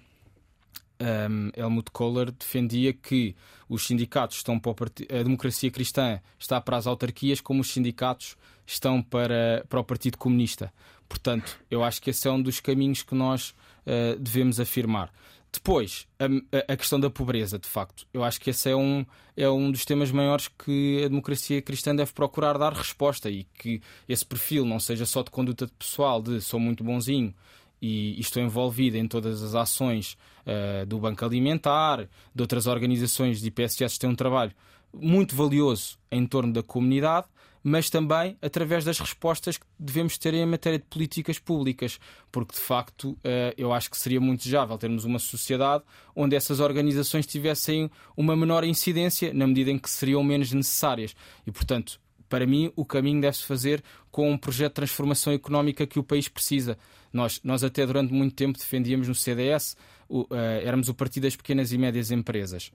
um, 1.02 1.52
Helmut 1.56 1.92
Kohler 1.92 2.32
defendia 2.32 2.94
que 2.94 3.36
os 3.68 3.86
sindicatos 3.86 4.38
estão 4.38 4.60
para 4.60 4.74
a 4.74 5.24
democracia 5.24 5.72
cristã 5.72 6.20
está 6.38 6.60
para 6.60 6.78
as 6.78 6.88
autarquias, 6.88 7.40
como 7.40 7.62
os 7.62 7.72
sindicatos 7.72 8.36
estão 8.66 9.02
para, 9.02 9.66
para 9.70 9.80
o 9.80 9.84
Partido 9.84 10.18
Comunista. 10.18 10.74
Portanto, 11.08 11.60
eu 11.72 11.84
acho 11.84 12.02
que 12.02 12.10
esse 12.12 12.28
é 12.28 12.32
um 12.32 12.42
dos 12.42 12.60
caminhos 12.60 13.02
que 13.02 13.16
nós 13.16 13.50
uh, 13.86 14.20
devemos 14.20 14.60
afirmar. 14.60 15.12
Depois, 15.52 16.08
a, 16.20 16.74
a, 16.74 16.78
questão 16.78 17.00
da 17.00 17.10
pobreza, 17.10 17.58
de 17.58 17.68
facto. 17.68 18.06
Eu 18.14 18.24
acho 18.24 18.40
que 18.40 18.52
esse 18.52 18.70
é 18.70 18.76
um, 18.76 19.04
é 19.36 19.50
um 19.50 19.72
dos 19.72 19.84
temas 19.84 20.12
maiores 20.12 20.48
que 20.48 21.04
a 21.04 21.08
democracia 21.08 21.60
cristã 21.60 21.96
deve 21.96 22.14
procurar 22.14 22.56
dar 22.60 22.72
resposta 22.72 23.32
e 23.32 23.46
que 23.58 23.82
esse 24.08 24.24
perfil 24.24 24.64
não 24.64 24.80
seja 24.80 25.08
só 25.08 25.24
de 25.24 25.32
conduta 25.32 25.68
pessoal, 25.80 26.22
de 26.22 26.40
sou 26.40 26.60
muito 26.60 26.84
bonzinho 26.84 27.34
e 27.82 28.20
estou 28.20 28.42
envolvido 28.42 28.98
em 28.98 29.08
todas 29.08 29.42
as 29.42 29.56
ações 29.56 30.18
uh, 30.46 30.86
do 30.86 31.00
Banco 31.00 31.24
Alimentar, 31.24 32.08
de 32.34 32.42
outras 32.42 32.68
organizações 32.68 33.42
de 33.42 33.48
IPSS 33.48 33.96
que 33.96 34.00
têm 34.00 34.10
um 34.10 34.16
trabalho 34.16 34.52
muito 34.94 35.36
valioso 35.36 35.98
em 36.12 36.26
torno 36.26 36.52
da 36.52 36.64
comunidade, 36.64 37.28
mas 37.64 37.90
também 37.90 38.38
através 38.42 38.84
das 38.84 39.00
respostas 39.00 39.58
que 39.58 39.66
devemos 39.78 40.18
ter 40.18 40.34
em 40.34 40.46
matéria 40.46 40.80
de 40.80 40.86
políticas 40.86 41.38
públicas, 41.38 42.00
porque 42.32 42.56
de 42.56 42.62
facto 42.62 43.18
eh, 43.24 43.54
eu 43.58 43.74
acho 43.74 43.92
que 43.92 43.98
seria 43.98 44.20
muito 44.20 44.40
desejável 44.40 44.78
termos 44.78 45.04
uma 45.04 45.20
sociedade 45.20 45.84
onde 46.16 46.36
essas 46.36 46.60
organizações 46.60 47.26
tivessem 47.26 47.92
uma 48.16 48.36
menor 48.36 48.64
incidência 48.64 49.34
na 49.34 49.46
medida 49.46 49.72
em 49.72 49.78
que 49.78 49.90
seriam 49.90 50.24
menos 50.24 50.52
necessárias. 50.54 51.16
E, 51.46 51.52
portanto, 51.52 52.00
para 52.30 52.46
mim, 52.46 52.72
o 52.76 52.86
caminho 52.86 53.20
deve-se 53.20 53.44
fazer 53.44 53.84
com 54.12 54.32
um 54.32 54.38
projeto 54.38 54.74
de 54.74 54.76
transformação 54.76 55.34
económica 55.34 55.86
que 55.88 56.00
o 56.00 56.04
país 56.04 56.28
precisa. 56.28 56.78
Nós, 57.12 57.42
nós 57.44 57.64
até 57.64 57.86
durante 57.86 58.14
muito 58.14 58.36
tempo 58.36 58.58
defendíamos 58.58 59.08
no 59.08 59.16
CDS, 59.16 59.76
o, 60.08 60.22
uh, 60.22 60.28
éramos 60.64 60.88
o 60.88 60.94
partido 60.94 61.24
das 61.24 61.36
pequenas 61.36 61.72
e 61.72 61.78
médias 61.78 62.12
empresas 62.12 62.72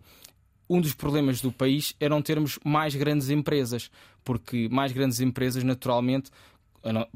um 0.68 0.80
dos 0.80 0.94
problemas 0.94 1.40
do 1.40 1.52
país 1.52 1.94
é 2.00 2.08
não 2.08 2.22
termos 2.22 2.58
mais 2.64 2.94
grandes 2.94 3.28
empresas, 3.30 3.90
porque 4.24 4.68
mais 4.70 4.92
grandes 4.92 5.20
empresas, 5.20 5.62
naturalmente, 5.62 6.30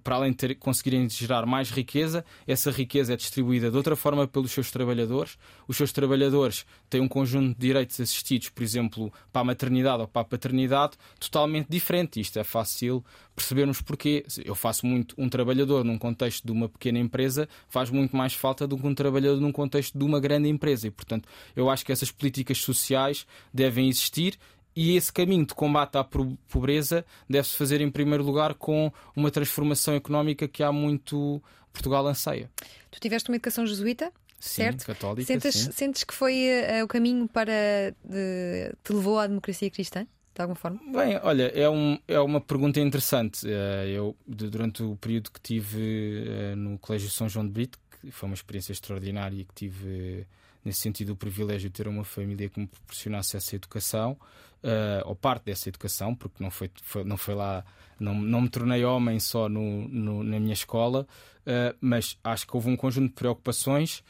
para 0.03 0.17
além 0.17 0.31
de 0.31 0.37
ter, 0.37 0.55
conseguirem 0.57 1.09
gerar 1.09 1.45
mais 1.45 1.71
riqueza, 1.71 2.25
essa 2.47 2.71
riqueza 2.71 3.13
é 3.13 3.17
distribuída 3.17 3.71
de 3.71 3.77
outra 3.77 3.95
forma 3.95 4.27
pelos 4.27 4.51
seus 4.51 4.71
trabalhadores. 4.71 5.37
Os 5.67 5.77
seus 5.77 5.93
trabalhadores 5.93 6.65
têm 6.89 7.01
um 7.01 7.09
conjunto 7.09 7.55
de 7.55 7.67
direitos 7.67 8.01
assistidos, 8.01 8.49
por 8.49 8.63
exemplo, 8.63 9.13
para 9.33 9.43
a 9.43 9.45
maternidade 9.45 10.01
ou 10.01 10.09
para 10.09 10.23
a 10.23 10.25
paternidade, 10.25 10.97
totalmente 11.21 11.67
diferente. 11.69 12.21
Isto 12.21 12.39
é 12.39 12.45
fácil 12.45 13.05
percebermos 13.35 13.81
porquê. 13.81 14.25
Eu 14.45 14.55
faço 14.55 14.87
muito 14.87 15.15
um 15.19 15.29
trabalhador 15.29 15.85
num 15.85 15.99
contexto 15.99 16.45
de 16.45 16.53
uma 16.53 16.69
pequena 16.69 16.99
empresa, 16.99 17.49
faz 17.69 17.91
muito 17.91 18.17
mais 18.17 18.35
falta 18.35 18.67
do 18.67 18.79
que 18.79 18.87
um 18.87 18.95
trabalhador 18.95 19.41
num 19.41 19.53
contexto 19.53 19.97
de 19.97 20.05
uma 20.05 20.19
grande 20.19 20.49
empresa. 20.49 20.87
E, 20.87 20.91
portanto, 20.91 21.29
eu 21.55 21.69
acho 21.69 21.85
que 21.85 21.93
essas 21.93 22.11
políticas 22.11 22.59
sociais 22.59 23.27
devem 23.53 23.89
existir 23.89 24.39
e 24.81 24.97
esse 24.97 25.13
caminho 25.13 25.45
de 25.45 25.55
combate 25.55 25.99
à 25.99 26.05
pobreza 26.05 27.05
deve-se 27.29 27.57
fazer, 27.57 27.81
em 27.81 27.91
primeiro 27.91 28.23
lugar, 28.23 28.55
com 28.55 28.93
uma 29.17 29.29
transformação 29.29 29.93
económica 29.93 30.47
que 30.47 30.63
há 30.63 30.71
muito 30.71 31.43
Portugal 31.73 32.07
anseia. 32.07 32.49
Tu 32.89 33.01
tiveste 33.01 33.29
uma 33.29 33.35
educação 33.35 33.67
jesuíta? 33.67 34.13
Sim, 34.39 34.63
certo? 34.63 34.87
católica. 34.87 35.27
Sentes, 35.27 35.55
sim. 35.57 35.73
sentes 35.73 36.05
que 36.05 36.15
foi 36.15 36.47
uh, 36.81 36.85
o 36.85 36.87
caminho 36.87 37.27
para 37.27 37.93
de, 38.05 38.73
te 38.85 38.93
levou 38.93 39.19
à 39.19 39.27
democracia 39.27 39.69
cristã? 39.69 40.07
De 40.33 40.43
alguma 40.43 40.55
forma? 40.55 40.79
Bem, 40.93 41.19
olha, 41.25 41.51
é, 41.53 41.69
um, 41.69 41.99
é 42.07 42.21
uma 42.21 42.41
pergunta 42.41 42.79
interessante. 42.79 43.45
Uh, 43.49 43.89
eu, 43.89 44.17
durante 44.25 44.85
o 44.85 44.95
período 44.95 45.33
que 45.33 45.41
tive 45.41 46.23
uh, 46.23 46.55
no 46.55 46.79
Colégio 46.79 47.11
São 47.11 47.29
João 47.29 47.45
de 47.45 47.51
Brito, 47.51 47.81
que 48.01 48.13
foi 48.13 48.29
uma 48.29 48.35
experiência 48.37 48.71
extraordinária 48.71 49.45
que 49.45 49.55
tive 49.57 50.25
nesse 50.65 50.81
sentido, 50.81 51.11
o 51.11 51.17
privilégio 51.17 51.69
de 51.69 51.75
ter 51.75 51.89
uma 51.89 52.05
família 52.05 52.49
que 52.49 52.61
me 52.61 52.67
proporcionasse 52.67 53.37
essa 53.37 53.57
educação, 53.57 54.17
uh, 54.63 55.07
ou 55.07 55.15
parte 55.15 55.45
dessa 55.45 55.69
educação, 55.69 56.15
porque 56.15 56.43
não 56.43 56.51
foi, 56.51 56.71
foi 56.83 57.05
não 57.05 57.17
foi 57.17 57.35
lá, 57.35 57.65
não, 57.99 58.15
não 58.15 58.41
me 58.43 58.49
tornei 58.49 58.85
homem 58.85 59.19
só 59.21 59.49
no, 59.49 59.89
no 59.89 60.23
na 60.23 60.39
minha 60.39 60.53
escola, 60.53 61.07
uh, 61.43 61.77
mas 61.81 62.19
acho 62.23 62.47
que 62.47 62.57
houve 62.57 62.69
um 62.69 62.77
conjunto 62.77 63.09
de 63.09 63.15
preocupações 63.15 64.03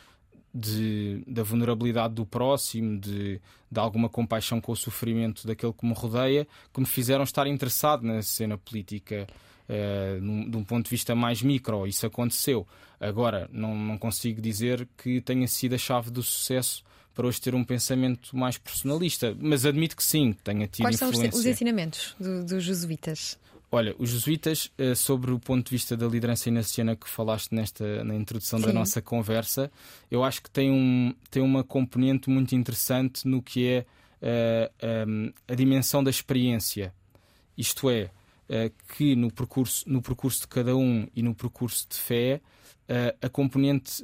de, 0.55 1.22
da 1.26 1.42
vulnerabilidade 1.42 2.14
do 2.14 2.26
próximo, 2.26 2.99
de, 2.99 3.40
de 3.70 3.80
alguma 3.80 4.09
compaixão 4.09 4.61
com 4.61 4.72
o 4.72 4.76
sofrimento 4.76 5.46
daquele 5.46 5.72
que 5.72 5.86
me 5.86 5.94
rodeia, 5.94 6.46
que 6.72 6.80
me 6.80 6.86
fizeram 6.86 7.24
estar 7.24 7.46
interessado 7.46 8.03
na 8.03 8.22
cena 8.22 8.57
política 8.57 9.26
uh, 9.68 10.20
num, 10.20 10.48
de 10.48 10.56
um 10.56 10.64
ponto 10.64 10.84
de 10.84 10.90
vista 10.90 11.14
mais 11.14 11.42
micro. 11.42 11.86
Isso 11.86 12.06
aconteceu. 12.06 12.66
Agora, 13.00 13.48
não, 13.52 13.76
não 13.76 13.98
consigo 13.98 14.40
dizer 14.40 14.88
que 14.96 15.20
tenha 15.20 15.46
sido 15.46 15.74
a 15.74 15.78
chave 15.78 16.10
do 16.10 16.22
sucesso 16.22 16.82
para 17.14 17.26
hoje 17.26 17.40
ter 17.40 17.54
um 17.54 17.64
pensamento 17.64 18.36
mais 18.36 18.56
personalista, 18.58 19.36
mas 19.40 19.66
admito 19.66 19.96
que 19.96 20.04
sim, 20.04 20.32
tenha 20.44 20.68
tido 20.68 20.84
Quais 20.84 20.96
influência. 20.96 21.20
Quais 21.22 21.34
são 21.34 21.40
os 21.40 21.46
ensinamentos 21.46 22.14
do, 22.18 22.44
dos 22.44 22.62
jesuítas? 22.62 23.36
Olha, 23.70 23.94
os 23.98 24.10
jesuítas, 24.10 24.70
eh, 24.78 24.94
sobre 24.94 25.30
o 25.30 25.38
ponto 25.38 25.66
de 25.66 25.72
vista 25.72 25.94
da 25.94 26.06
liderança 26.06 26.48
inaciana 26.48 26.96
que 26.96 27.08
falaste 27.08 27.52
nesta, 27.52 28.02
na 28.02 28.14
introdução 28.14 28.58
Sim. 28.58 28.66
da 28.66 28.72
nossa 28.72 29.02
conversa, 29.02 29.70
eu 30.10 30.24
acho 30.24 30.42
que 30.42 30.50
tem, 30.50 30.70
um, 30.70 31.14
tem 31.30 31.42
uma 31.42 31.62
componente 31.62 32.30
muito 32.30 32.54
interessante 32.54 33.28
no 33.28 33.42
que 33.42 33.66
é 33.66 33.86
uh, 34.22 35.08
um, 35.08 35.32
a 35.46 35.54
dimensão 35.54 36.02
da 36.02 36.10
experiência. 36.10 36.94
Isto 37.58 37.90
é, 37.90 38.10
que 38.96 39.14
no 39.14 39.32
percurso, 39.32 39.84
no 39.88 40.01
percurso 40.01 40.40
de 40.40 40.49
cada 40.49 40.76
um 40.76 41.07
e 41.14 41.22
no 41.22 41.34
percurso 41.34 41.86
de 41.88 41.96
fé, 41.96 42.40
uh, 42.88 43.16
a 43.20 43.28
componente 43.28 44.03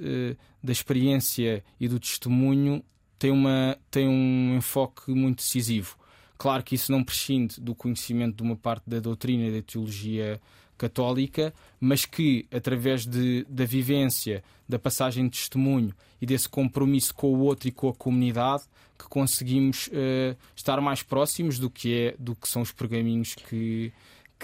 da 0.62 0.72
experiência 0.72 1.64
e 1.80 1.88
do 1.88 1.98
testemunho 1.98 2.84
tem, 3.18 3.30
uma, 3.30 3.78
tem 3.90 4.08
um 4.08 4.56
enfoque 4.56 5.10
muito 5.10 5.38
decisivo. 5.38 5.96
Claro 6.36 6.62
que 6.62 6.74
isso 6.74 6.90
não 6.90 7.02
prescinde 7.02 7.60
do 7.60 7.74
conhecimento 7.74 8.36
de 8.36 8.42
uma 8.42 8.56
parte 8.56 8.88
da 8.88 8.98
doutrina 9.00 9.46
e 9.46 9.52
da 9.52 9.62
teologia 9.62 10.40
católica, 10.76 11.54
mas 11.80 12.04
que, 12.04 12.46
através 12.52 13.06
de, 13.06 13.46
da 13.48 13.64
vivência, 13.64 14.42
da 14.68 14.78
passagem 14.78 15.24
de 15.28 15.38
testemunho 15.38 15.94
e 16.20 16.26
desse 16.26 16.48
compromisso 16.48 17.14
com 17.14 17.32
o 17.32 17.40
outro 17.40 17.68
e 17.68 17.72
com 17.72 17.88
a 17.88 17.94
comunidade, 17.94 18.64
que 18.98 19.06
conseguimos 19.08 19.88
uh, 19.88 20.36
estar 20.54 20.80
mais 20.80 21.02
próximos 21.02 21.58
do 21.58 21.70
que, 21.70 21.94
é, 21.94 22.16
do 22.18 22.34
que 22.34 22.48
são 22.48 22.62
os 22.62 22.72
pergaminhos 22.72 23.34
que, 23.34 23.92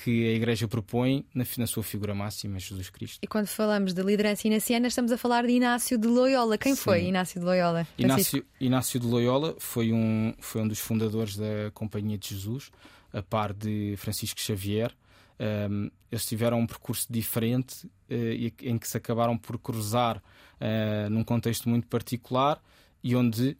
que 0.02 0.28
a 0.28 0.32
Igreja 0.32 0.66
propõe 0.66 1.26
na, 1.34 1.44
na, 1.58 1.66
sua 1.66 1.82
figura 1.82 2.14
máxima, 2.14 2.58
Jesus 2.58 2.88
Cristo. 2.88 3.18
E 3.22 3.26
quando 3.26 3.46
falamos 3.46 3.92
de 3.92 4.02
liderança 4.02 4.46
inaciana, 4.46 4.88
estamos 4.88 5.12
a 5.12 5.18
falar 5.18 5.46
de 5.46 5.52
Inácio 5.52 5.98
de 5.98 6.08
Loyola. 6.08 6.56
Quem 6.56 6.74
Sim. 6.74 6.82
foi 6.82 7.04
Inácio 7.04 7.38
de 7.38 7.44
Loyola? 7.44 7.86
Inácio, 7.98 8.44
Inácio 8.58 8.98
de 8.98 9.06
Loyola 9.06 9.54
foi 9.58 9.92
um, 9.92 10.34
foi 10.40 10.62
um 10.62 10.68
dos 10.68 10.78
fundadores 10.78 11.36
da 11.36 11.70
Companhia 11.74 12.16
de 12.16 12.30
Jesus, 12.30 12.70
a 13.12 13.22
par 13.22 13.52
de 13.52 13.94
Francisco 13.98 14.40
Xavier. 14.40 14.90
Um, 15.38 15.90
eles 16.10 16.26
tiveram 16.26 16.60
um 16.60 16.66
percurso 16.66 17.06
diferente 17.10 17.86
uh, 17.86 18.52
em 18.62 18.78
que 18.78 18.88
se 18.88 18.96
acabaram 18.96 19.36
por 19.36 19.58
cruzar 19.58 20.16
uh, 20.16 21.10
num 21.10 21.24
contexto 21.24 21.68
muito 21.68 21.86
particular 21.86 22.60
e 23.02 23.14
onde, 23.14 23.56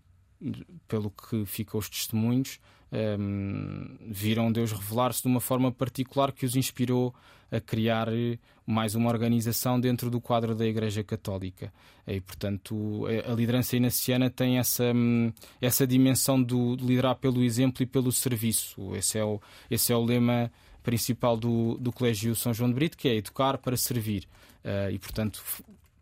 pelo 0.89 1.11
que 1.11 1.45
ficam 1.45 1.79
os 1.79 1.89
testemunhos, 1.89 2.61
um, 2.93 3.97
viram 4.07 4.51
Deus 4.51 4.73
revelar-se 4.73 5.23
de 5.23 5.29
uma 5.29 5.41
forma 5.41 5.71
particular 5.71 6.33
que 6.33 6.45
os 6.45 6.57
inspirou 6.57 7.15
a 7.51 7.61
criar 7.61 8.09
mais 8.65 8.95
uma 8.95 9.11
organização 9.11 9.81
dentro 9.81 10.09
do 10.09 10.21
quadro 10.21 10.55
da 10.55 10.65
Igreja 10.65 11.03
Católica. 11.03 11.73
E, 12.07 12.21
portanto, 12.21 13.05
a 13.29 13.35
liderança 13.35 13.77
inaciana 13.77 14.31
tem 14.31 14.59
essa, 14.59 14.93
hum, 14.95 15.33
essa 15.61 15.87
dimensão 15.87 16.43
de 16.43 16.55
liderar 16.77 17.17
pelo 17.17 17.43
exemplo 17.43 17.83
e 17.83 17.87
pelo 17.87 18.13
serviço. 18.13 18.95
Esse 18.95 19.19
é 19.19 19.25
o, 19.25 19.41
esse 19.69 19.93
é 19.93 19.97
o 19.97 20.05
lema 20.05 20.51
principal 20.83 21.37
do, 21.37 21.77
do 21.79 21.93
Colégio 21.93 22.35
São 22.35 22.55
João 22.55 22.71
de 22.71 22.75
Brito, 22.75 22.97
que 22.97 23.09
é 23.09 23.17
educar 23.17 23.59
para 23.59 23.77
servir. 23.77 24.27
Uh, 24.65 24.91
e, 24.93 24.99
portanto, 24.99 25.43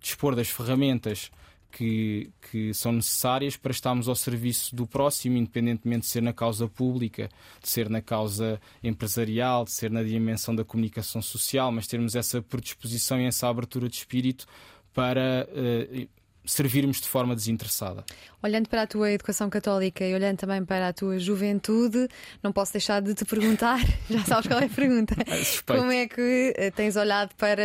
dispor 0.01 0.35
das 0.35 0.49
ferramentas 0.49 1.31
que, 1.71 2.31
que 2.51 2.73
são 2.75 2.93
necessárias 2.93 3.57
para 3.57 3.73
estarmos 3.73 4.09
ao 4.09 4.15
serviço 4.15 4.75
do 4.75 4.87
próximo, 4.87 5.37
independentemente 5.37 6.03
de 6.03 6.09
ser 6.09 6.23
na 6.23 6.33
causa 6.33 6.69
pública, 6.69 7.29
de 7.63 7.69
ser 7.69 7.89
na 7.89 8.01
causa 8.01 8.61
empresarial, 8.83 9.65
de 9.65 9.73
ser 9.73 9.91
na 9.91 10.03
dimensão 10.03 10.55
da 10.55 10.65
comunicação 10.65 11.21
social, 11.21 11.71
mas 11.71 11.87
termos 11.87 12.15
essa 12.15 12.41
predisposição 12.43 13.21
e 13.21 13.27
essa 13.27 13.49
abertura 13.49 13.89
de 13.89 13.97
espírito 13.97 14.47
para 14.93 15.49
uh, 15.51 16.09
servirmos 16.49 17.01
de 17.01 17.07
forma 17.09 17.35
desinteressada. 17.35 18.05
Olhando 18.43 18.69
para 18.69 18.83
a 18.83 18.87
tua 18.87 19.13
educação 19.13 19.51
católica 19.51 20.05
e 20.05 20.15
olhando 20.15 20.39
também 20.39 20.65
para 20.65 20.89
a 20.89 20.93
tua 20.93 21.19
juventude, 21.19 22.09
não 22.43 22.53
posso 22.53 22.73
deixar 22.73 23.01
de 23.03 23.15
te 23.15 23.25
perguntar, 23.25 23.79
já 24.09 24.25
sabes 24.25 24.47
qual 24.47 24.61
é 24.61 24.65
a 24.65 24.69
pergunta, 24.69 25.15
é 25.27 25.63
como 25.67 25.93
é 25.93 26.07
que 26.07 26.55
eh, 26.57 26.71
tens 26.71 26.97
olhado 26.97 27.35
para 27.37 27.63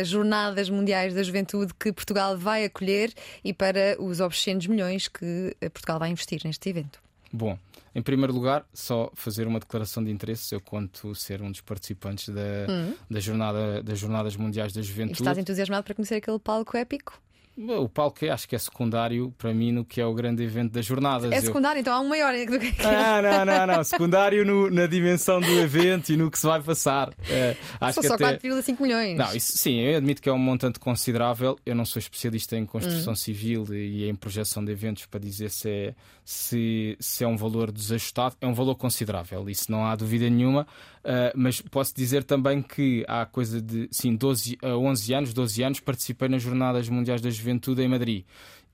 as 0.00 0.08
Jornadas 0.08 0.68
Mundiais 0.68 1.14
da 1.14 1.22
Juventude 1.22 1.72
que 1.78 1.92
Portugal 1.92 2.36
vai 2.36 2.64
acolher 2.64 3.12
e 3.42 3.52
para 3.52 3.96
os 4.00 4.20
obscenos 4.20 4.66
milhões 4.66 5.08
que 5.08 5.56
eh, 5.60 5.68
Portugal 5.68 5.98
vai 5.98 6.10
investir 6.10 6.40
neste 6.44 6.68
evento? 6.68 7.00
Bom, 7.32 7.58
em 7.94 8.02
primeiro 8.02 8.32
lugar, 8.32 8.64
só 8.72 9.10
fazer 9.14 9.46
uma 9.46 9.58
declaração 9.58 10.04
de 10.04 10.10
interesse. 10.10 10.54
Eu 10.54 10.60
conto 10.60 11.14
ser 11.14 11.42
um 11.42 11.50
dos 11.50 11.60
participantes 11.60 12.28
da, 12.28 12.66
hum. 12.70 12.94
da 13.10 13.20
jornada, 13.20 13.82
das 13.82 13.98
Jornadas 13.98 14.36
Mundiais 14.36 14.72
da 14.72 14.82
Juventude. 14.82 15.18
E 15.18 15.22
estás 15.22 15.38
entusiasmado 15.38 15.84
para 15.84 15.94
conhecer 15.94 16.16
aquele 16.16 16.38
palco 16.38 16.76
épico? 16.76 17.20
O 17.58 17.88
palco 17.88 18.24
acho 18.30 18.48
que 18.48 18.54
é 18.54 18.58
secundário 18.58 19.34
para 19.36 19.52
mim 19.52 19.72
no 19.72 19.84
que 19.84 20.00
é 20.00 20.06
o 20.06 20.14
grande 20.14 20.44
evento 20.44 20.72
das 20.72 20.86
jornadas. 20.86 21.32
É 21.32 21.40
secundário, 21.40 21.78
eu... 21.78 21.80
então 21.80 21.92
há 21.92 21.98
um 21.98 22.08
maior 22.08 22.32
do 22.32 22.58
que. 22.58 22.82
Não, 22.82 23.22
não, 23.22 23.44
não, 23.44 23.66
não. 23.66 23.84
Secundário 23.84 24.44
no, 24.44 24.70
na 24.70 24.86
dimensão 24.86 25.40
do 25.40 25.50
evento 25.58 26.12
e 26.12 26.16
no 26.16 26.30
que 26.30 26.38
se 26.38 26.46
vai 26.46 26.62
passar. 26.62 27.12
É, 27.28 27.56
acho 27.80 27.94
São 27.94 28.02
que 28.02 28.08
só 28.08 28.14
até... 28.14 28.38
4,5 28.38 28.80
milhões. 28.80 29.18
Não, 29.18 29.34
isso, 29.34 29.58
sim, 29.58 29.80
eu 29.80 29.96
admito 29.96 30.22
que 30.22 30.28
é 30.28 30.32
um 30.32 30.38
montante 30.38 30.78
considerável. 30.78 31.58
Eu 31.66 31.74
não 31.74 31.84
sou 31.84 31.98
especialista 31.98 32.56
em 32.56 32.64
construção 32.64 33.12
hum. 33.12 33.16
civil 33.16 33.66
e 33.74 34.08
em 34.08 34.14
projeção 34.14 34.64
de 34.64 34.70
eventos 34.70 35.06
para 35.06 35.18
dizer 35.18 35.50
se 35.50 35.68
é, 35.68 35.94
se, 36.24 36.96
se 37.00 37.24
é 37.24 37.26
um 37.26 37.36
valor 37.36 37.72
desajustado. 37.72 38.36
É 38.40 38.46
um 38.46 38.54
valor 38.54 38.76
considerável, 38.76 39.50
isso 39.50 39.70
não 39.72 39.84
há 39.84 39.96
dúvida 39.96 40.30
nenhuma. 40.30 40.64
Uh, 41.08 41.32
mas 41.34 41.60
posso 41.60 41.94
dizer 41.94 42.22
também 42.22 42.60
que 42.60 43.04
há 43.08 43.24
coisa 43.24 43.62
de 43.62 43.88
sim, 43.90 44.14
12 44.14 44.58
a 44.62 44.76
11 44.76 45.14
anos, 45.14 45.32
12 45.32 45.62
anos, 45.62 45.80
participei 45.80 46.28
nas 46.28 46.42
Jornadas 46.42 46.88
Mundiais 46.88 47.22
da 47.22 47.30
Juventude 47.48 47.82
em 47.82 47.88
Madrid. 47.88 48.24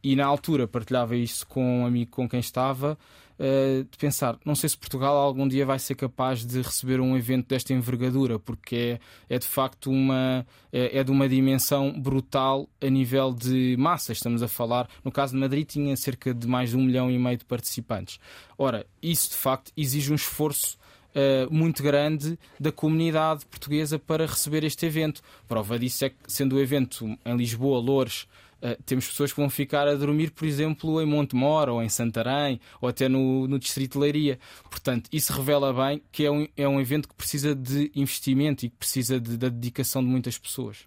E 0.03 0.17
na 0.17 0.27
altura 0.27 0.67
partilhava 0.67 1.17
isso 1.17 1.47
com 1.47 1.81
um 1.81 1.87
amigo 1.87 2.11
com 2.11 2.29
quem 2.29 2.41
estava 2.41 2.99
uh, 3.39 3.85
de 3.85 3.97
pensar, 3.97 4.39
não 4.45 4.55
sei 4.55 4.69
se 4.69 4.77
Portugal 4.77 5.17
algum 5.17 5.49
dia 5.49 5.65
vai 5.65 5.79
ser 5.79 5.95
capaz 5.95 6.45
de 6.45 6.61
receber 6.61 7.01
um 7.01 7.17
evento 7.17 7.49
desta 7.49 7.73
envergadura, 7.73 8.39
porque 8.39 9.01
é, 9.29 9.35
é 9.37 9.39
de 9.39 9.47
facto 9.47 9.91
uma 9.91 10.47
é, 10.71 10.99
é, 10.99 11.05
de 11.05 11.11
uma 11.11 11.27
dimensão 11.27 11.99
brutal 11.99 12.69
a 12.83 12.91
nível 12.91 13.33
de 13.33 13.77
massa. 13.79 14.13
Estamos 14.13 14.43
a 14.43 14.49
falar, 14.49 14.91
no 15.03 15.11
caso 15.11 15.33
de 15.33 15.39
Madrid, 15.39 15.67
tinha 15.67 15.97
cerca 15.97 16.35
de 16.35 16.47
mais 16.47 16.71
de 16.71 16.77
um 16.77 16.83
milhão 16.83 17.11
e 17.11 17.19
meio 17.19 17.39
de 17.39 17.45
participantes. 17.47 18.19
Ora, 18.59 18.87
isso 19.03 19.31
de 19.31 19.37
facto 19.37 19.73
exige 19.77 20.13
um 20.13 20.17
esforço 20.17 20.77
Uh, 21.15 21.47
muito 21.49 21.81
grande 21.81 22.37
da 22.59 22.73
comunidade 22.73 23.47
portuguesa 23.47 24.01
para 24.01 24.27
receber 24.27 24.65
este 24.65 24.85
evento. 24.85 25.23
Prova 25.47 25.79
disso 25.79 26.07
é 26.07 26.09
que, 26.09 26.17
sendo 26.27 26.57
o 26.57 26.61
evento 26.61 27.07
em 27.25 27.37
Lisboa, 27.37 27.79
Loures, 27.79 28.27
Uh, 28.65 28.83
temos 28.85 29.07
pessoas 29.07 29.31
que 29.31 29.39
vão 29.39 29.51
ficar 29.51 29.87
a 29.87 29.95
dormir, 29.95 30.31
por 30.31 30.47
exemplo, 30.47 30.99
em 31.03 31.05
Montemor 31.05 31.69
ou 31.69 31.83
em 31.83 31.89
Santarém 31.91 32.59
ou 32.81 32.89
até 32.89 33.11
no, 33.11 33.47
no 33.47 33.59
Distrito 33.59 33.93
de 33.93 33.99
Leiria. 33.99 34.39
Portanto, 34.71 35.11
isso 35.13 35.35
revela 35.35 35.71
bem 35.71 36.03
que 36.11 36.25
é 36.25 36.31
um, 36.31 36.49
é 36.57 36.67
um 36.67 36.81
evento 36.81 37.07
que 37.07 37.15
precisa 37.15 37.55
de 37.55 37.93
investimento 37.95 38.65
e 38.65 38.71
que 38.71 38.77
precisa 38.77 39.21
de, 39.21 39.37
da 39.37 39.51
dedicação 39.51 40.03
de 40.03 40.09
muitas 40.09 40.39
pessoas. 40.39 40.83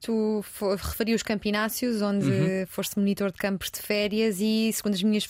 Tu 0.00 0.42
referi 0.82 1.12
os 1.12 1.22
campinácios, 1.22 2.00
onde 2.00 2.26
uhum. 2.26 2.66
foste 2.66 2.98
monitor 2.98 3.30
de 3.30 3.36
campos 3.36 3.70
de 3.70 3.80
férias 3.80 4.38
e 4.40 4.72
segundo 4.72 4.94
as 4.94 5.02
minhas, 5.02 5.28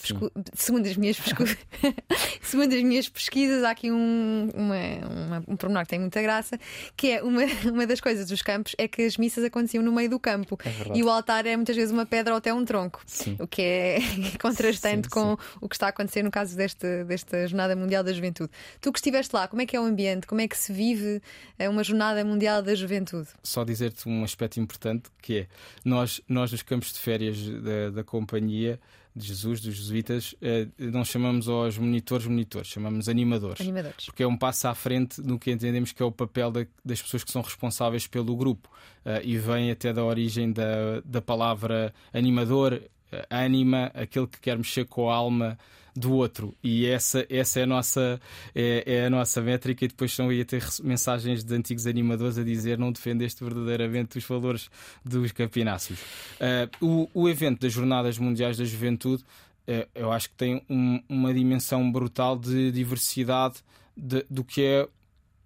segundo 0.53 0.87
as 0.87 0.95
minhas, 0.95 1.17
segundo 2.41 2.73
as 2.73 2.81
minhas 2.81 3.09
pesquisas, 3.09 3.65
há 3.65 3.71
aqui 3.71 3.91
um, 3.91 4.49
uma, 4.53 4.75
uma, 5.09 5.43
um 5.45 5.57
pormenor 5.57 5.83
que 5.83 5.89
tem 5.89 5.99
muita 5.99 6.21
graça, 6.21 6.57
que 6.95 7.11
é 7.11 7.21
uma, 7.21 7.41
uma 7.69 7.85
das 7.85 7.99
coisas 7.99 8.29
dos 8.29 8.41
campos 8.41 8.73
é 8.77 8.87
que 8.87 9.01
as 9.01 9.17
missas 9.17 9.43
aconteciam 9.43 9.83
no 9.83 9.91
meio 9.91 10.09
do 10.09 10.17
campo 10.17 10.57
é 10.63 10.97
e 10.97 11.03
o 11.03 11.09
altar 11.09 11.45
é 11.45 11.55
muitas 11.57 11.75
vezes 11.75 11.91
uma 11.91 12.05
pedra 12.05 12.31
ou 12.31 12.37
até 12.37 12.53
um 12.53 12.63
tronco, 12.63 13.01
sim. 13.05 13.35
o 13.39 13.47
que 13.47 13.61
é 13.61 13.99
contrastante 14.41 15.07
sim, 15.07 15.11
com 15.11 15.31
sim. 15.31 15.57
o 15.59 15.67
que 15.67 15.75
está 15.75 15.87
a 15.87 15.89
acontecer 15.89 16.23
no 16.23 16.31
caso 16.31 16.55
deste, 16.55 17.03
desta 17.03 17.45
Jornada 17.45 17.75
Mundial 17.75 18.05
da 18.05 18.13
Juventude. 18.13 18.49
Tu 18.79 18.89
que 18.93 18.99
estiveste 18.99 19.35
lá, 19.35 19.49
como 19.49 19.61
é 19.61 19.65
que 19.65 19.75
é 19.75 19.81
o 19.81 19.83
ambiente? 19.83 20.25
Como 20.25 20.39
é 20.39 20.47
que 20.47 20.57
se 20.57 20.71
vive 20.71 21.21
eh, 21.59 21.67
uma 21.67 21.83
Jornada 21.83 22.23
Mundial 22.23 22.61
da 22.61 22.73
Juventude? 22.73 23.27
Só 23.43 23.65
dizer-te 23.65 24.07
um 24.07 24.23
aspecto 24.23 24.60
importante 24.61 25.09
que 25.21 25.39
é 25.39 25.47
nós, 25.83 26.21
nós 26.27 26.51
nos 26.51 26.61
campos 26.61 26.93
de 26.93 26.99
férias 26.99 27.37
da, 27.37 27.89
da 27.89 28.03
companhia 28.03 28.79
de 29.15 29.27
Jesus, 29.27 29.59
dos 29.59 29.75
jesuítas, 29.75 30.33
eh, 30.41 30.67
não 30.77 31.03
chamamos 31.03 31.49
aos 31.49 31.77
monitores 31.77 32.25
monitores, 32.25 32.69
chamamos 32.69 33.09
animadores. 33.09 33.59
Animadores. 33.59 34.05
Porque 34.05 34.23
é 34.23 34.27
um 34.27 34.37
passo 34.37 34.67
à 34.67 34.73
frente 34.73 35.21
no 35.21 35.37
que 35.37 35.51
entendemos 35.51 35.91
que 35.91 36.01
é 36.01 36.05
o 36.05 36.11
papel 36.11 36.49
da, 36.49 36.65
das 36.83 37.01
pessoas 37.01 37.23
que 37.23 37.31
são 37.31 37.41
responsáveis 37.41 38.07
pelo 38.07 38.35
grupo. 38.35 38.69
Uh, 39.05 39.19
e 39.23 39.37
vem 39.37 39.71
até 39.71 39.91
da 39.91 40.03
origem 40.03 40.51
da, 40.51 41.01
da 41.03 41.21
palavra 41.21 41.93
animador, 42.13 42.73
uh, 42.73 43.17
anima, 43.29 43.91
aquele 43.93 44.27
que 44.27 44.39
quer 44.39 44.57
mexer 44.57 44.85
com 44.85 45.09
a 45.09 45.15
alma 45.15 45.57
do 45.95 46.13
outro. 46.13 46.55
E 46.63 46.85
essa, 46.85 47.25
essa 47.29 47.59
é, 47.59 47.63
a 47.63 47.67
nossa, 47.67 48.21
é, 48.55 48.83
é 48.85 49.05
a 49.05 49.09
nossa 49.09 49.41
métrica. 49.41 49.85
E 49.85 49.87
depois 49.87 50.11
estão 50.11 50.29
aí 50.29 50.43
ter 50.45 50.63
mensagens 50.83 51.43
de 51.43 51.53
antigos 51.53 51.85
animadores 51.85 52.37
a 52.37 52.43
dizer 52.43 52.77
não 52.77 52.91
defendeste 52.91 53.43
verdadeiramente 53.43 54.17
os 54.17 54.25
valores 54.25 54.69
dos 55.03 55.31
campináceos. 55.31 55.99
Uh, 56.01 56.85
o, 56.85 57.09
o 57.13 57.29
evento 57.29 57.61
das 57.61 57.73
Jornadas 57.73 58.17
Mundiais 58.17 58.57
da 58.57 58.65
Juventude 58.65 59.23
uh, 59.67 59.87
eu 59.93 60.11
acho 60.11 60.29
que 60.29 60.35
tem 60.35 60.61
um, 60.69 61.01
uma 61.09 61.33
dimensão 61.33 61.91
brutal 61.91 62.37
de 62.37 62.71
diversidade 62.71 63.55
de, 63.95 64.25
do 64.29 64.43
que 64.43 64.63
é 64.63 64.87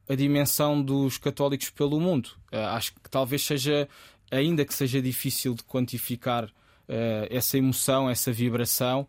a 0.07 0.15
dimensão 0.15 0.81
dos 0.81 1.17
católicos 1.17 1.69
pelo 1.71 1.99
mundo. 1.99 2.29
Uh, 2.53 2.57
acho 2.57 2.93
que 2.93 3.09
talvez 3.09 3.43
seja, 3.43 3.89
ainda 4.29 4.63
que 4.63 4.73
seja 4.73 5.01
difícil 5.01 5.55
de 5.55 5.63
quantificar 5.63 6.49
essa 7.31 7.57
emoção, 7.57 8.07
essa 8.07 8.31
vibração, 8.31 9.07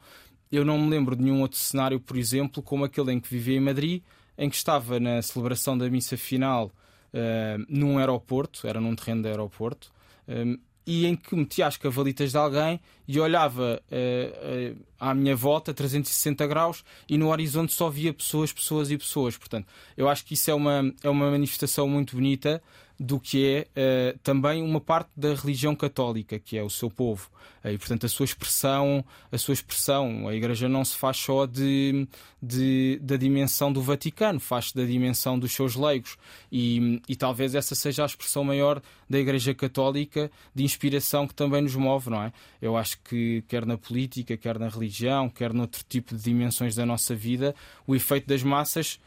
eu 0.51 0.65
não 0.65 0.79
me 0.79 0.89
lembro 0.91 1.17
de 1.17 1.23
nenhum 1.23 1.41
outro 1.41 1.59
cenário, 1.59 2.01
por 2.01 2.17
exemplo, 2.17 2.63
como 2.63 2.85
aquele 2.85 3.13
em 3.13 3.21
que 3.21 3.29
vivia 3.29 3.57
em 3.57 3.61
Madrid, 3.61 4.03
em 4.39 4.49
que 4.49 4.57
estava 4.57 5.01
na 5.01 5.21
celebração 5.23 5.77
da 5.77 5.89
missa 5.89 6.17
final 6.17 6.67
uh, 7.13 7.65
num 7.69 7.99
aeroporto, 7.99 8.67
era 8.67 8.81
num 8.81 8.95
terreno 8.95 9.23
de 9.23 9.29
aeroporto, 9.29 9.93
um, 10.29 10.53
eh, 10.53 10.59
e 10.87 11.05
em 11.05 11.17
que 11.17 11.35
metia 11.35 11.67
as 11.67 11.77
cavalitas 11.77 12.31
de 12.31 12.39
alguém 12.39 12.81
e 13.09 13.19
olhava 13.19 13.83
uh, 13.91 14.77
uh, 14.77 14.87
à 15.01 15.13
minha 15.13 15.35
volta 15.35 15.75
360 15.75 16.47
graus 16.47 16.85
e 17.09 17.19
no 17.19 17.31
horizonte 17.31 17.75
só 17.75 17.91
via 17.91 18.15
pessoas, 18.15 18.53
pessoas 18.53 18.91
e 18.91 18.97
pessoas. 18.97 19.37
Portanto, 19.37 19.67
eu 19.97 20.09
acho 20.09 20.25
que 20.25 20.35
isso 20.35 20.49
é 20.49 20.55
uma, 20.55 20.95
é 21.03 21.11
uma 21.11 21.29
manifestação 21.29 21.89
muito 21.89 22.15
bonita 22.15 22.63
do 22.99 23.21
que 23.21 23.67
é 23.75 24.15
uh, 24.15 24.19
também 24.23 24.63
uma 24.63 24.81
parte 24.81 25.11
da 25.17 25.35
religião 25.35 25.77
católica, 25.77 26.39
que 26.39 26.57
é 26.57 26.63
o 26.63 26.71
seu 26.71 26.91
povo. 26.91 27.31
Uh, 27.63 27.69
e, 27.69 27.79
portanto, 27.79 28.07
a 28.07 28.09
sua 28.09 28.25
expressão, 28.25 29.05
a 29.31 29.37
sua 29.37 29.55
expressão, 29.55 30.29
a 30.29 30.35
Igreja 30.35 30.69
não 30.69 30.85
se 30.85 30.97
faz 30.97 31.19
só 31.19 31.45
de, 31.45 32.09
de 32.43 32.99
da 33.03 33.17
dimensão 33.17 33.73
do 33.73 33.83
Vaticano, 33.83 34.41
faz-se 34.41 34.75
da 34.75 34.85
dimensão 34.85 35.39
dos 35.39 35.53
seus 35.53 35.77
leigos. 35.77 36.17
E, 36.51 37.03
e 37.09 37.15
talvez 37.15 37.55
essa 37.55 37.75
seja 37.75 38.03
a 38.03 38.07
expressão 38.07 38.43
maior 38.43 38.81
da 39.09 39.19
Igreja 39.19 39.55
Católica 39.55 40.31
de 40.55 40.65
inspiração 40.65 41.27
que 41.27 41.35
também 41.35 41.63
nos 41.63 41.77
move, 41.77 42.11
não 42.11 42.23
é? 42.23 42.33
Eu 42.63 42.77
acho 42.77 42.99
que, 43.03 43.45
quer 43.47 43.67
na 43.67 43.77
política, 43.77 44.37
quer 44.37 44.59
na 44.59 44.69
religião, 44.69 45.29
quer 45.29 45.53
noutro 45.53 45.85
tipo 45.89 46.15
de 46.15 46.23
dimensões 46.23 46.75
da 46.75 46.87
nossa 46.87 47.15
vida, 47.15 47.55
o 47.87 47.95
efeito 47.95 48.27
das 48.27 48.43
massas 48.43 48.99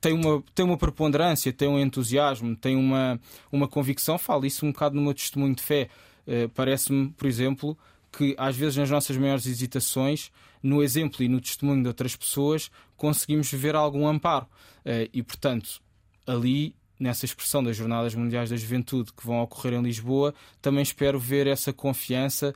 tem 0.00 0.12
uma, 0.12 0.42
tem 0.54 0.64
uma 0.64 0.76
preponderância, 0.76 1.52
tem 1.52 1.68
um 1.68 1.78
entusiasmo, 1.78 2.54
tem 2.56 2.76
uma, 2.76 3.20
uma 3.50 3.66
convicção. 3.66 4.18
Falo 4.18 4.46
isso 4.46 4.64
um 4.64 4.72
bocado 4.72 4.94
no 4.94 5.02
meu 5.02 5.14
testemunho 5.14 5.54
de 5.54 5.62
fé. 5.62 5.88
Uh, 6.26 6.48
Parece-me, 6.50 7.10
por 7.10 7.26
exemplo, 7.26 7.76
que 8.12 8.34
às 8.38 8.56
vezes 8.56 8.76
nas 8.76 8.90
nossas 8.90 9.16
maiores 9.16 9.46
hesitações, 9.46 10.30
no 10.62 10.82
exemplo 10.82 11.22
e 11.22 11.28
no 11.28 11.40
testemunho 11.40 11.82
de 11.82 11.88
outras 11.88 12.14
pessoas, 12.16 12.70
conseguimos 12.96 13.50
ver 13.52 13.74
algum 13.74 14.06
amparo. 14.06 14.46
Uh, 14.80 15.08
e, 15.12 15.22
portanto, 15.22 15.80
ali, 16.26 16.74
nessa 16.98 17.24
expressão 17.24 17.62
das 17.62 17.76
Jornadas 17.76 18.14
Mundiais 18.14 18.50
da 18.50 18.56
Juventude 18.56 19.12
que 19.12 19.26
vão 19.26 19.40
ocorrer 19.42 19.74
em 19.74 19.82
Lisboa, 19.82 20.34
também 20.62 20.82
espero 20.82 21.18
ver 21.18 21.46
essa 21.46 21.72
confiança 21.72 22.54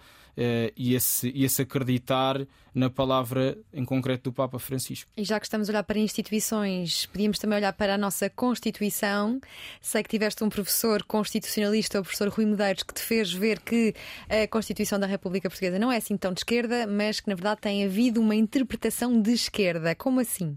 e, 0.76 0.94
esse, 0.94 1.30
e 1.34 1.44
esse 1.44 1.62
acreditar 1.62 2.46
na 2.74 2.88
palavra 2.88 3.58
em 3.72 3.84
concreto 3.84 4.30
do 4.30 4.32
Papa 4.32 4.58
Francisco. 4.58 5.10
E 5.16 5.24
já 5.24 5.38
que 5.38 5.46
estamos 5.46 5.68
a 5.68 5.72
olhar 5.72 5.82
para 5.82 5.98
instituições, 5.98 7.06
podíamos 7.06 7.38
também 7.38 7.58
olhar 7.58 7.72
para 7.72 7.94
a 7.94 7.98
nossa 7.98 8.30
Constituição. 8.30 9.40
Sei 9.80 10.02
que 10.02 10.08
tiveste 10.08 10.42
um 10.42 10.48
professor 10.48 11.02
constitucionalista, 11.02 12.00
o 12.00 12.02
professor 12.02 12.28
Rui 12.28 12.46
Medeiros, 12.46 12.82
que 12.82 12.94
te 12.94 13.02
fez 13.02 13.32
ver 13.32 13.60
que 13.60 13.94
a 14.28 14.48
Constituição 14.48 14.98
da 14.98 15.06
República 15.06 15.50
Portuguesa 15.50 15.78
não 15.78 15.92
é 15.92 15.98
assim 15.98 16.16
tão 16.16 16.32
de 16.32 16.40
esquerda, 16.40 16.86
mas 16.86 17.20
que 17.20 17.28
na 17.28 17.34
verdade 17.34 17.60
tem 17.60 17.84
havido 17.84 18.20
uma 18.20 18.34
interpretação 18.34 19.20
de 19.20 19.32
esquerda. 19.32 19.94
Como 19.94 20.20
assim? 20.20 20.56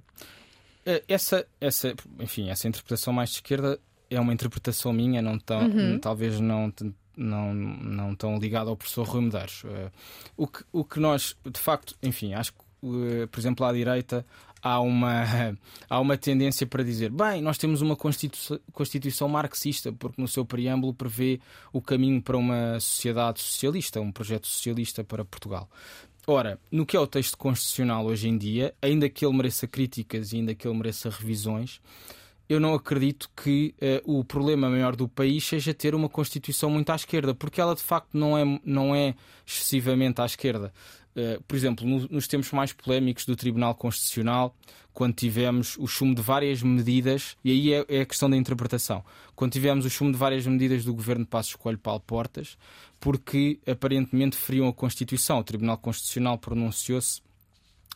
Eh, 0.86 1.03
essa, 1.07 1.45
essa, 1.59 1.93
enfim, 2.19 2.49
essa 2.49 2.67
interpretação 2.67 3.11
mais 3.11 3.30
de 3.30 3.36
esquerda 3.36 3.80
é 4.09 4.19
uma 4.19 4.34
interpretação 4.34 4.93
minha, 4.93 5.21
não 5.21 5.38
tão, 5.38 5.67
uhum. 5.67 5.99
talvez 5.99 6.39
não 6.39 6.71
não, 7.18 7.53
não 7.53 8.16
tão 8.16 8.38
ligado 8.38 8.70
ao 8.70 8.78
professor 8.78 9.07
Rui 9.07 9.22
Medeiros. 9.22 9.63
Uh, 9.63 9.91
o, 10.38 10.47
que, 10.47 10.63
o 10.72 10.84
que 10.84 10.99
nós, 10.99 11.36
de 11.45 11.59
facto, 11.59 11.95
enfim, 12.01 12.34
acho 12.34 12.53
que, 12.53 12.59
uh, 12.84 13.28
por 13.28 13.39
exemplo, 13.39 13.66
à 13.66 13.74
direita 13.74 14.26
há 14.66 14.80
uma, 14.80 15.57
há 15.88 15.99
uma 15.99 16.18
tendência 16.18 16.66
para 16.66 16.84
dizer: 16.84 17.11
bem, 17.11 17.41
nós 17.41 17.57
temos 17.57 17.82
uma 17.82 17.95
Constituição, 17.95 18.59
Constituição 18.74 19.30
marxista, 19.30 19.93
porque 19.93 20.20
no 20.20 20.28
seu 20.28 20.43
preâmbulo 20.43 20.93
prevê 20.93 21.39
o 21.72 21.80
caminho 21.80 22.22
para 22.22 22.36
uma 22.36 22.80
sociedade 22.80 23.39
socialista, 23.41 24.01
um 24.01 24.11
projeto 24.11 24.47
socialista 24.47 25.03
para 25.03 25.24
Portugal. 25.24 25.70
Ora, 26.28 26.59
no 26.72 26.88
que 26.88 26.97
é 26.97 26.99
o 26.99 27.05
texto 27.05 27.38
constitucional 27.38 28.03
hoje 28.07 28.28
em 28.28 28.36
dia, 28.36 28.74
ainda 28.82 29.07
que 29.07 29.24
ele 29.24 29.38
mereça 29.38 29.68
críticas 29.68 30.34
e 30.34 30.38
ainda 30.38 30.55
que 30.55 30.68
ele 30.68 30.76
mereça 30.76 31.07
revisões, 31.07 31.80
eu 32.48 32.60
não 32.60 32.74
acredito 32.74 33.30
que 33.36 33.74
uh, 34.06 34.20
o 34.20 34.24
problema 34.24 34.70
maior 34.70 34.96
do 34.96 35.08
país 35.08 35.43
seja 35.43 35.74
ter 35.74 35.96
uma 35.96 36.10
Constituição 36.10 36.70
muito 36.70 36.91
à 36.91 36.96
esquerda, 36.96 37.34
porque 37.34 37.60
ela 37.60 37.76
de 37.76 37.82
facto 37.82 38.10
não 38.14 38.38
é, 38.38 38.60
não 38.64 38.96
é 38.96 39.16
excessivamente 39.46 40.22
à 40.22 40.26
esquerda. 40.26 40.72
Uh, 41.16 41.41
por 41.43 41.56
exemplo, 41.56 41.88
no, 41.88 42.08
nos 42.10 42.28
tempos 42.28 42.52
mais 42.52 42.74
polémicos 42.74 43.26
do 43.26 43.36
Tribunal 43.36 43.74
Constitucional, 43.74 44.56
quando 44.93 45.14
tivemos 45.14 45.76
o 45.78 45.88
chumbo 45.88 46.16
de 46.16 46.22
várias 46.22 46.62
medidas, 46.62 47.36
e 47.43 47.52
aí 47.52 47.74
é, 47.74 47.86
é, 47.89 48.02
a 48.02 48.06
questão 48.06 48.30
da 48.30 48.38
interpretação, 48.38 49.04
quando 49.36 49.52
tivemos 49.52 49.86
o 49.86 49.89
chumbo 49.89 50.14
de 50.14 50.18
várias 50.18 50.46
medidas 50.48 50.86
do 50.86 50.93
governo 50.93 51.26
de 51.26 51.30
Passos 51.30 51.56
Coelho 51.56 51.78
Paulo 51.78 52.00
Portas, 52.00 52.58
porque 53.00 53.60
aparentemente 53.68 54.38
feriam 54.38 54.68
a 54.68 54.74
Constituição. 54.74 55.39
O 55.39 55.43
Tribunal 55.43 55.78
Constitucional 55.78 56.38
pronunciou-se 56.38 57.22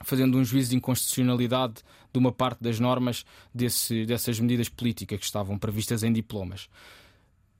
fazendo 0.04 0.38
um 0.38 0.44
juízo 0.44 0.72
de 0.72 0.78
inconstitucionalidade 0.78 1.76
de 2.12 2.20
uma 2.20 2.32
parte 2.32 2.62
das 2.62 2.80
normas 2.80 3.26
desse, 3.54 4.06
dessas 4.06 4.40
medidas 4.40 4.70
políticas 4.70 5.20
que 5.20 5.26
estavam 5.26 5.58
previstas 5.58 6.04
em 6.04 6.12
diplomas. 6.12 6.70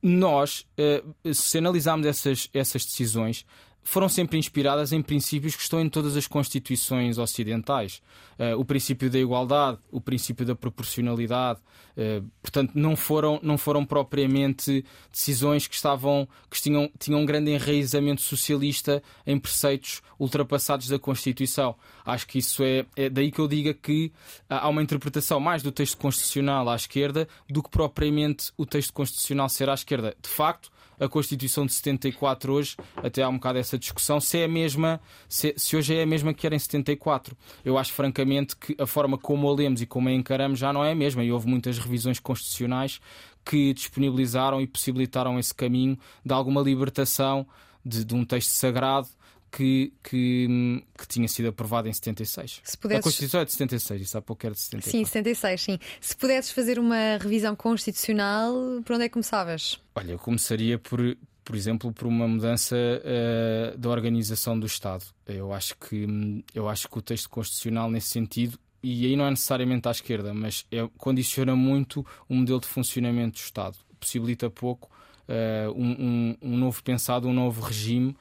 Nós, 0.02 0.66
eh, 0.78 1.04
se 1.34 1.58
analisarmos 1.58 2.08
essas, 2.08 2.50
essas 2.54 2.86
decisões, 2.86 3.46
foram 3.84 4.08
sempre 4.08 4.38
inspiradas 4.38 4.92
em 4.92 5.02
princípios 5.02 5.56
que 5.56 5.62
estão 5.62 5.82
em 5.82 5.90
todas 5.90 6.16
as 6.16 6.28
constituições 6.28 7.18
ocidentais. 7.18 8.02
Uh, 8.38 8.58
o 8.60 8.64
princípio 8.64 9.10
da 9.10 9.20
igualdade, 9.20 9.80
o 9.92 10.00
princípio 10.00 10.46
da 10.46 10.56
proporcionalidade. 10.56 11.60
Uh, 11.98 12.26
portanto, 12.42 12.72
não 12.76 12.96
foram, 12.96 13.40
não 13.42 13.58
foram 13.58 13.86
propriamente 13.86 14.86
decisões 15.12 15.68
que 15.68 15.76
estavam 15.76 16.28
que 16.50 16.62
tinham, 16.62 16.90
tinham 16.98 17.22
um 17.22 17.26
grande 17.26 17.52
enraizamento 17.52 18.22
socialista 18.22 19.02
em 19.26 19.40
preceitos 19.40 20.02
ultrapassados 20.20 20.88
da 20.88 21.00
Constituição. 21.00 21.76
Acho 22.06 22.28
que 22.28 22.40
isso 22.40 22.64
é, 22.64 22.86
é 22.96 23.10
daí 23.10 23.32
que 23.32 23.40
eu 23.40 23.48
diga 23.48 23.74
que 23.74 24.12
há 24.50 24.70
uma 24.70 24.84
interpretação 24.84 25.40
mais 25.40 25.64
do 25.64 25.72
texto 25.72 25.98
constitucional 25.98 26.70
à 26.70 26.76
esquerda 26.76 27.28
do 27.50 27.64
que 27.64 27.70
propriamente 27.70 28.52
o 28.58 28.66
texto 28.66 28.94
constitucional 28.94 29.50
ser 29.50 29.70
à 29.70 29.74
esquerda. 29.74 30.16
De 30.22 30.30
facto, 30.30 30.70
a 31.00 31.08
Constituição 31.08 31.66
de 31.66 31.74
74 31.74 32.54
hoje, 32.54 32.76
até 32.98 33.24
há 33.24 33.30
um 33.30 33.36
bocado 33.36 33.60
essa 33.60 33.78
discussão, 33.78 34.20
se 34.20 34.40
é 34.40 34.46
a 34.46 34.48
mesma, 34.48 35.00
se, 35.28 35.54
se, 35.58 35.76
hoje 35.76 35.96
é 35.96 36.04
a 36.04 36.06
mesma 36.06 36.34
que 36.34 36.46
era 36.46 36.56
em 36.56 36.60
74. 36.60 37.36
Eu 37.64 37.78
acho 37.78 37.94
francamente 37.94 38.56
que 38.56 38.76
a 38.78 38.86
forma 38.86 39.18
como 39.18 39.50
a 39.50 39.56
lemos 39.56 39.82
e 39.82 39.86
como 39.86 40.10
a 40.10 40.12
encaramos 40.12 40.60
já 40.60 40.74
não 40.74 40.84
é 40.84 40.92
a 40.92 40.96
mesma 40.96 41.24
e 41.24 41.32
houve 41.32 41.48
muitas 41.48 41.80
revisões 41.80 42.20
constitucionais 42.20 43.00
que 43.46 43.74
disponibilizaram 43.74 44.62
e 44.62 44.68
possibilitaram 44.68 45.40
esse 45.40 45.54
caminho 45.54 45.98
de 46.24 46.34
alguma 46.34 46.62
libertação 46.62 47.48
de, 47.84 48.04
de 48.04 48.14
um 48.14 48.26
texto 48.26 48.50
sagrado 48.50 49.08
que, 49.52 49.94
que, 50.04 50.84
que, 50.98 51.08
tinha 51.08 51.28
sido 51.28 51.50
aprovado 51.50 51.88
em 51.88 51.94
76. 51.94 52.62
Se 52.64 52.78
pudesses... 52.78 53.00
A 53.00 53.04
Constituição 53.04 53.42
é 53.42 53.46
de 53.46 53.52
76, 53.52 54.02
isso 54.02 54.18
há 54.18 54.22
pouco 54.22 54.46
era 54.46 54.54
de 54.54 54.62
74. 54.62 54.92
Sim, 54.92 55.06
76, 55.06 55.62
sim. 55.62 55.80
Se 56.00 56.16
pudesses 56.16 56.52
fazer 56.52 56.80
uma 56.80 57.18
revisão 57.20 57.56
constitucional, 57.56 58.54
por 58.86 58.96
onde 58.96 59.06
é 59.06 59.10
que 59.10 59.14
começavas? 59.14 59.80
Olha, 59.96 60.12
eu 60.12 60.20
começaria 60.20 60.78
por, 60.78 61.00
por 61.44 61.56
exemplo, 61.56 61.92
por 61.92 62.08
uma 62.08 62.28
mudança 62.28 62.76
uh, 62.76 63.78
da 63.78 63.90
organização 63.90 64.60
do 64.60 64.68
Estado. 64.68 65.04
Eu 65.26 65.52
acho, 65.52 65.76
que, 65.78 66.44
eu 66.54 66.70
acho 66.70 66.88
que 66.88 66.98
o 66.98 67.02
texto 67.02 67.30
constitucional, 67.30 67.90
nesse 67.90 68.10
sentido, 68.10 68.60
e 68.84 69.06
aí 69.06 69.16
não 69.16 69.26
é 69.26 69.30
necessariamente 69.32 69.88
à 69.88 69.92
esquerda, 69.92 70.34
mas 70.34 70.66
é, 70.72 70.88
condiciona 70.98 71.56
muito 71.56 72.06
o 72.28 72.36
modelo 72.36 72.60
de 72.60 72.68
funcionamento 72.68 73.40
do 73.40 73.44
Estado. 73.44 73.78
Possibilita 74.00 74.50
pouco 74.50 74.90
uh, 75.28 75.72
um, 75.72 75.92
um, 75.92 76.38
um 76.42 76.58
novo 76.58 76.82
pensado, 76.84 77.28
um 77.28 77.34
novo 77.34 77.62
regime 77.62 78.16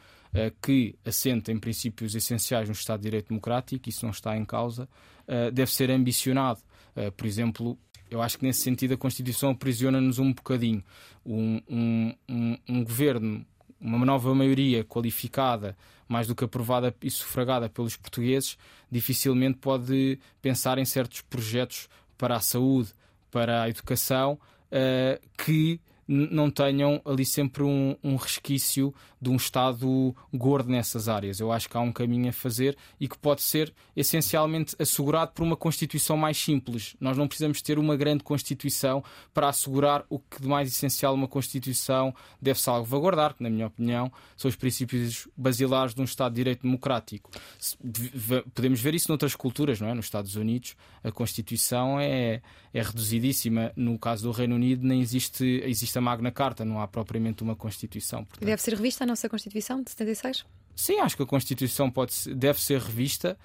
que 0.60 0.94
assenta 1.04 1.50
em 1.52 1.58
princípios 1.58 2.14
essenciais 2.14 2.68
no 2.68 2.74
Estado 2.74 3.00
de 3.00 3.04
Direito 3.04 3.28
Democrático, 3.28 3.88
isso 3.88 4.04
não 4.04 4.10
está 4.10 4.36
em 4.36 4.44
causa, 4.44 4.88
eh, 5.26 5.50
deve 5.50 5.70
ser 5.70 5.90
ambicionado. 5.90 6.60
Eh, 6.96 7.10
por 7.10 7.26
exemplo, 7.26 7.78
eu 8.10 8.22
acho 8.22 8.38
que 8.38 8.46
nesse 8.46 8.62
sentido 8.62 8.94
a 8.94 8.96
Constituição 8.96 9.50
aprisiona-nos 9.50 10.18
um 10.18 10.32
bocadinho. 10.32 10.82
Um, 11.24 11.60
um, 11.68 12.14
um, 12.28 12.58
um, 12.68 12.84
governo, 12.84 13.44
uma 13.78 14.06
nova 14.06 14.34
maioria 14.34 14.82
qualificada, 14.84 15.76
mais 16.08 16.26
do 16.26 16.34
que 16.34 16.44
aprovada 16.44 16.94
e 17.02 17.10
sufragada 17.10 17.68
pelos 17.68 17.96
portugueses, 17.96 18.56
dificilmente 18.90 19.58
pode 19.58 20.18
pensar 20.40 20.78
em 20.78 20.84
certos 20.86 21.20
projetos 21.20 21.88
para 22.16 22.36
a 22.36 22.40
saúde, 22.40 22.94
para 23.30 23.62
a 23.64 23.68
educação, 23.68 24.40
que 25.36 25.78
não 26.08 26.50
tenham 26.50 27.02
ali 27.04 27.26
sempre 27.26 27.62
um, 27.62 27.94
um, 28.02 28.16
resquício 28.16 28.94
de 29.20 29.30
um 29.30 29.36
Estado 29.36 30.14
gordo 30.32 30.70
nessas 30.70 31.08
áreas. 31.08 31.40
Eu 31.40 31.50
acho 31.52 31.68
que 31.68 31.76
há 31.76 31.80
um 31.80 31.92
caminho 31.92 32.28
a 32.28 32.32
fazer 32.32 32.76
e 33.00 33.08
que 33.08 33.18
pode 33.18 33.42
ser 33.42 33.72
essencialmente 33.96 34.76
assegurado 34.78 35.32
por 35.32 35.42
uma 35.42 35.56
Constituição 35.56 36.16
mais 36.16 36.36
simples. 36.36 36.96
Nós 37.00 37.16
não 37.16 37.26
precisamos 37.26 37.60
ter 37.60 37.78
uma 37.78 37.96
grande 37.96 38.22
Constituição 38.22 39.02
para 39.34 39.48
assegurar 39.48 40.04
o 40.08 40.18
que 40.18 40.40
de 40.40 40.48
mais 40.48 40.68
essencial 40.68 41.14
uma 41.14 41.28
Constituição 41.28 42.14
deve 42.40 42.60
salvaguardar, 42.60 43.34
que, 43.34 43.42
na 43.42 43.50
minha 43.50 43.66
opinião, 43.66 44.12
são 44.36 44.48
os 44.48 44.56
princípios 44.56 45.28
basilares 45.36 45.94
de 45.94 46.00
um 46.00 46.04
Estado 46.04 46.32
de 46.32 46.36
Direito 46.36 46.62
Democrático. 46.62 47.30
Podemos 48.54 48.80
ver 48.80 48.94
isso 48.94 49.08
noutras 49.08 49.34
culturas, 49.34 49.80
não 49.80 49.88
é? 49.88 49.94
Nos 49.94 50.06
Estados 50.06 50.36
Unidos, 50.36 50.76
a 51.02 51.10
Constituição 51.10 51.98
é, 51.98 52.40
é 52.72 52.82
reduzidíssima. 52.82 53.72
No 53.74 53.98
caso 53.98 54.24
do 54.24 54.30
Reino 54.30 54.54
Unido, 54.54 54.86
nem 54.86 55.00
existe, 55.00 55.62
existe 55.64 55.96
a 55.98 56.00
Magna 56.00 56.30
Carta, 56.30 56.64
não 56.64 56.80
há 56.80 56.86
propriamente 56.86 57.42
uma 57.42 57.56
Constituição. 57.56 58.24
Portanto... 58.24 58.46
Deve 58.46 58.62
ser 58.62 58.74
revista 58.74 59.04
nossa 59.08 59.28
Constituição 59.28 59.82
de 59.82 59.90
76? 59.90 60.44
Sim, 60.76 61.00
acho 61.00 61.16
que 61.16 61.22
a 61.24 61.26
Constituição 61.26 61.90
pode, 61.90 62.12
deve 62.34 62.60
ser 62.60 62.80
revista. 62.80 63.36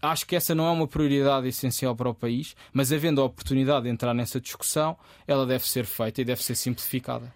acho 0.00 0.26
que 0.26 0.34
essa 0.34 0.54
não 0.54 0.66
é 0.66 0.70
uma 0.70 0.88
prioridade 0.88 1.46
essencial 1.46 1.94
para 1.94 2.08
o 2.08 2.14
país, 2.14 2.56
mas 2.72 2.90
havendo 2.90 3.20
a 3.20 3.24
oportunidade 3.24 3.84
de 3.84 3.90
entrar 3.90 4.14
nessa 4.14 4.40
discussão, 4.40 4.96
ela 5.26 5.44
deve 5.44 5.68
ser 5.68 5.84
feita 5.84 6.22
e 6.22 6.24
deve 6.24 6.42
ser 6.42 6.54
simplificada. 6.54 7.30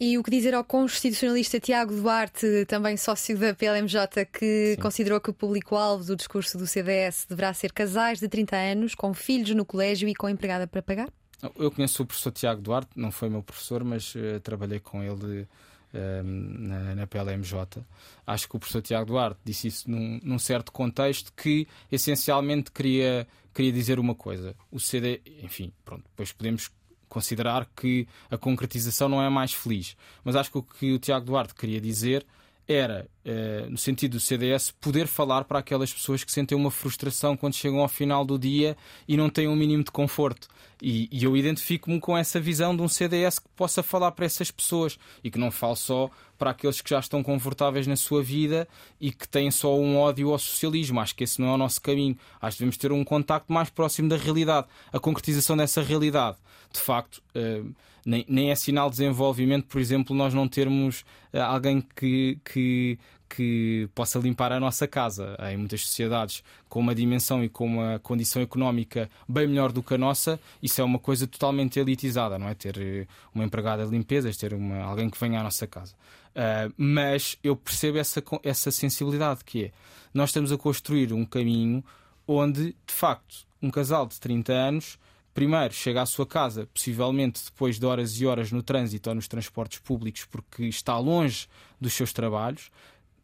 E 0.00 0.16
o 0.16 0.22
que 0.22 0.30
dizer 0.30 0.54
ao 0.54 0.64
constitucionalista 0.64 1.58
Tiago 1.58 1.94
Duarte, 1.94 2.64
também 2.66 2.96
sócio 2.96 3.36
da 3.36 3.52
PLMJ, 3.52 4.26
que 4.26 4.74
Sim. 4.74 4.80
considerou 4.80 5.20
que 5.20 5.30
o 5.30 5.34
público-alvo 5.34 6.04
do 6.04 6.16
discurso 6.16 6.56
do 6.56 6.66
CDS 6.66 7.26
deverá 7.28 7.52
ser 7.52 7.72
casais 7.72 8.20
de 8.20 8.28
30 8.28 8.56
anos, 8.56 8.94
com 8.94 9.12
filhos 9.12 9.54
no 9.56 9.64
colégio 9.64 10.08
e 10.08 10.14
com 10.14 10.28
empregada 10.28 10.66
para 10.66 10.82
pagar? 10.82 11.08
Eu 11.56 11.70
conheço 11.70 12.02
o 12.02 12.06
professor 12.06 12.32
Tiago 12.32 12.60
Duarte, 12.60 12.90
não 12.96 13.12
foi 13.12 13.28
meu 13.28 13.42
professor, 13.42 13.84
mas 13.84 14.14
uh, 14.14 14.40
trabalhei 14.40 14.80
com 14.80 15.02
ele 15.02 15.42
uh, 15.42 15.48
na, 15.92 16.94
na, 16.94 17.06
PLMJ. 17.06 17.82
Acho 18.26 18.48
que 18.48 18.56
o 18.56 18.58
professor 18.58 18.82
Tiago 18.82 19.06
Duarte 19.06 19.40
disse 19.44 19.68
isso 19.68 19.90
num, 19.90 20.20
num, 20.22 20.38
certo 20.38 20.70
contexto 20.70 21.32
que 21.32 21.66
essencialmente 21.90 22.70
queria, 22.70 23.26
queria 23.54 23.72
dizer 23.72 23.98
uma 23.98 24.14
coisa. 24.14 24.54
O 24.70 24.78
CD, 24.78 25.20
enfim, 25.42 25.72
pronto, 25.84 26.04
depois 26.04 26.32
podemos 26.32 26.70
considerar 27.08 27.66
que 27.74 28.06
a 28.30 28.36
concretização 28.36 29.08
não 29.08 29.22
é 29.22 29.30
mais 29.30 29.52
feliz. 29.52 29.96
Mas 30.22 30.36
acho 30.36 30.50
que 30.50 30.58
o 30.58 30.62
que 30.62 30.92
o 30.92 30.98
Tiago 30.98 31.24
Duarte 31.24 31.54
queria 31.54 31.80
dizer 31.80 32.26
era, 32.68 33.08
eh, 33.24 33.66
no 33.70 33.78
sentido 33.78 34.12
do 34.12 34.20
CDS, 34.20 34.70
poder 34.78 35.06
falar 35.06 35.44
para 35.44 35.58
aquelas 35.58 35.90
pessoas 35.90 36.22
que 36.22 36.30
sentem 36.30 36.56
uma 36.56 36.70
frustração 36.70 37.34
quando 37.34 37.54
chegam 37.54 37.80
ao 37.80 37.88
final 37.88 38.26
do 38.26 38.38
dia 38.38 38.76
e 39.08 39.16
não 39.16 39.30
têm 39.30 39.48
um 39.48 39.56
mínimo 39.56 39.82
de 39.82 39.90
conforto. 39.90 40.48
E, 40.80 41.08
e 41.10 41.24
eu 41.24 41.34
identifico-me 41.34 41.98
com 41.98 42.16
essa 42.16 42.38
visão 42.38 42.76
de 42.76 42.82
um 42.82 42.88
CDS 42.88 43.38
que 43.38 43.48
possa 43.56 43.82
falar 43.82 44.12
para 44.12 44.26
essas 44.26 44.50
pessoas 44.50 44.98
e 45.24 45.30
que 45.30 45.38
não 45.38 45.50
fale 45.50 45.76
só 45.76 46.10
para 46.36 46.50
aqueles 46.50 46.80
que 46.80 46.90
já 46.90 47.00
estão 47.00 47.22
confortáveis 47.22 47.86
na 47.86 47.96
sua 47.96 48.22
vida 48.22 48.68
e 49.00 49.10
que 49.10 49.26
têm 49.26 49.50
só 49.50 49.76
um 49.76 49.96
ódio 49.96 50.30
ao 50.30 50.38
socialismo. 50.38 51.00
Acho 51.00 51.16
que 51.16 51.24
esse 51.24 51.40
não 51.40 51.48
é 51.48 51.54
o 51.54 51.56
nosso 51.56 51.80
caminho. 51.80 52.16
Acho 52.40 52.58
que 52.58 52.60
devemos 52.60 52.76
ter 52.76 52.92
um 52.92 53.02
contacto 53.02 53.52
mais 53.52 53.70
próximo 53.70 54.08
da 54.08 54.16
realidade, 54.16 54.68
a 54.92 55.00
concretização 55.00 55.56
dessa 55.56 55.82
realidade. 55.82 56.36
De 56.72 56.80
facto, 56.80 57.22
uh, 57.34 57.74
nem, 58.04 58.24
nem 58.28 58.50
é 58.50 58.54
sinal 58.54 58.88
de 58.90 58.96
desenvolvimento, 58.96 59.66
por 59.66 59.80
exemplo, 59.80 60.14
nós 60.14 60.32
não 60.32 60.48
termos 60.48 61.00
uh, 61.32 61.40
alguém 61.40 61.80
que, 61.94 62.38
que, 62.44 62.98
que 63.28 63.88
possa 63.94 64.18
limpar 64.18 64.52
a 64.52 64.60
nossa 64.60 64.86
casa. 64.86 65.36
Em 65.50 65.56
muitas 65.56 65.82
sociedades 65.82 66.42
com 66.68 66.80
uma 66.80 66.94
dimensão 66.94 67.42
e 67.44 67.48
com 67.48 67.66
uma 67.66 67.98
condição 67.98 68.40
económica 68.40 69.10
bem 69.28 69.46
melhor 69.46 69.72
do 69.72 69.82
que 69.82 69.94
a 69.94 69.98
nossa, 69.98 70.40
isso 70.62 70.80
é 70.80 70.84
uma 70.84 70.98
coisa 70.98 71.26
totalmente 71.26 71.78
elitizada, 71.78 72.38
não 72.38 72.48
é? 72.48 72.54
Ter 72.54 72.78
eh, 72.78 73.06
uma 73.34 73.44
empregada 73.44 73.84
de 73.84 73.90
limpezas, 73.90 74.36
ter 74.36 74.54
uma, 74.54 74.82
alguém 74.82 75.08
que 75.10 75.18
venha 75.18 75.40
à 75.40 75.42
nossa 75.42 75.66
casa. 75.66 75.94
Uh, 76.30 76.72
mas 76.76 77.36
eu 77.42 77.56
percebo 77.56 77.98
essa, 77.98 78.22
essa 78.42 78.70
sensibilidade 78.70 79.44
que 79.44 79.64
é. 79.66 79.72
Nós 80.14 80.30
estamos 80.30 80.52
a 80.52 80.56
construir 80.56 81.12
um 81.12 81.24
caminho 81.24 81.84
onde, 82.26 82.76
de 82.86 82.94
facto, 82.94 83.46
um 83.60 83.70
casal 83.70 84.06
de 84.06 84.20
30 84.20 84.52
anos 84.52 84.98
primeiro 85.34 85.72
chega 85.72 86.02
à 86.02 86.06
sua 86.06 86.26
casa, 86.26 86.68
possivelmente 86.72 87.44
depois 87.44 87.78
de 87.78 87.86
horas 87.86 88.20
e 88.20 88.26
horas 88.26 88.50
no 88.50 88.62
trânsito 88.62 89.08
ou 89.08 89.14
nos 89.14 89.28
transportes 89.28 89.78
públicos, 89.78 90.24
porque 90.24 90.64
está 90.64 90.98
longe 90.98 91.46
dos 91.80 91.92
seus 91.92 92.12
trabalhos, 92.12 92.70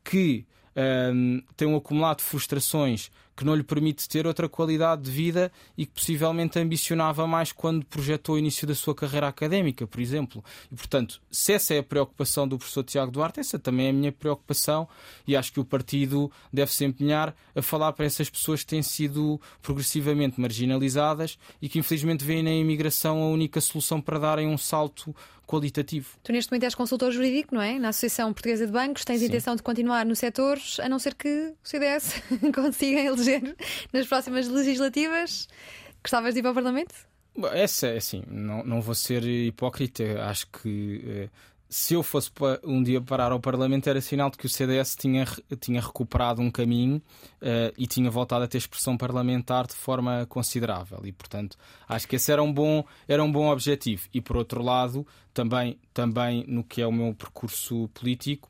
que 0.02 0.46
um, 1.12 1.42
tem 1.56 1.68
um 1.68 1.76
acumulado 1.76 2.18
de 2.18 2.24
frustrações 2.24 3.10
que 3.36 3.44
não 3.44 3.54
lhe 3.54 3.62
permite 3.62 4.08
ter 4.08 4.26
outra 4.26 4.48
qualidade 4.48 5.02
de 5.02 5.10
vida 5.10 5.50
e 5.76 5.86
que 5.86 5.92
possivelmente 5.92 6.58
ambicionava 6.58 7.26
mais 7.26 7.52
quando 7.52 7.84
projetou 7.84 8.36
o 8.36 8.38
início 8.38 8.66
da 8.66 8.74
sua 8.74 8.94
carreira 8.94 9.28
académica, 9.28 9.86
por 9.86 10.00
exemplo. 10.00 10.44
E, 10.70 10.74
portanto, 10.74 11.20
se 11.30 11.52
essa 11.52 11.74
é 11.74 11.78
a 11.78 11.82
preocupação 11.82 12.46
do 12.46 12.58
professor 12.58 12.84
Tiago 12.84 13.10
Duarte, 13.10 13.40
essa 13.40 13.58
também 13.58 13.86
é 13.86 13.90
a 13.90 13.92
minha 13.92 14.12
preocupação 14.12 14.88
e 15.26 15.36
acho 15.36 15.52
que 15.52 15.60
o 15.60 15.64
partido 15.64 16.30
deve 16.52 16.72
se 16.72 16.84
empenhar 16.84 17.34
a 17.54 17.62
falar 17.62 17.92
para 17.92 18.06
essas 18.06 18.30
pessoas 18.30 18.60
que 18.60 18.68
têm 18.68 18.82
sido 18.82 19.40
progressivamente 19.62 20.40
marginalizadas 20.40 21.38
e 21.60 21.68
que 21.68 21.78
infelizmente 21.78 22.24
veem 22.24 22.42
na 22.42 22.52
imigração 22.52 23.22
a 23.22 23.28
única 23.28 23.60
solução 23.60 24.00
para 24.00 24.18
darem 24.18 24.46
um 24.46 24.58
salto 24.58 25.14
qualitativo. 25.46 26.08
Tu 26.22 26.32
neste 26.32 26.50
momento 26.50 26.64
és 26.64 26.74
consultor 26.74 27.12
jurídico, 27.12 27.54
não 27.54 27.62
é? 27.62 27.78
Na 27.78 27.88
Associação 27.88 28.32
Portuguesa 28.32 28.66
de 28.66 28.72
Bancos, 28.72 29.04
tens 29.04 29.20
Sim. 29.20 29.26
intenção 29.26 29.54
de 29.54 29.62
continuar 29.62 30.04
no 30.04 30.16
setor, 30.16 30.58
a 30.80 30.88
não 30.88 30.98
ser 30.98 31.14
que 31.14 31.28
o 31.28 31.68
CDS 31.68 32.22
consiga 32.54 33.00
eleger 33.00 33.23
nas 33.92 34.06
próximas 34.06 34.48
legislativas. 34.48 35.48
Gostavas 36.02 36.34
de 36.34 36.40
ir 36.40 36.42
para 36.42 36.52
o 36.52 36.54
Parlamento? 36.54 36.94
Essa 37.52 37.88
é 37.88 37.96
assim, 37.96 38.22
não, 38.28 38.62
não 38.64 38.80
vou 38.80 38.94
ser 38.94 39.24
hipócrita. 39.24 40.22
Acho 40.24 40.46
que 40.46 41.02
eh, 41.06 41.28
se 41.68 41.94
eu 41.94 42.04
fosse 42.04 42.30
um 42.62 42.80
dia 42.80 43.00
parar 43.00 43.32
ao 43.32 43.40
Parlamento 43.40 43.88
era 43.88 44.00
sinal 44.00 44.30
de 44.30 44.38
que 44.38 44.46
o 44.46 44.48
CDS 44.48 44.94
tinha, 44.94 45.24
tinha 45.58 45.80
recuperado 45.80 46.40
um 46.40 46.48
caminho 46.48 46.98
uh, 47.42 47.74
e 47.76 47.84
tinha 47.88 48.08
voltado 48.08 48.44
a 48.44 48.46
ter 48.46 48.58
expressão 48.58 48.96
parlamentar 48.96 49.66
de 49.66 49.74
forma 49.74 50.24
considerável. 50.26 51.00
E, 51.04 51.10
portanto, 51.10 51.56
acho 51.88 52.06
que 52.06 52.14
esse 52.14 52.30
era 52.30 52.40
um 52.40 52.52
bom, 52.52 52.84
era 53.08 53.24
um 53.24 53.32
bom 53.32 53.48
objetivo. 53.48 54.06
E, 54.14 54.20
por 54.20 54.36
outro 54.36 54.62
lado, 54.62 55.04
também, 55.32 55.76
também 55.92 56.44
no 56.46 56.62
que 56.62 56.80
é 56.80 56.86
o 56.86 56.92
meu 56.92 57.12
percurso 57.12 57.88
político, 57.92 58.48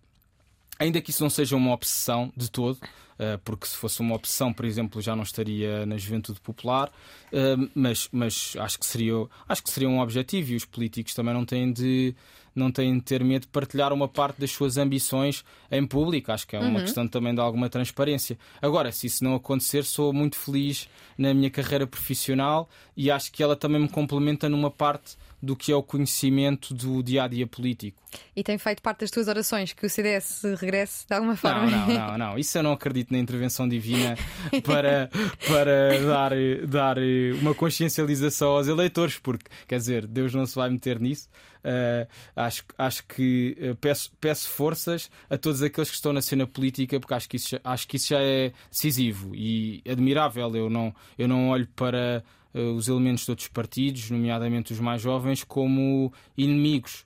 ainda 0.79 1.01
que 1.01 1.11
isso 1.11 1.23
não 1.23 1.31
seja 1.31 1.57
uma 1.57 1.73
obsessão 1.73 2.33
de 2.37 2.51
todo, 2.51 2.77
uh, 2.77 3.39
porque 3.45 3.67
se 3.67 3.77
fosse 3.77 4.01
uma 4.01 4.15
opção, 4.15 4.53
por 4.53 4.65
exemplo, 4.65 5.01
já 5.01 5.15
não 5.15 5.23
estaria 5.23 5.85
na 5.87 5.97
juventude 5.97 6.41
popular, 6.41 6.89
uh, 6.89 7.71
mas, 7.75 8.09
mas 8.13 8.55
acho, 8.59 8.79
que 8.79 8.87
seria, 8.87 9.15
acho 9.49 9.63
que 9.63 9.71
seria 9.71 9.89
um 9.89 10.01
objetivo 10.01 10.53
e 10.53 10.57
os 10.57 10.65
políticos 10.65 11.15
também 11.15 11.35
não 11.35 11.45
têm 11.45 11.73
de 11.73 12.15
não 12.55 12.71
têm 12.71 12.97
de 12.97 13.03
ter 13.03 13.25
medo 13.25 13.43
de 13.43 13.49
partilhar 13.49 13.93
uma 13.93 14.07
parte 14.07 14.41
das 14.41 14.53
suas 14.53 14.77
ambições 14.77 15.45
em 15.71 15.85
público. 15.85 16.31
Acho 16.31 16.47
que 16.47 16.55
é 16.55 16.61
uma 16.61 16.69
uhum. 16.79 16.85
questão 16.85 17.09
também 17.09 17.35
de 17.35 17.41
alguma 17.41 17.69
transparência. 17.69 18.39
Agora, 18.63 18.93
se 18.93 19.09
isso 19.09 19.25
não 19.25 19.35
acontecer, 19.35 19.85
sou 19.85 20.13
muito 20.13 20.37
feliz 20.37 20.89
na 21.19 21.35
minha 21.35 21.51
carreira 21.51 21.87
profissional 21.87 22.69
e 22.97 23.11
acho 23.11 23.33
que 23.33 23.43
ela 23.43 23.57
também 23.57 23.81
me 23.81 23.89
complementa 23.89 24.49
numa 24.49 24.71
parte 24.71 25.17
do 25.45 25.55
que 25.55 25.71
é 25.71 25.77
o 25.77 25.83
conhecimento 25.83 26.73
do 26.75 27.03
dia 27.03 27.25
a 27.25 27.29
dia 27.29 27.47
político. 27.47 28.03
E 28.35 28.43
tem 28.43 28.59
feito 28.59 28.81
parte 28.81 29.01
das 29.01 29.11
tuas 29.11 29.29
orações 29.29 29.73
que 29.73 29.87
o 29.87 29.91
CDS 29.91 30.43
regresse 30.59 31.07
de 31.07 31.15
alguma 31.15 31.37
forma? 31.37 31.67
Não, 31.67 31.87
não, 31.87 31.95
não, 31.95 32.19
não. 32.19 32.39
Isso 32.39 32.57
eu 32.59 32.63
não 32.63 32.73
acredito 32.73 33.13
na 33.13 33.19
intervenção 33.19 33.69
divina 33.69 34.17
para, 34.65 35.11
para 35.47 36.01
dar, 36.07 36.33
dar 36.67 36.97
uma 37.41 37.55
consciencialização 37.55 38.53
aos 38.53 38.69
eleitores, 38.69 39.19
porque, 39.19 39.47
quer 39.67 39.79
dizer, 39.79 40.07
Deus 40.07 40.35
não 40.35 40.47
se 40.47 40.55
vai 40.55 40.71
meter 40.71 41.01
nisso. 41.01 41.29
Uh, 41.65 42.07
acho, 42.37 42.63
acho 42.77 43.07
que 43.07 43.57
uh, 43.59 43.75
peço, 43.77 44.13
peço 44.21 44.51
forças 44.51 45.11
a 45.31 45.39
todos 45.39 45.63
aqueles 45.63 45.89
que 45.89 45.97
estão 45.97 46.13
na 46.13 46.21
cena 46.21 46.47
política, 46.47 47.01
porque 47.01 47.15
acho 47.15 47.29
que 47.29 47.37
isso, 47.37 47.59
acho 47.65 47.89
que 47.89 47.97
isso 47.97 48.09
já 48.09 48.21
é 48.21 48.53
decisivo 48.71 49.35
e 49.35 49.83
admirável. 49.89 50.55
Eu 50.55 50.69
não, 50.69 50.95
eu 51.17 51.27
não 51.27 51.49
olho 51.49 51.67
para 51.75 52.23
os 52.55 52.89
elementos 52.89 53.25
de 53.25 53.31
outros 53.31 53.49
partidos, 53.49 54.11
nomeadamente 54.11 54.73
os 54.73 54.81
mais 54.81 55.03
jovens, 55.03 55.43
como 55.43 56.13
inimigos. 56.37 57.05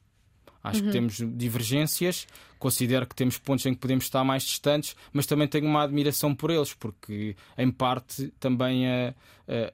Acho 0.62 0.80
uhum. 0.80 0.86
que 0.86 0.92
temos 0.92 1.16
divergências, 1.36 2.26
considero 2.58 3.06
que 3.06 3.14
temos 3.14 3.38
pontos 3.38 3.64
em 3.64 3.72
que 3.72 3.80
podemos 3.80 4.04
estar 4.04 4.24
mais 4.24 4.42
distantes, 4.42 4.94
mas 5.12 5.24
também 5.24 5.48
tenho 5.48 5.66
uma 5.66 5.84
admiração 5.84 6.34
por 6.34 6.50
eles, 6.50 6.74
porque 6.74 7.36
em 7.56 7.70
parte 7.70 8.32
também 8.38 8.86
a, 8.86 9.14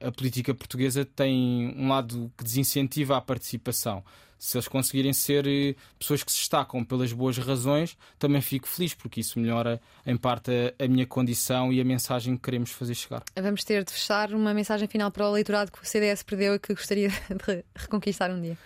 a, 0.03 0.09
a 0.09 0.13
política 0.13 0.55
portuguesa 0.55 1.05
tem 1.05 1.75
um 1.77 1.89
lado 1.89 2.31
que 2.37 2.45
desincentiva 2.45 3.17
a 3.17 3.21
participação 3.21 4.05
se 4.39 4.57
eles 4.57 4.69
conseguirem 4.69 5.13
ser 5.13 5.47
eh, 5.47 5.75
pessoas 5.99 6.23
que 6.23 6.31
se 6.31 6.39
destacam 6.39 6.85
pelas 6.85 7.13
boas 7.13 7.39
razões, 7.39 7.97
também 8.19 8.41
fico 8.41 8.69
feliz, 8.69 8.95
porque 8.95 9.21
isso 9.21 9.39
melhora 9.39 9.81
em 10.07 10.17
parte 10.17 10.51
a, 10.51 10.85
a, 10.85 10.89
minha 10.89 11.07
condição 11.07 11.73
e 11.73 11.81
a 11.81 11.85
mensagem 11.85 12.37
que 12.37 12.43
queremos 12.43 12.71
fazer 12.71 12.95
chegar. 12.95 13.23
Vamos 13.37 13.65
ter 13.65 13.85
de 13.85 13.93
fechar 13.93 14.33
uma 14.33 14.53
mensagem 14.53 14.87
final 14.89 15.11
para 15.11 15.25
o 15.27 15.31
eleitorado 15.31 15.73
que 15.73 15.83
o 15.83 15.87
CDS 15.87 16.23
perdeu 16.23 16.55
e 16.55 16.59
que 16.59 16.75
gostaria 16.75 17.09
de 17.29 17.65
reconquistar 17.75 18.31
um 18.31 18.41
dia. 18.41 18.59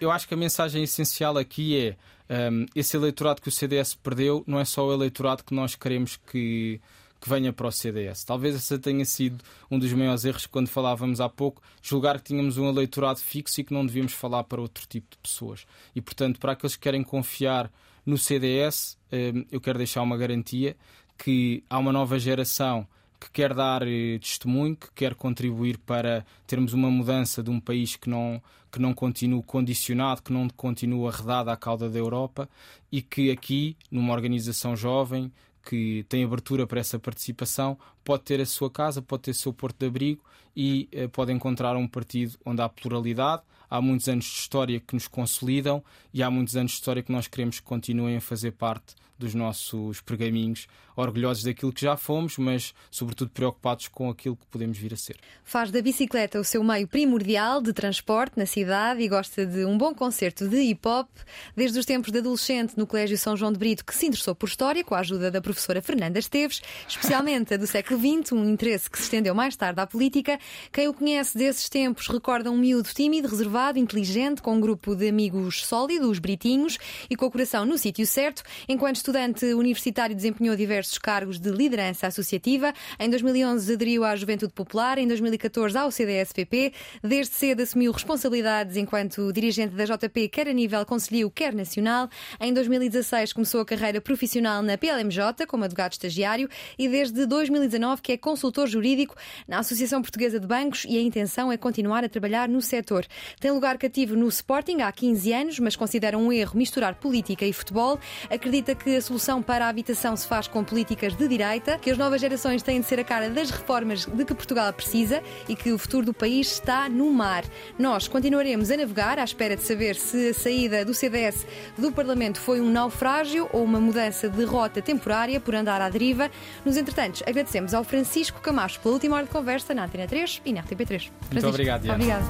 Eu 0.00 0.10
acho 0.10 0.26
que 0.26 0.34
a 0.34 0.36
mensagem 0.36 0.82
essencial 0.82 1.36
aqui 1.38 1.78
é 1.78 2.50
um, 2.50 2.66
esse 2.76 2.96
eleitorado 2.96 3.42
que 3.42 3.48
o 3.48 3.52
CDS 3.52 3.94
perdeu 3.94 4.44
não 4.46 4.60
é 4.60 4.64
só 4.64 4.86
o 4.86 4.92
eleitorado 4.92 5.42
que 5.42 5.52
nós 5.52 5.74
queremos 5.74 6.16
que 6.16 6.80
que 7.20 7.28
venha 7.28 7.52
para 7.52 7.66
o 7.68 7.72
CDS. 7.72 8.24
Talvez 8.24 8.54
esse 8.54 8.78
tenha 8.78 9.04
sido 9.04 9.44
um 9.70 9.78
dos 9.78 9.92
maiores 9.92 10.24
erros 10.24 10.46
quando 10.46 10.68
falávamos 10.68 11.20
há 11.20 11.28
pouco, 11.28 11.62
julgar 11.82 12.18
que 12.18 12.24
tínhamos 12.24 12.56
um 12.56 12.68
eleitorado 12.68 13.20
fixo 13.20 13.60
e 13.60 13.64
que 13.64 13.74
não 13.74 13.84
devíamos 13.84 14.12
falar 14.12 14.44
para 14.44 14.60
outro 14.60 14.86
tipo 14.88 15.08
de 15.10 15.18
pessoas. 15.18 15.66
E, 15.94 16.00
portanto, 16.00 16.40
para 16.40 16.52
aqueles 16.52 16.76
que 16.76 16.82
querem 16.82 17.02
confiar 17.02 17.70
no 18.06 18.16
CDS, 18.16 18.96
eh, 19.12 19.32
eu 19.50 19.60
quero 19.60 19.78
deixar 19.78 20.02
uma 20.02 20.16
garantia 20.16 20.76
que 21.18 21.62
há 21.68 21.78
uma 21.78 21.92
nova 21.92 22.18
geração 22.18 22.88
que 23.20 23.30
quer 23.30 23.52
dar 23.52 23.86
eh, 23.86 24.18
testemunho, 24.18 24.74
que 24.74 24.90
quer 24.94 25.14
contribuir 25.14 25.76
para 25.78 26.24
termos 26.46 26.72
uma 26.72 26.90
mudança 26.90 27.42
de 27.42 27.50
um 27.50 27.60
país 27.60 27.96
que 27.96 28.08
não, 28.08 28.42
que 28.72 28.78
não 28.78 28.94
continue 28.94 29.42
condicionado, 29.42 30.22
que 30.22 30.32
não 30.32 30.48
continue 30.48 31.06
arredado 31.06 31.50
à 31.50 31.56
cauda 31.56 31.90
da 31.90 31.98
Europa 31.98 32.48
e 32.90 33.02
que 33.02 33.30
aqui, 33.30 33.76
numa 33.90 34.14
organização 34.14 34.74
jovem, 34.74 35.30
que 35.64 36.04
tem 36.08 36.24
abertura 36.24 36.66
para 36.66 36.80
essa 36.80 36.98
participação 36.98 37.78
pode 38.10 38.24
ter 38.24 38.40
a 38.40 38.46
sua 38.46 38.68
casa, 38.68 39.00
pode 39.00 39.22
ter 39.22 39.30
o 39.30 39.34
seu 39.34 39.52
porto 39.52 39.78
de 39.78 39.86
abrigo 39.86 40.20
e 40.56 40.88
eh, 40.90 41.06
pode 41.06 41.32
encontrar 41.32 41.76
um 41.76 41.86
partido 41.86 42.36
onde 42.44 42.60
há 42.60 42.68
pluralidade. 42.68 43.42
Há 43.70 43.80
muitos 43.80 44.08
anos 44.08 44.24
de 44.24 44.32
história 44.32 44.80
que 44.80 44.94
nos 44.94 45.06
consolidam 45.06 45.80
e 46.12 46.20
há 46.20 46.28
muitos 46.28 46.56
anos 46.56 46.72
de 46.72 46.78
história 46.78 47.04
que 47.04 47.12
nós 47.12 47.28
queremos 47.28 47.60
que 47.60 47.66
continuem 47.66 48.16
a 48.16 48.20
fazer 48.20 48.50
parte 48.50 48.96
dos 49.20 49.34
nossos 49.34 50.00
pergaminhos, 50.00 50.66
orgulhosos 50.96 51.44
daquilo 51.44 51.72
que 51.72 51.82
já 51.82 51.96
fomos, 51.96 52.38
mas 52.38 52.74
sobretudo 52.90 53.30
preocupados 53.30 53.86
com 53.86 54.08
aquilo 54.08 54.34
que 54.34 54.46
podemos 54.46 54.78
vir 54.78 54.94
a 54.94 54.96
ser. 54.96 55.16
Faz 55.44 55.70
da 55.70 55.80
bicicleta 55.82 56.40
o 56.40 56.44
seu 56.44 56.64
meio 56.64 56.88
primordial 56.88 57.60
de 57.60 57.72
transporte 57.72 58.38
na 58.38 58.46
cidade 58.46 59.02
e 59.02 59.08
gosta 59.08 59.44
de 59.44 59.64
um 59.64 59.76
bom 59.76 59.94
concerto 59.94 60.48
de 60.48 60.56
hip 60.56 60.88
hop. 60.88 61.08
Desde 61.54 61.78
os 61.78 61.84
tempos 61.84 62.10
de 62.10 62.18
adolescente 62.18 62.76
no 62.76 62.86
Colégio 62.86 63.18
São 63.18 63.36
João 63.36 63.52
de 63.52 63.58
Brito, 63.58 63.84
que 63.84 63.94
se 63.94 64.06
interessou 64.06 64.34
por 64.34 64.48
história 64.48 64.82
com 64.82 64.94
a 64.94 65.00
ajuda 65.00 65.30
da 65.30 65.40
professora 65.40 65.82
Fernanda 65.82 66.18
Esteves, 66.18 66.62
especialmente 66.88 67.52
a 67.52 67.56
do 67.58 67.66
século 67.66 67.99
XX, 68.00 68.32
um 68.32 68.48
interesse 68.50 68.90
que 68.90 68.96
se 68.96 69.04
estendeu 69.04 69.34
mais 69.34 69.54
tarde 69.54 69.80
à 69.80 69.86
política. 69.86 70.38
Quem 70.72 70.88
o 70.88 70.94
conhece 70.94 71.36
desses 71.36 71.68
tempos 71.68 72.08
recorda 72.08 72.50
um 72.50 72.56
miúdo 72.56 72.88
tímido, 72.88 73.28
reservado, 73.28 73.78
inteligente, 73.78 74.40
com 74.40 74.54
um 74.54 74.60
grupo 74.60 74.94
de 74.96 75.08
amigos 75.08 75.66
sólidos, 75.66 76.18
britinhos 76.18 76.78
e 77.10 77.16
com 77.16 77.26
o 77.26 77.30
coração 77.30 77.66
no 77.66 77.76
sítio 77.76 78.06
certo, 78.06 78.42
enquanto 78.68 78.96
estudante 78.96 79.44
universitário, 79.52 80.14
desempenhou 80.14 80.56
diversos 80.56 80.96
cargos 80.98 81.38
de 81.38 81.50
liderança 81.50 82.06
associativa. 82.06 82.72
Em 82.98 83.10
2011 83.10 83.74
aderiu 83.74 84.04
à 84.04 84.14
Juventude 84.16 84.52
Popular, 84.52 84.98
em 84.98 85.06
2014 85.06 85.76
ao 85.76 85.90
CDS-PP. 85.90 86.72
Desde 87.02 87.34
cedo 87.34 87.62
assumiu 87.62 87.92
responsabilidades 87.92 88.76
enquanto 88.76 89.32
dirigente 89.32 89.74
da 89.74 89.84
JP, 89.84 90.28
quer 90.28 90.48
a 90.48 90.52
nível 90.52 90.86
conselho, 90.86 91.30
quer 91.30 91.54
nacional. 91.54 92.08
Em 92.40 92.52
2016 92.54 93.32
começou 93.32 93.60
a 93.60 93.64
carreira 93.64 94.00
profissional 94.00 94.62
na 94.62 94.78
PLMJ 94.78 95.46
como 95.46 95.64
advogado 95.64 95.92
estagiário 95.92 96.48
e 96.78 96.88
desde 96.88 97.26
2019 97.26 97.79
que 98.02 98.12
é 98.12 98.16
consultor 98.16 98.68
jurídico 98.68 99.14
na 99.46 99.58
Associação 99.58 100.02
Portuguesa 100.02 100.38
de 100.38 100.46
Bancos 100.46 100.84
e 100.88 100.98
a 100.98 101.00
intenção 101.00 101.50
é 101.50 101.56
continuar 101.56 102.04
a 102.04 102.08
trabalhar 102.08 102.48
no 102.48 102.60
setor. 102.60 103.06
Tem 103.38 103.50
lugar 103.50 103.78
cativo 103.78 104.14
no 104.16 104.28
Sporting 104.28 104.80
há 104.82 104.92
15 104.92 105.32
anos, 105.32 105.58
mas 105.58 105.76
considera 105.76 106.16
um 106.16 106.32
erro 106.32 106.56
misturar 106.56 106.94
política 106.94 107.44
e 107.44 107.52
futebol. 107.52 107.98
Acredita 108.30 108.74
que 108.74 108.96
a 108.96 109.02
solução 109.02 109.42
para 109.42 109.66
a 109.66 109.68
habitação 109.68 110.16
se 110.16 110.26
faz 110.26 110.46
com 110.46 110.62
políticas 110.64 111.14
de 111.16 111.26
direita, 111.26 111.78
que 111.78 111.90
as 111.90 111.98
novas 111.98 112.20
gerações 112.20 112.62
têm 112.62 112.80
de 112.80 112.86
ser 112.86 113.00
a 113.00 113.04
cara 113.04 113.30
das 113.30 113.50
reformas 113.50 114.06
de 114.06 114.24
que 114.24 114.34
Portugal 114.34 114.72
precisa 114.72 115.22
e 115.48 115.56
que 115.56 115.72
o 115.72 115.78
futuro 115.78 116.06
do 116.06 116.14
país 116.14 116.52
está 116.52 116.88
no 116.88 117.10
mar. 117.12 117.44
Nós 117.78 118.08
continuaremos 118.08 118.70
a 118.70 118.76
navegar 118.76 119.18
à 119.18 119.24
espera 119.24 119.56
de 119.56 119.62
saber 119.62 119.96
se 119.96 120.30
a 120.30 120.34
saída 120.34 120.84
do 120.84 120.94
CDS 120.94 121.46
do 121.78 121.92
Parlamento 121.92 122.40
foi 122.40 122.60
um 122.60 122.70
naufrágio 122.70 123.48
ou 123.52 123.64
uma 123.64 123.80
mudança 123.80 124.28
de 124.28 124.44
rota 124.44 124.82
temporária 124.82 125.40
por 125.40 125.54
andar 125.54 125.80
à 125.80 125.88
deriva. 125.88 126.30
Nos 126.64 126.76
entretantos, 126.76 127.22
agradecemos 127.26 127.69
ao 127.74 127.84
Francisco 127.84 128.40
Camacho 128.40 128.80
pela 128.80 128.94
última 128.94 129.16
hora 129.16 129.24
de 129.24 129.30
conversa 129.30 129.74
na 129.74 129.84
Antena 129.84 130.06
3 130.06 130.42
e 130.44 130.52
na 130.52 130.62
RTP3. 130.62 131.10
Muito 131.32 131.48
obrigado, 131.48 131.82
Diana. 131.82 131.94
Obrigado. 131.94 132.24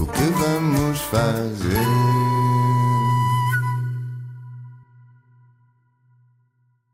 O 0.00 0.06
que 0.06 0.22
vamos 0.22 1.00
fazer? 1.00 1.76